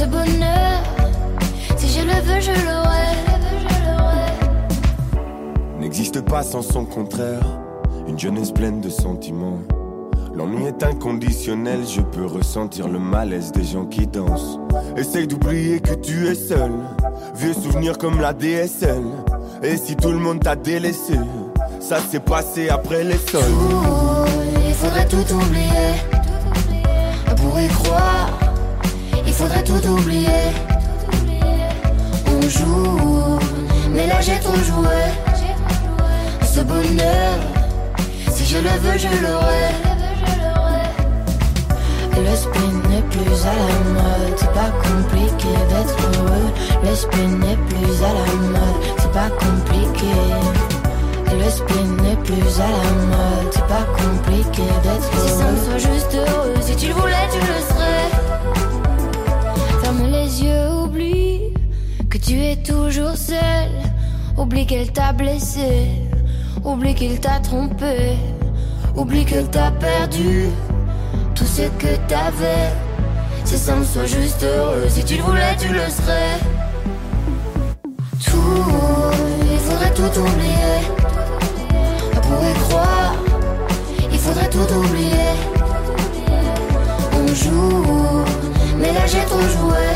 Ce 0.00 0.06
bonheur, 0.06 0.82
si 1.76 1.88
je 1.88 2.00
le 2.00 2.14
veux, 2.22 2.40
je 2.40 2.52
l'aurai. 2.64 3.18
N'existe 5.78 6.22
pas 6.22 6.42
sans 6.42 6.62
son 6.62 6.86
contraire. 6.86 7.44
Une 8.08 8.18
jeunesse 8.18 8.50
pleine 8.50 8.80
de 8.80 8.88
sentiments. 8.88 9.58
L'ennui 10.34 10.64
est 10.64 10.82
inconditionnel, 10.82 11.80
je 11.86 12.00
peux 12.00 12.24
ressentir 12.24 12.88
le 12.88 12.98
malaise 12.98 13.52
des 13.52 13.62
gens 13.62 13.84
qui 13.84 14.06
dansent. 14.06 14.58
Essaye 14.96 15.26
d'oublier 15.26 15.80
que 15.80 15.92
tu 15.92 16.28
es 16.28 16.34
seul. 16.34 16.72
Vieux 17.34 17.52
souvenirs 17.52 17.98
comme 17.98 18.22
la 18.22 18.32
DSL. 18.32 19.04
Et 19.62 19.76
si 19.76 19.96
tout 19.96 20.12
le 20.12 20.18
monde 20.18 20.40
t'a 20.40 20.56
délaissé, 20.56 21.18
ça 21.78 21.98
s'est 21.98 22.20
passé 22.20 22.70
après 22.70 23.04
les 23.04 23.18
sols. 23.18 23.42
Il 24.66 24.72
faudrait 24.72 25.06
tout 25.08 25.34
oublier. 25.34 25.92
Pour 27.36 27.60
y 27.60 27.68
croire, 27.68 28.49
faudrait 29.40 29.64
tout 29.64 29.86
oublier. 29.88 30.44
On 32.26 32.42
joue, 32.42 33.38
mais 33.90 34.06
là 34.06 34.20
j'ai 34.20 34.38
trop 34.40 34.60
joué. 34.70 35.00
Ce 36.54 36.60
bonheur, 36.60 37.36
si 38.34 38.44
je 38.44 38.58
le 38.58 38.74
veux, 38.82 38.98
je 38.98 39.12
l'aurai. 39.24 39.68
Le 42.28 42.36
spin 42.36 42.72
n'est 42.90 43.06
plus 43.12 43.36
à 43.52 43.54
la 43.62 43.72
mode, 43.96 44.36
c'est 44.36 44.52
pas 44.52 44.72
compliqué 44.86 45.52
d'être 45.70 45.96
heureux. 46.08 46.48
Le 46.86 46.94
spin 46.94 47.30
n'est 47.44 47.60
plus 47.68 47.94
à 48.08 48.12
la 48.18 48.28
mode, 48.54 48.80
c'est 48.98 49.12
pas 49.20 49.30
compliqué. 49.44 50.14
Le 51.42 51.50
spin 51.50 51.86
n'est 52.02 52.20
plus 52.26 52.60
à 52.60 52.70
la 52.78 52.92
mode, 53.12 53.50
c'est 53.52 53.68
pas 53.74 53.86
compliqué 54.02 54.66
d'être 54.82 55.08
heureux. 55.14 55.28
Si 55.28 55.38
ça 55.38 55.46
me 55.50 55.58
soit 55.64 55.92
juste 55.92 56.14
heureux, 56.14 56.54
si 56.60 56.76
tu 56.76 56.88
le 56.88 56.94
voulais, 56.94 57.26
tu 57.32 57.38
le 57.38 57.58
serais. 57.68 57.89
Ferme 59.90 60.12
les 60.12 60.44
yeux, 60.44 60.68
oublie 60.84 61.40
que 62.08 62.16
tu 62.16 62.40
es 62.40 62.54
toujours 62.54 63.16
seul. 63.16 63.70
Oublie 64.38 64.64
qu'elle 64.64 64.92
t'a 64.92 65.12
blessé, 65.12 65.88
oublie 66.64 66.94
qu'il 66.94 67.18
t'a 67.18 67.40
trompé, 67.40 68.16
oublie 68.94 69.24
qu'elle 69.24 69.50
t'a 69.50 69.72
perdu 69.72 70.46
tout 71.34 71.44
ce 71.44 71.62
que 71.62 71.96
t'avais. 72.06 72.70
Si 73.44 73.58
ça 73.58 73.74
me 73.74 73.84
soit 73.84 74.06
juste 74.06 74.44
heureux, 74.44 74.86
si 74.88 75.04
tu 75.04 75.16
le 75.16 75.22
voulais, 75.24 75.56
tu 75.58 75.72
le 75.72 75.80
serais. 75.80 76.38
Tout, 78.24 78.64
il 79.50 79.58
faudrait 79.58 79.94
tout 79.94 80.20
oublier. 80.20 80.76
Pour 82.22 82.44
y 82.48 82.52
croire, 82.68 83.14
il 84.12 84.18
faudrait 84.20 84.50
tout 84.50 84.72
oublier. 84.72 85.30
On 87.12 87.34
joue, 87.34 88.24
mais 88.80 88.92
là 88.92 89.06
j'ai 89.06 89.24
trop 89.26 89.40
joué. 89.40 89.86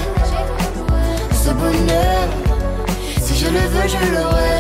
Ce 1.33 1.51
bonheur, 1.51 2.25
si 3.23 3.35
je 3.37 3.47
le 3.47 3.65
veux, 3.73 3.89
je 3.89 4.03
l'aurai. 4.15 4.57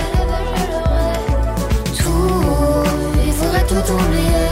Tout, 1.99 2.85
il 3.27 3.33
faudrait 3.33 3.66
tout 3.66 3.93
oublier. 3.93 4.49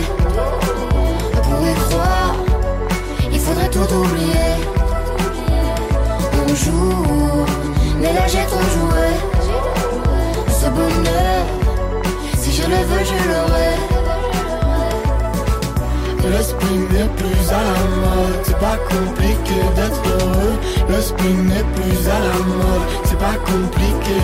Pour 1.42 1.60
y 1.66 1.74
croire, 1.74 2.34
il 3.32 3.40
faudrait 3.40 3.70
tout 3.70 3.94
oublier. 3.94 4.50
On 6.44 6.54
joue, 6.54 7.46
mais 8.00 8.12
là 8.12 8.26
j'ai 8.26 8.44
trop 8.52 8.66
joué. 8.76 9.08
Ce 10.60 10.68
bonheur, 10.68 11.42
si 12.38 12.52
je 12.52 12.62
le 12.62 12.76
veux, 12.76 13.04
je 13.04 13.28
l'aurai. 13.28 14.01
Le 16.24 16.40
spin 16.42 16.76
n'est 16.92 17.08
plus 17.16 17.50
à 17.50 17.62
la 17.62 17.80
mode, 18.00 18.40
c'est 18.44 18.58
pas 18.58 18.78
compliqué 18.88 19.58
d'être 19.74 20.02
heureux. 20.06 20.54
Le 20.88 21.00
spin 21.00 21.24
n'est 21.24 21.66
plus 21.74 22.08
à 22.08 22.18
la 22.18 22.38
mode, 22.46 22.88
c'est 23.04 23.18
pas 23.18 23.36
compliqué. 23.44 24.18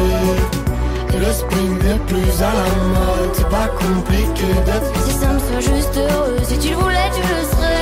Le 1.18 1.32
spin 1.32 1.68
n'est 1.82 1.98
plus 2.06 2.42
à 2.42 2.52
la 2.54 2.70
mode, 2.94 3.34
c'est 3.34 3.48
pas 3.48 3.68
compliqué 3.68 4.46
d'être 4.64 5.04
Si 5.04 5.12
ça 5.12 5.32
me 5.32 5.38
soit 5.40 5.74
juste 5.74 5.96
heureux, 5.96 6.36
si 6.44 6.58
tu 6.58 6.70
le 6.70 6.76
voulais, 6.76 7.10
tu 7.14 7.20
le 7.22 7.44
serais. 7.50 7.77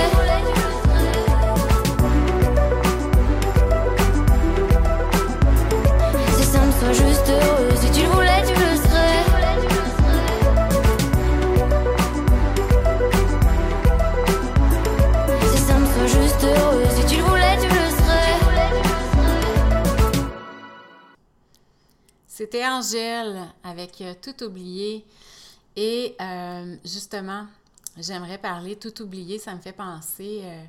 C'était 22.57 22.69
Angèle 22.69 23.39
avec 23.65 24.01
euh, 24.01 24.15
Tout 24.23 24.43
oublié. 24.43 25.05
Et 25.77 26.17
euh, 26.19 26.75
justement, 26.87 27.47
j'aimerais 27.99 28.39
parler 28.39 28.77
Tout 28.77 29.03
oublié, 29.03 29.39
ça 29.39 29.55
me 29.55 29.61
fait 29.61 29.75
penser. 29.75 30.41
euh, 30.43 30.65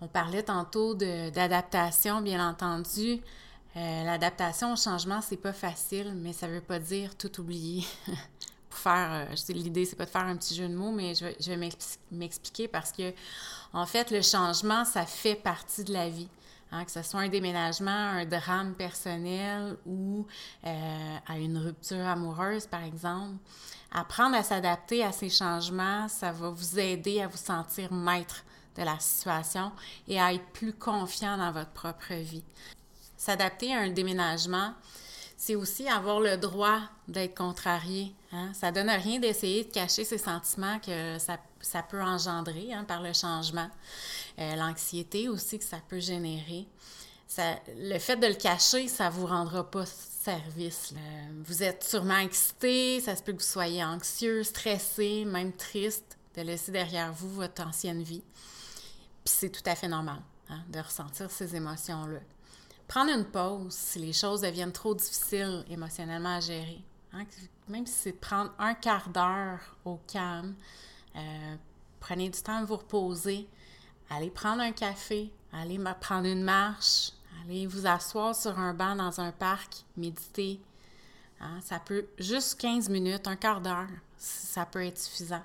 on 0.00 0.08
parlait 0.08 0.42
tantôt 0.42 0.94
d'adaptation, 0.94 2.20
bien 2.20 2.50
entendu. 2.50 3.20
L'adaptation 3.76 4.72
au 4.72 4.76
changement, 4.76 5.20
c'est 5.20 5.36
pas 5.36 5.52
facile, 5.52 6.14
mais 6.16 6.32
ça 6.32 6.48
veut 6.48 6.60
pas 6.60 6.80
dire 6.80 7.16
tout 7.16 7.40
oublier. 7.40 7.84
Pour 8.68 8.78
faire, 8.80 9.28
je 9.36 9.52
l'idée, 9.52 9.84
c'est 9.84 9.94
pas 9.94 10.06
de 10.06 10.10
faire 10.10 10.22
un 10.24 10.36
petit 10.36 10.56
jeu 10.56 10.66
de 10.66 10.74
mots, 10.74 10.90
mais 10.90 11.14
je 11.14 11.26
vais, 11.26 11.36
je 11.38 11.48
vais 11.48 11.56
m'expli- 11.56 11.98
m'expliquer 12.10 12.66
parce 12.66 12.90
que, 12.90 13.12
en 13.72 13.86
fait, 13.86 14.10
le 14.10 14.20
changement, 14.20 14.84
ça 14.84 15.06
fait 15.06 15.36
partie 15.36 15.84
de 15.84 15.92
la 15.92 16.08
vie. 16.08 16.28
Hein, 16.74 16.84
que 16.84 16.90
ce 16.90 17.02
soit 17.02 17.20
un 17.20 17.28
déménagement, 17.28 17.90
un 17.90 18.24
drame 18.24 18.74
personnel 18.74 19.76
ou 19.86 20.26
euh, 20.66 21.16
à 21.24 21.38
une 21.38 21.56
rupture 21.56 22.04
amoureuse, 22.04 22.66
par 22.66 22.82
exemple. 22.82 23.36
Apprendre 23.92 24.34
à 24.34 24.42
s'adapter 24.42 25.04
à 25.04 25.12
ces 25.12 25.30
changements, 25.30 26.08
ça 26.08 26.32
va 26.32 26.50
vous 26.50 26.80
aider 26.80 27.20
à 27.20 27.28
vous 27.28 27.36
sentir 27.36 27.92
maître 27.92 28.42
de 28.76 28.82
la 28.82 28.98
situation 28.98 29.70
et 30.08 30.20
à 30.20 30.34
être 30.34 30.46
plus 30.46 30.72
confiant 30.72 31.38
dans 31.38 31.52
votre 31.52 31.70
propre 31.70 32.14
vie. 32.14 32.42
S'adapter 33.16 33.72
à 33.72 33.78
un 33.78 33.90
déménagement, 33.90 34.74
c'est 35.36 35.54
aussi 35.54 35.88
avoir 35.88 36.18
le 36.18 36.36
droit 36.36 36.80
d'être 37.06 37.36
contrarié. 37.36 38.12
Hein? 38.32 38.50
Ça 38.52 38.72
donne 38.72 38.90
rien 38.90 39.20
d'essayer 39.20 39.62
de 39.62 39.70
cacher 39.70 40.02
ces 40.04 40.18
sentiments 40.18 40.80
que 40.80 41.18
ça, 41.18 41.82
peut 41.88 42.02
engendrer 42.02 42.72
hein, 42.72 42.82
par 42.82 43.00
le 43.00 43.12
changement. 43.12 43.68
Euh, 44.38 44.56
L'anxiété 44.56 45.28
aussi 45.28 45.58
que 45.58 45.64
ça 45.64 45.78
peut 45.88 46.00
générer. 46.00 46.66
Ça- 47.26 47.58
le 47.76 47.98
fait 47.98 48.16
de 48.16 48.26
le 48.26 48.34
cacher, 48.34 48.88
ça 48.88 49.08
vous 49.10 49.26
rendra 49.26 49.68
pas 49.70 49.86
service. 49.86 50.92
Vous 51.44 51.62
êtes 51.62 51.84
sûrement 51.84 52.18
excité, 52.18 53.00
ça 53.00 53.14
se 53.16 53.22
peut 53.22 53.32
que 53.32 53.38
vous 53.38 53.44
soyez 53.44 53.82
anxieux, 53.84 54.42
stressé, 54.42 55.24
même 55.24 55.52
triste 55.52 56.16
de 56.36 56.42
laisser 56.42 56.72
derrière 56.72 57.12
vous 57.12 57.30
votre 57.30 57.62
ancienne 57.66 58.02
vie. 58.02 58.22
Puis 59.24 59.34
c'est 59.38 59.50
tout 59.50 59.62
à 59.66 59.74
fait 59.74 59.88
normal 59.88 60.20
hein, 60.50 60.62
de 60.68 60.78
ressentir 60.80 61.30
ces 61.30 61.54
émotions-là. 61.56 62.20
Prendre 62.88 63.10
une 63.12 63.24
pause 63.24 63.72
si 63.74 63.98
les 63.98 64.12
choses 64.12 64.42
deviennent 64.42 64.72
trop 64.72 64.94
difficiles 64.94 65.64
émotionnellement 65.70 66.36
à 66.36 66.40
gérer. 66.40 66.82
hein, 67.12 67.24
Même 67.68 67.86
si 67.86 67.94
c'est 67.94 68.12
prendre 68.12 68.52
un 68.58 68.74
quart 68.74 69.08
d'heure 69.08 69.60
au 69.84 69.98
calme, 70.06 70.54
euh, 71.16 71.56
prenez 72.00 72.28
du 72.28 72.40
temps 72.42 72.60
de 72.60 72.66
vous 72.66 72.76
reposer, 72.76 73.48
allez 74.10 74.30
prendre 74.30 74.62
un 74.62 74.72
café, 74.72 75.30
allez 75.52 75.78
prendre 76.00 76.26
une 76.26 76.42
marche, 76.42 77.12
allez 77.42 77.66
vous 77.66 77.86
asseoir 77.86 78.34
sur 78.34 78.58
un 78.58 78.74
banc 78.74 78.96
dans 78.96 79.20
un 79.20 79.32
parc, 79.32 79.84
méditer. 79.96 80.60
hein. 81.40 81.60
ça 81.62 81.78
peut 81.78 82.06
juste 82.18 82.60
15 82.60 82.88
minutes, 82.88 83.26
un 83.26 83.36
quart 83.36 83.60
d'heure, 83.60 83.88
ça 84.16 84.66
peut 84.66 84.84
être 84.84 84.98
suffisant. 84.98 85.42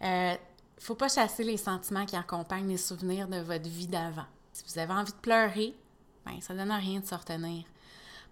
Il 0.00 0.06
ne 0.06 0.36
faut 0.78 0.94
pas 0.94 1.08
chasser 1.08 1.42
les 1.44 1.56
sentiments 1.56 2.04
qui 2.06 2.16
accompagnent 2.16 2.68
les 2.68 2.76
souvenirs 2.76 3.28
de 3.28 3.38
votre 3.38 3.68
vie 3.68 3.86
d'avant. 3.86 4.26
Si 4.52 4.62
vous 4.66 4.78
avez 4.78 4.92
envie 4.92 5.12
de 5.12 5.18
pleurer, 5.18 5.74
ben, 6.24 6.40
ça 6.40 6.54
ne 6.54 6.58
donne 6.58 6.72
rien 6.72 7.00
de 7.00 7.06
se 7.06 7.14
retenir. 7.14 7.64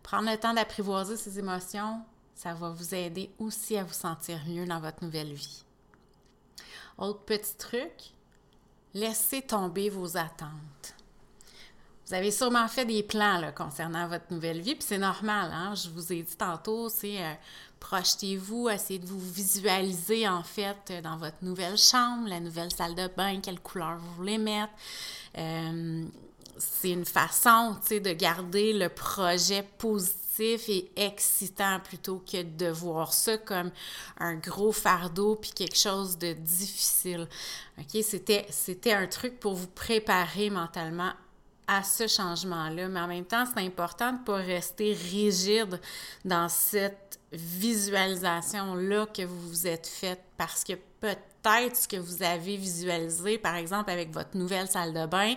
Prendre 0.03 0.31
le 0.31 0.37
temps 0.37 0.53
d'apprivoiser 0.53 1.17
ces 1.17 1.39
émotions, 1.39 2.03
ça 2.35 2.53
va 2.53 2.71
vous 2.71 2.95
aider 2.95 3.31
aussi 3.39 3.77
à 3.79 3.85
vous 3.85 3.93
sentir 3.95 4.39
mieux 4.47 4.67
dans 4.67 4.81
votre 4.81 5.03
nouvelle 5.03 5.33
vie. 5.33 5.65
Autre 6.99 7.21
petit 7.21 7.57
truc, 7.57 8.13
laissez 8.95 9.42
tomber 9.42 9.90
vos 9.90 10.16
attentes. 10.16 10.95
Vous 12.07 12.14
avez 12.14 12.30
sûrement 12.30 12.68
fait 12.68 12.84
des 12.84 13.03
plans 13.03 13.51
concernant 13.57 14.07
votre 14.07 14.26
nouvelle 14.30 14.61
vie, 14.61 14.74
puis 14.74 14.84
c'est 14.86 14.99
normal. 14.99 15.51
Hein? 15.53 15.74
Je 15.74 15.88
vous 15.88 16.12
ai 16.12 16.22
dit 16.22 16.36
tantôt, 16.36 16.88
c'est 16.90 17.22
euh, 17.22 17.32
projetez-vous, 17.80 18.68
essayez 18.68 18.99
de 18.99 19.07
vous 19.07 19.18
visualiser 19.18 20.28
en 20.28 20.42
fait 20.42 20.92
dans 21.03 21.16
votre 21.16 21.42
nouvelle 21.42 21.78
chambre, 21.78 22.28
la 22.28 22.40
nouvelle 22.40 22.72
salle 22.72 22.95
de 22.95 23.09
bain, 23.16 23.40
quelle 23.40 23.61
couleur 23.61 23.97
vous 23.97 24.14
voulez 24.16 24.38
mettre. 24.38 24.72
Euh, 25.38 26.05
c'est 26.59 26.90
une 26.90 27.07
façon, 27.07 27.76
de 27.90 28.12
garder 28.12 28.74
le 28.74 28.88
projet 28.88 29.66
positif 29.78 30.24
et 30.41 30.91
excitant 30.97 31.80
plutôt 31.80 32.22
que 32.30 32.43
de 32.43 32.66
voir 32.66 33.12
ça 33.12 33.39
comme 33.39 33.70
un 34.18 34.35
gros 34.35 34.72
fardeau 34.72 35.37
puis 35.37 35.53
quelque 35.53 35.76
chose 35.76 36.18
de 36.18 36.32
difficile. 36.32 37.28
OK, 37.78 38.03
c'était 38.03 38.47
c'était 38.51 38.93
un 38.93 39.07
truc 39.07 39.39
pour 39.41 39.55
vous 39.55 39.68
préparer 39.68 40.51
mentalement 40.51 41.12
à 41.66 41.82
ce 41.82 42.07
changement-là, 42.07 42.89
mais 42.89 43.01
en 43.01 43.07
même 43.07 43.24
temps, 43.24 43.45
c'est 43.47 43.61
important 43.64 44.12
de 44.12 44.18
ne 44.18 44.24
pas 44.24 44.37
rester 44.37 44.93
rigide 44.93 45.80
dans 46.24 46.49
cette 46.49 47.18
visualisation-là 47.32 49.07
que 49.07 49.22
vous 49.22 49.49
vous 49.49 49.66
êtes 49.66 49.87
faite 49.87 50.20
parce 50.37 50.62
que 50.62 50.74
peut-être 51.01 51.76
ce 51.76 51.89
que 51.89 51.97
vous 51.97 52.22
avez 52.22 52.57
visualisé, 52.57 53.39
par 53.39 53.57
exemple 53.57 53.91
avec 53.91 54.12
votre 54.12 54.37
nouvelle 54.37 54.68
salle 54.68 54.93
de 54.93 55.07
bain, 55.07 55.35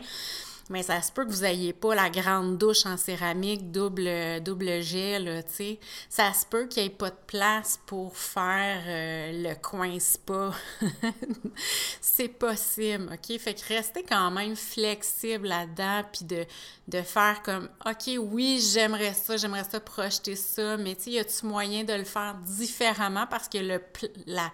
mais 0.69 0.83
ça 0.83 1.01
se 1.01 1.11
peut 1.11 1.25
que 1.25 1.31
vous 1.31 1.41
n'ayez 1.41 1.73
pas 1.73 1.95
la 1.95 2.09
grande 2.09 2.57
douche 2.57 2.85
en 2.85 2.97
céramique 2.97 3.71
double, 3.71 4.41
double 4.43 4.81
jet, 4.81 5.19
tu 5.47 5.53
sais. 5.53 5.79
Ça 6.09 6.33
se 6.33 6.45
peut 6.45 6.67
qu'il 6.67 6.83
n'y 6.83 6.87
ait 6.87 6.91
pas 6.91 7.09
de 7.09 7.19
place 7.25 7.79
pour 7.85 8.17
faire 8.17 8.83
euh, 8.85 9.31
le 9.43 9.55
coin 9.55 9.99
spa. 9.99 10.51
c'est 12.01 12.27
possible, 12.27 13.09
OK? 13.13 13.39
Fait 13.39 13.53
que 13.53 13.73
restez 13.73 14.03
quand 14.03 14.31
même 14.31 14.55
flexible 14.55 15.47
là-dedans, 15.47 16.03
puis 16.11 16.25
de, 16.25 16.45
de 16.87 17.01
faire 17.01 17.41
comme, 17.43 17.69
OK, 17.85 18.11
oui, 18.19 18.59
j'aimerais 18.73 19.13
ça, 19.13 19.37
j'aimerais 19.37 19.63
ça 19.63 19.79
projeter 19.79 20.35
ça, 20.35 20.77
mais 20.77 20.95
tu 20.95 21.03
sais, 21.03 21.11
y 21.11 21.19
a-tu 21.19 21.45
moyen 21.45 21.83
de 21.83 21.93
le 21.93 22.03
faire 22.03 22.35
différemment 22.45 23.27
parce 23.27 23.47
que 23.47 23.57
le, 23.57 23.81
la, 24.25 24.51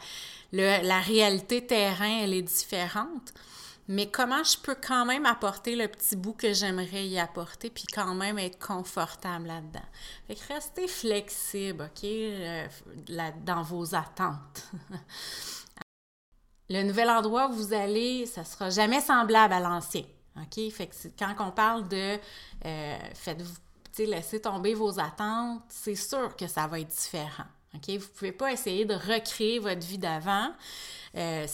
le, 0.52 0.86
la 0.86 1.00
réalité 1.00 1.66
terrain, 1.66 2.22
elle 2.24 2.34
est 2.34 2.42
différente? 2.42 3.34
Mais 3.88 4.10
comment 4.10 4.44
je 4.44 4.58
peux 4.58 4.76
quand 4.76 5.06
même 5.06 5.26
apporter 5.26 5.76
le 5.76 5.88
petit 5.88 6.16
bout 6.16 6.34
que 6.34 6.54
j'aimerais 6.54 7.06
y 7.08 7.20
apporter, 7.20 7.70
puis 7.70 7.86
quand 7.94 8.16
même 8.16 8.40
être 8.40 8.66
confortable 8.66 9.48
là-dedans? 9.48 9.86
Fait 10.28 10.36
que 10.36 10.54
restez 10.54 10.88
flexible, 10.88 11.84
OK, 11.84 12.04
euh, 12.04 12.68
dans 13.44 13.62
vos 13.62 13.94
attentes. 13.94 14.72
le 16.70 16.84
nouvel 16.84 17.10
endroit 17.10 17.50
où 17.50 17.54
vous 17.54 17.74
allez, 17.74 18.26
ça 18.26 18.46
sera 18.46 18.70
jamais 18.70 19.02
semblable 19.02 19.54
à 19.54 19.60
l'ancien, 19.60 20.04
OK? 20.38 20.72
Fait 20.72 20.88
que 20.88 20.96
quand 21.20 21.36
on 21.40 21.52
parle 21.52 21.88
de 21.90 22.18
euh, 22.66 22.98
faites-vous, 23.14 23.58
laissez 24.06 24.42
tomber 24.42 24.74
vos 24.74 25.00
attentes, 25.00 25.62
c'est 25.68 25.96
sûr 25.96 26.36
que 26.36 26.48
ça 26.48 26.68
va 26.68 26.80
être 26.80 26.88
différent, 26.88 27.46
OK? 27.76 27.90
Vous 27.98 28.08
pouvez 28.08 28.32
pas 28.32 28.52
essayer 28.54 28.86
de 28.86 28.96
recréer 28.96 29.60
votre 29.60 29.86
vie 29.86 29.98
d'avant. 29.98 30.54
Euh, 31.16 31.46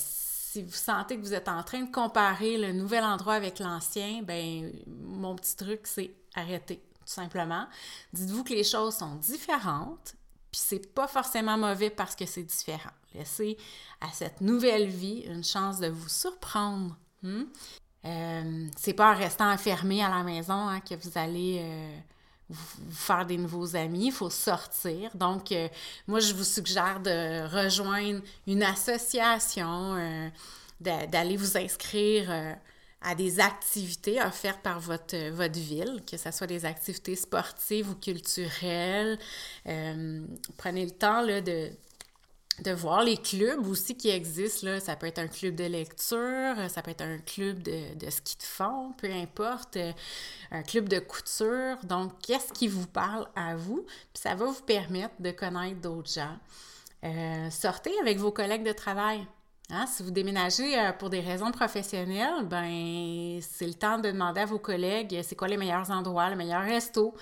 si 0.51 0.63
vous 0.63 0.71
sentez 0.71 1.15
que 1.15 1.21
vous 1.21 1.35
êtes 1.35 1.47
en 1.47 1.61
train 1.61 1.81
de 1.81 1.91
comparer 1.91 2.57
le 2.57 2.73
nouvel 2.73 3.03
endroit 3.03 3.35
avec 3.35 3.59
l'ancien, 3.59 4.23
ben 4.23 4.71
mon 4.87 5.35
petit 5.35 5.55
truc, 5.55 5.81
c'est 5.83 6.11
arrêter, 6.33 6.77
tout 6.77 7.13
simplement. 7.13 7.67
Dites-vous 8.13 8.43
que 8.43 8.53
les 8.53 8.63
choses 8.63 8.95
sont 8.95 9.13
différentes, 9.17 10.15
puis 10.51 10.59
c'est 10.59 10.91
pas 10.95 11.07
forcément 11.07 11.55
mauvais 11.55 11.91
parce 11.91 12.15
que 12.15 12.25
c'est 12.25 12.41
différent. 12.41 12.89
Laissez 13.13 13.57
à 14.01 14.07
cette 14.11 14.41
nouvelle 14.41 14.87
vie 14.87 15.19
une 15.27 15.43
chance 15.43 15.79
de 15.79 15.87
vous 15.87 16.09
surprendre. 16.09 16.97
Hmm? 17.21 17.43
Euh, 18.05 18.67
c'est 18.75 18.93
pas 18.93 19.13
en 19.13 19.17
restant 19.17 19.51
enfermé 19.51 20.03
à 20.03 20.09
la 20.09 20.23
maison 20.23 20.67
hein, 20.67 20.79
que 20.79 20.95
vous 20.95 21.11
allez 21.15 21.59
euh, 21.61 21.99
faire 22.91 23.25
des 23.25 23.37
nouveaux 23.37 23.75
amis, 23.75 24.07
il 24.07 24.11
faut 24.11 24.29
sortir. 24.29 25.15
Donc, 25.15 25.51
euh, 25.51 25.67
moi, 26.07 26.19
je 26.19 26.33
vous 26.33 26.43
suggère 26.43 26.99
de 26.99 27.47
rejoindre 27.47 28.21
une 28.47 28.63
association, 28.63 29.95
euh, 29.95 30.29
d'aller 30.79 31.37
vous 31.37 31.57
inscrire 31.57 32.31
euh, 32.31 32.53
à 33.01 33.15
des 33.15 33.39
activités 33.39 34.21
offertes 34.21 34.61
par 34.61 34.79
votre, 34.79 35.29
votre 35.31 35.59
ville, 35.59 36.01
que 36.09 36.17
ce 36.17 36.31
soit 36.31 36.47
des 36.47 36.65
activités 36.65 37.15
sportives 37.15 37.89
ou 37.89 37.95
culturelles. 37.95 39.17
prenez 40.57 40.85
le 40.85 40.91
temps 40.91 41.21
là, 41.21 41.41
de, 41.41 41.69
de 42.63 42.71
voir 42.71 43.03
les 43.03 43.17
clubs 43.17 43.65
aussi 43.67 43.95
qui 43.95 44.09
existent. 44.09 44.67
Là. 44.67 44.79
Ça 44.79 44.95
peut 44.95 45.07
être 45.07 45.19
un 45.19 45.27
club 45.27 45.55
de 45.55 45.65
lecture, 45.65 46.55
ça 46.69 46.81
peut 46.81 46.91
être 46.91 47.01
un 47.01 47.17
club 47.19 47.61
de, 47.61 47.95
de 47.95 48.09
ski 48.09 48.37
de 48.37 48.43
fond, 48.43 48.93
peu 48.97 49.11
importe, 49.11 49.77
euh, 49.77 49.91
un 50.51 50.63
club 50.63 50.89
de 50.89 50.99
couture. 50.99 51.77
Donc, 51.83 52.13
qu'est-ce 52.21 52.53
qui 52.53 52.67
vous 52.67 52.87
parle 52.87 53.27
à 53.35 53.55
vous? 53.55 53.85
Puis 54.13 54.21
ça 54.21 54.35
va 54.35 54.45
vous 54.45 54.63
permettre 54.63 55.15
de 55.19 55.31
connaître 55.31 55.79
d'autres 55.81 56.11
gens. 56.11 56.37
Euh, 57.03 57.49
sortez 57.49 57.91
avec 58.01 58.17
vos 58.17 58.31
collègues 58.31 58.63
de 58.63 58.73
travail. 58.73 59.25
Hein? 59.71 59.85
Si 59.85 60.03
vous 60.03 60.11
déménagez 60.11 60.77
euh, 60.77 60.91
pour 60.91 61.09
des 61.09 61.19
raisons 61.19 61.51
professionnelles, 61.51 62.43
ben 62.43 63.39
c'est 63.41 63.67
le 63.67 63.75
temps 63.75 63.99
de 63.99 64.09
demander 64.09 64.41
à 64.41 64.45
vos 64.45 64.59
collègues 64.59 65.21
c'est 65.23 65.35
quoi 65.35 65.47
les 65.47 65.57
meilleurs 65.57 65.91
endroits, 65.91 66.29
le 66.29 66.35
meilleur 66.35 66.63
resto. 66.63 67.13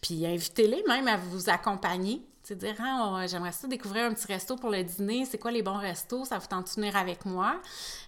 puis 0.00 0.26
invitez-les 0.26 0.82
même 0.88 1.06
à 1.06 1.18
vous 1.18 1.50
accompagner 1.50 2.22
c'est 2.48 2.56
dire, 2.56 2.76
ah, 2.80 3.26
j'aimerais 3.26 3.52
ça 3.52 3.68
découvrir 3.68 4.04
un 4.04 4.14
petit 4.14 4.26
resto 4.26 4.56
pour 4.56 4.70
le 4.70 4.82
dîner. 4.82 5.26
C'est 5.26 5.36
quoi 5.36 5.50
les 5.50 5.62
bons 5.62 5.76
restos? 5.76 6.24
Ça 6.24 6.38
vous 6.38 6.46
tente 6.46 6.64
de 6.64 6.80
venir 6.80 6.96
avec 6.96 7.26
moi? 7.26 7.60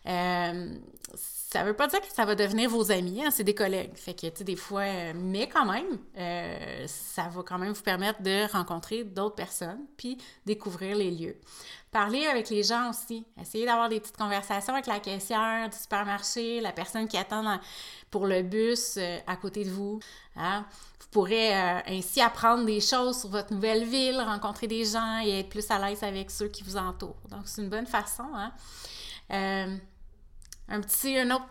Euh, 0.06 0.74
ça 1.14 1.62
veut 1.62 1.74
pas 1.74 1.88
dire 1.88 2.00
que 2.00 2.10
ça 2.10 2.24
va 2.24 2.34
devenir 2.34 2.70
vos 2.70 2.90
amis, 2.90 3.22
hein, 3.22 3.30
c'est 3.30 3.44
des 3.44 3.54
collègues. 3.54 3.94
Fait 3.96 4.14
que, 4.14 4.28
tu 4.28 4.32
sais, 4.36 4.44
des 4.44 4.56
fois, 4.56 4.82
euh, 4.82 5.12
mais 5.14 5.46
quand 5.46 5.70
même, 5.70 5.98
euh, 6.16 6.84
ça 6.86 7.28
va 7.28 7.42
quand 7.42 7.58
même 7.58 7.72
vous 7.72 7.82
permettre 7.82 8.22
de 8.22 8.50
rencontrer 8.50 9.04
d'autres 9.04 9.34
personnes 9.34 9.80
puis 9.98 10.16
découvrir 10.46 10.96
les 10.96 11.10
lieux. 11.10 11.36
Parler 11.90 12.26
avec 12.26 12.50
les 12.50 12.62
gens 12.62 12.90
aussi. 12.90 13.24
Essayez 13.40 13.66
d'avoir 13.66 13.88
des 13.88 13.98
petites 13.98 14.16
conversations 14.16 14.74
avec 14.74 14.86
la 14.86 15.00
caissière 15.00 15.68
du 15.68 15.76
supermarché, 15.76 16.60
la 16.60 16.72
personne 16.72 17.08
qui 17.08 17.16
attend 17.16 17.58
pour 18.10 18.26
le 18.26 18.42
bus 18.42 18.98
à 19.26 19.36
côté 19.36 19.64
de 19.64 19.70
vous. 19.70 19.98
Hein? 20.36 20.64
pourrez 21.10 21.56
euh, 21.56 21.80
ainsi 21.86 22.20
apprendre 22.20 22.64
des 22.64 22.80
choses 22.80 23.20
sur 23.20 23.28
votre 23.30 23.52
nouvelle 23.52 23.84
ville, 23.84 24.20
rencontrer 24.20 24.66
des 24.66 24.84
gens 24.84 25.20
et 25.24 25.40
être 25.40 25.48
plus 25.48 25.70
à 25.70 25.78
l'aise 25.78 26.02
avec 26.02 26.30
ceux 26.30 26.48
qui 26.48 26.62
vous 26.62 26.76
entourent. 26.76 27.20
Donc, 27.30 27.42
c'est 27.46 27.62
une 27.62 27.68
bonne 27.68 27.86
façon. 27.86 28.26
Hein? 28.34 28.52
Euh, 29.32 29.76
un, 30.68 30.80
petit, 30.80 31.18
un 31.18 31.30
autre 31.30 31.46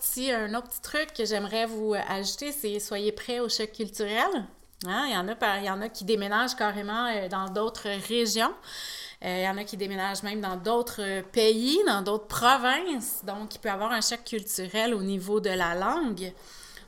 petit 0.69 0.81
truc 0.81 1.13
que 1.13 1.25
j'aimerais 1.25 1.65
vous 1.65 1.93
ajouter, 2.07 2.51
c'est 2.51 2.79
soyez 2.79 3.11
prêts 3.11 3.39
au 3.39 3.49
choc 3.49 3.71
culturel. 3.71 4.45
Hein? 4.85 5.05
Il, 5.07 5.13
y 5.13 5.17
en 5.17 5.27
a, 5.27 5.59
il 5.59 5.65
y 5.65 5.69
en 5.69 5.81
a 5.81 5.89
qui 5.89 6.05
déménagent 6.05 6.55
carrément 6.55 7.07
euh, 7.07 7.27
dans 7.27 7.49
d'autres 7.49 7.89
régions. 8.07 8.53
il 9.21 9.41
y 9.41 9.47
en 9.49 9.57
a 9.57 9.63
qui 9.63 9.77
déménagent 9.77 10.23
même 10.23 10.41
dans 10.41 10.55
d'autres 10.55 11.21
pays, 11.31 11.79
dans 11.87 12.01
d'autres 12.01 12.27
provinces. 12.27 13.21
Donc, 13.25 13.55
il 13.55 13.59
peut 13.59 13.69
y 13.69 13.71
avoir 13.71 13.91
un 13.91 14.01
choc 14.01 14.23
culturel 14.23 14.93
au 14.93 15.01
niveau 15.01 15.39
de 15.39 15.49
la 15.49 15.75
langue 15.75 16.33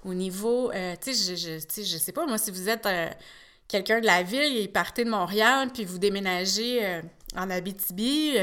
au 0.06 0.14
niveau, 0.14 0.72
euh, 0.72 0.96
tu 1.02 1.14
sais, 1.14 1.36
je, 1.36 1.60
je, 1.60 1.84
je 1.84 1.98
sais 1.98 2.12
pas, 2.12 2.26
moi, 2.26 2.38
si 2.38 2.52
vous 2.52 2.70
êtes 2.70 2.86
euh, 2.86 3.08
quelqu'un 3.68 4.00
de 4.00 4.06
la 4.06 4.24
ville 4.24 4.58
et 4.58 4.68
partez 4.68 5.04
de 5.06 5.10
Montréal, 5.10 5.70
puis 5.74 5.86
vous 5.86 6.00
déménagez 6.00 6.86
euh, 6.86 7.02
en 7.36 7.50
Abitibi, 7.50 8.36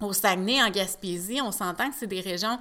au 0.00 0.12
Saguenay, 0.12 0.62
en 0.62 0.70
Gaspésie, 0.70 1.40
on 1.42 1.52
s'entend 1.52 1.90
que 1.90 1.96
c'est 1.98 2.06
des 2.06 2.20
régions 2.20 2.58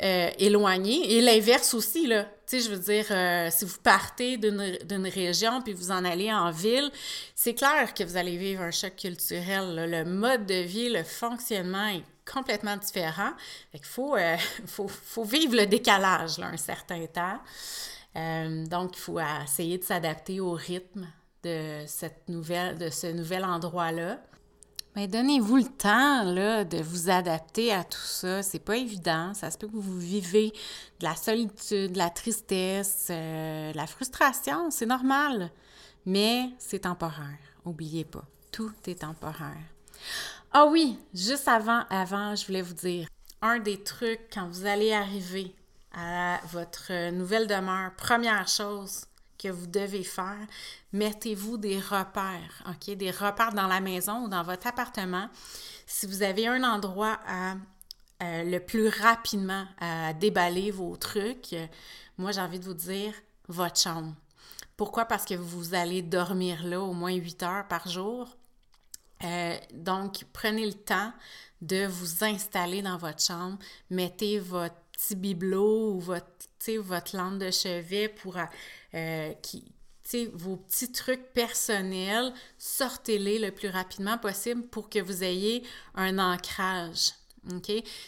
éloignées. 0.00 1.14
Et 1.14 1.20
l'inverse 1.20 1.74
aussi, 1.74 2.06
là. 2.06 2.24
Tu 2.46 2.60
sais, 2.60 2.68
je 2.68 2.74
veux 2.74 2.78
dire, 2.78 3.52
si 3.52 3.64
vous 3.64 3.78
partez 3.82 4.36
d'une 4.36 5.06
région 5.06 5.60
puis 5.60 5.72
vous 5.72 5.90
en 5.90 6.04
allez 6.04 6.32
en 6.32 6.50
ville, 6.50 6.90
c'est 7.34 7.54
clair 7.54 7.92
que 7.92 8.04
vous 8.04 8.16
allez 8.16 8.36
vivre 8.36 8.62
un 8.62 8.70
choc 8.70 8.96
culturel. 8.96 9.90
Le 9.90 10.04
mode 10.04 10.46
de 10.46 10.62
vie, 10.62 10.88
le 10.88 11.02
fonctionnement 11.02 11.88
est 11.88 12.04
complètement 12.30 12.76
différent. 12.76 13.30
Fait 13.72 13.78
qu'il 13.78 13.86
faut, 13.86 14.16
euh, 14.16 14.36
faut, 14.66 14.88
faut, 14.88 15.24
vivre 15.24 15.56
le 15.56 15.66
décalage 15.66 16.38
là, 16.38 16.46
un 16.46 16.56
certain 16.56 17.06
temps. 17.06 17.38
Euh, 18.16 18.66
donc, 18.66 18.96
il 18.96 19.00
faut 19.00 19.18
essayer 19.20 19.78
de 19.78 19.84
s'adapter 19.84 20.40
au 20.40 20.52
rythme 20.52 21.06
de, 21.42 21.84
cette 21.86 22.28
nouvelle, 22.28 22.78
de 22.78 22.90
ce 22.90 23.06
nouvel 23.08 23.44
endroit-là. 23.44 24.20
Mais 24.96 25.06
donnez-vous 25.06 25.56
le 25.56 25.64
temps 25.64 26.24
là, 26.24 26.64
de 26.64 26.78
vous 26.78 27.08
adapter 27.08 27.72
à 27.72 27.84
tout 27.84 27.98
ça. 27.98 28.42
C'est 28.42 28.58
pas 28.58 28.76
évident. 28.76 29.32
Ça 29.34 29.50
se 29.50 29.58
peut 29.58 29.68
que 29.68 29.76
vous 29.76 29.98
vivez 29.98 30.52
de 30.98 31.04
la 31.04 31.14
solitude, 31.14 31.92
de 31.92 31.98
la 31.98 32.10
tristesse, 32.10 33.08
euh, 33.10 33.72
de 33.72 33.76
la 33.76 33.86
frustration. 33.86 34.70
C'est 34.70 34.86
normal. 34.86 35.50
Mais 36.04 36.50
c'est 36.58 36.80
temporaire. 36.80 37.38
N'oubliez 37.64 38.04
pas. 38.04 38.24
Tout 38.50 38.72
est 38.86 39.00
temporaire. 39.00 39.62
Ah 40.52 40.66
oui, 40.66 40.98
juste 41.12 41.48
avant, 41.48 41.84
avant, 41.90 42.34
je 42.34 42.46
voulais 42.46 42.62
vous 42.62 42.74
dire, 42.74 43.08
un 43.42 43.58
des 43.58 43.82
trucs 43.82 44.30
quand 44.32 44.48
vous 44.48 44.66
allez 44.66 44.92
arriver 44.92 45.54
à 45.94 46.40
votre 46.50 47.10
nouvelle 47.10 47.46
demeure, 47.46 47.92
première 47.96 48.48
chose 48.48 49.04
que 49.38 49.48
vous 49.48 49.66
devez 49.66 50.04
faire, 50.04 50.46
mettez-vous 50.92 51.56
des 51.56 51.78
repères, 51.78 52.64
OK? 52.68 52.94
Des 52.96 53.10
repères 53.10 53.52
dans 53.52 53.66
la 53.66 53.80
maison 53.80 54.24
ou 54.24 54.28
dans 54.28 54.42
votre 54.42 54.66
appartement. 54.66 55.28
Si 55.86 56.06
vous 56.06 56.22
avez 56.22 56.46
un 56.48 56.64
endroit 56.64 57.18
à 57.26 57.54
euh, 58.20 58.42
le 58.42 58.58
plus 58.58 58.88
rapidement 58.88 59.64
à 59.80 60.12
déballer 60.12 60.70
vos 60.70 60.96
trucs, 60.96 61.54
moi 62.16 62.32
j'ai 62.32 62.40
envie 62.40 62.58
de 62.58 62.64
vous 62.64 62.74
dire 62.74 63.14
votre 63.48 63.80
chambre. 63.80 64.12
Pourquoi? 64.76 65.06
Parce 65.06 65.24
que 65.24 65.34
vous 65.34 65.74
allez 65.74 66.02
dormir 66.02 66.64
là 66.64 66.80
au 66.80 66.92
moins 66.92 67.12
8 67.12 67.42
heures 67.42 67.68
par 67.68 67.88
jour. 67.88 68.36
Euh, 69.24 69.56
donc, 69.72 70.24
prenez 70.32 70.66
le 70.66 70.74
temps 70.74 71.12
de 71.60 71.86
vous 71.86 72.24
installer 72.24 72.82
dans 72.82 72.96
votre 72.96 73.22
chambre. 73.22 73.58
Mettez 73.90 74.38
votre 74.38 74.76
petit 74.98 75.16
bibelot 75.16 75.94
ou 75.94 76.00
votre, 76.00 76.26
votre 76.78 77.16
lampe 77.16 77.38
de 77.38 77.50
chevet 77.50 78.08
pour 78.08 78.36
euh, 78.94 79.32
qui, 79.42 79.64
vos 80.32 80.56
petits 80.56 80.90
trucs 80.90 81.32
personnels, 81.32 82.32
sortez-les 82.56 83.38
le 83.38 83.50
plus 83.50 83.68
rapidement 83.68 84.18
possible 84.18 84.62
pour 84.68 84.88
que 84.88 84.98
vous 84.98 85.22
ayez 85.22 85.62
un 85.94 86.18
ancrage. 86.18 87.12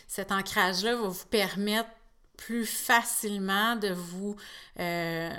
Cet 0.07 0.32
ancrage-là 0.32 0.97
va 0.97 1.09
vous 1.09 1.26
permettre 1.26 1.88
plus 2.36 2.66
facilement 2.66 3.76
de 3.76 3.88
vous, 3.88 4.34
euh, 4.78 5.30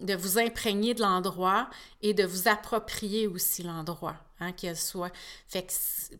de 0.00 0.14
vous 0.14 0.38
imprégner 0.38 0.94
de 0.94 1.02
l'endroit 1.02 1.68
et 2.02 2.14
de 2.14 2.24
vous 2.24 2.48
approprier 2.48 3.26
aussi 3.26 3.62
l'endroit, 3.62 4.16
hein, 4.40 4.52
qu'elle 4.52 4.76
soit. 4.76 5.12
Fait 5.48 5.66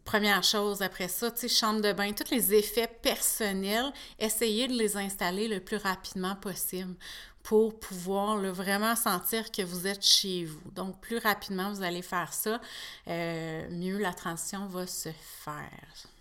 première 0.04 0.42
chose, 0.42 0.82
après 0.82 1.08
ça, 1.08 1.30
tu 1.30 1.40
sais, 1.40 1.48
chambre 1.48 1.80
de 1.80 1.92
bain, 1.92 2.12
tous 2.12 2.30
les 2.30 2.54
effets 2.54 2.88
personnels, 2.88 3.92
essayez 4.18 4.68
de 4.68 4.74
les 4.74 4.96
installer 4.96 5.48
le 5.48 5.60
plus 5.60 5.76
rapidement 5.76 6.36
possible 6.36 6.94
pour 7.42 7.78
pouvoir 7.78 8.38
vraiment 8.38 8.96
sentir 8.96 9.52
que 9.52 9.62
vous 9.62 9.86
êtes 9.86 10.04
chez 10.04 10.44
vous. 10.44 10.70
Donc, 10.72 11.00
plus 11.00 11.18
rapidement 11.18 11.72
vous 11.72 11.82
allez 11.82 12.02
faire 12.02 12.32
ça, 12.32 12.60
euh, 13.06 13.68
mieux 13.70 13.98
la 13.98 14.12
transition 14.12 14.66
va 14.66 14.86
se 14.86 15.10
faire. 15.44 16.15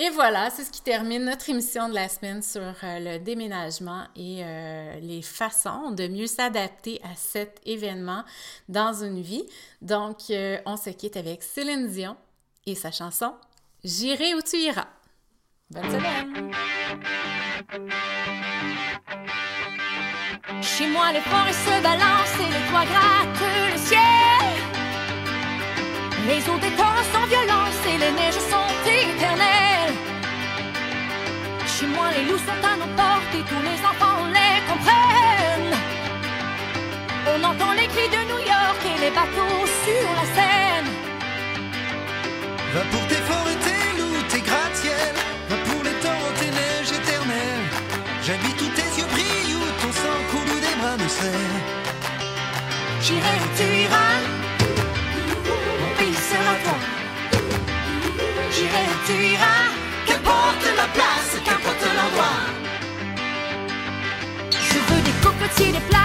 Et 0.00 0.10
voilà, 0.10 0.48
c'est 0.50 0.62
ce 0.62 0.70
qui 0.70 0.80
termine 0.80 1.24
notre 1.24 1.50
émission 1.50 1.88
de 1.88 1.94
la 1.94 2.08
semaine 2.08 2.40
sur 2.40 2.60
euh, 2.62 3.00
le 3.00 3.18
déménagement 3.18 4.04
et 4.14 4.44
euh, 4.44 5.00
les 5.00 5.22
façons 5.22 5.90
de 5.90 6.06
mieux 6.06 6.28
s'adapter 6.28 7.00
à 7.02 7.16
cet 7.16 7.60
événement 7.66 8.22
dans 8.68 8.92
une 9.02 9.20
vie. 9.20 9.42
Donc, 9.82 10.30
euh, 10.30 10.58
on 10.66 10.76
se 10.76 10.90
quitte 10.90 11.16
avec 11.16 11.42
Céline 11.42 11.88
Dion 11.88 12.16
et 12.64 12.76
sa 12.76 12.92
chanson 12.92 13.34
J'irai 13.82 14.34
où 14.34 14.40
tu 14.40 14.58
iras. 14.58 14.86
Bonne 15.68 15.90
semaine! 15.90 16.52
Chez 20.62 20.86
moi, 20.90 21.12
les 21.12 21.20
forêts 21.20 21.52
se 21.52 21.82
balancent 21.82 22.38
et 22.38 22.52
les 22.52 22.70
toits 22.70 22.86
grattent 22.86 23.72
le 23.72 23.78
ciel. 23.78 23.98
Les 26.28 26.48
eaux 26.48 26.58
des 26.60 26.76
torrents 26.76 27.02
sont 27.12 27.26
violentes 27.26 27.86
et 27.88 27.98
les 27.98 28.12
neiges 28.12 28.34
sont 28.34 28.57
sont 32.46 32.62
à 32.72 32.76
nos 32.76 32.90
portes 33.00 33.34
et 33.34 33.44
tous 33.50 33.62
les 33.68 33.80
enfants 33.90 34.24
les 34.36 34.56
comprennent. 34.70 35.76
On 37.32 37.44
entend 37.44 37.72
les 37.72 37.88
cris 37.88 38.10
de 38.16 38.20
New 38.30 38.42
York 38.54 38.80
et 38.92 38.98
les 39.04 39.10
bateaux 39.10 39.66
sur 39.84 40.08
la 40.18 40.26
Seine. 40.34 40.90
Va 42.74 42.82
pour 42.92 43.04
tes 43.08 43.22
forêts, 43.28 43.60
tes 43.66 43.98
loups, 43.98 44.22
tes 44.28 44.40
gratte-ciel. 44.40 45.14
Va 45.50 45.56
pour 45.68 45.82
les 45.82 45.96
torrents, 46.04 46.34
tes 46.40 46.50
neiges 46.58 46.92
éternelles. 47.00 47.66
J'habite 48.22 48.60
où 48.60 48.68
tes 48.78 48.90
yeux 48.98 49.08
brillent, 49.14 49.56
où 49.56 49.64
ton 49.82 49.92
sang 49.92 50.20
coule 50.30 50.50
ou 50.56 50.60
des 50.60 50.76
bras 50.80 50.96
de 50.96 51.08
sel. 51.08 51.52
J'irai 53.00 53.34
où 53.44 53.48
tu 53.58 53.66
iras. 53.84 54.18
Mon 55.80 55.92
pays 55.98 56.20
sera 56.30 56.54
toi. 56.64 56.78
J'irai 58.54 58.84
où 58.92 58.98
tu 59.06 59.14
iras. 59.34 59.68
Qu'importe 60.06 60.66
la 60.76 60.88
place, 60.96 61.32
des 65.58 65.72
cocotiers, 65.72 65.97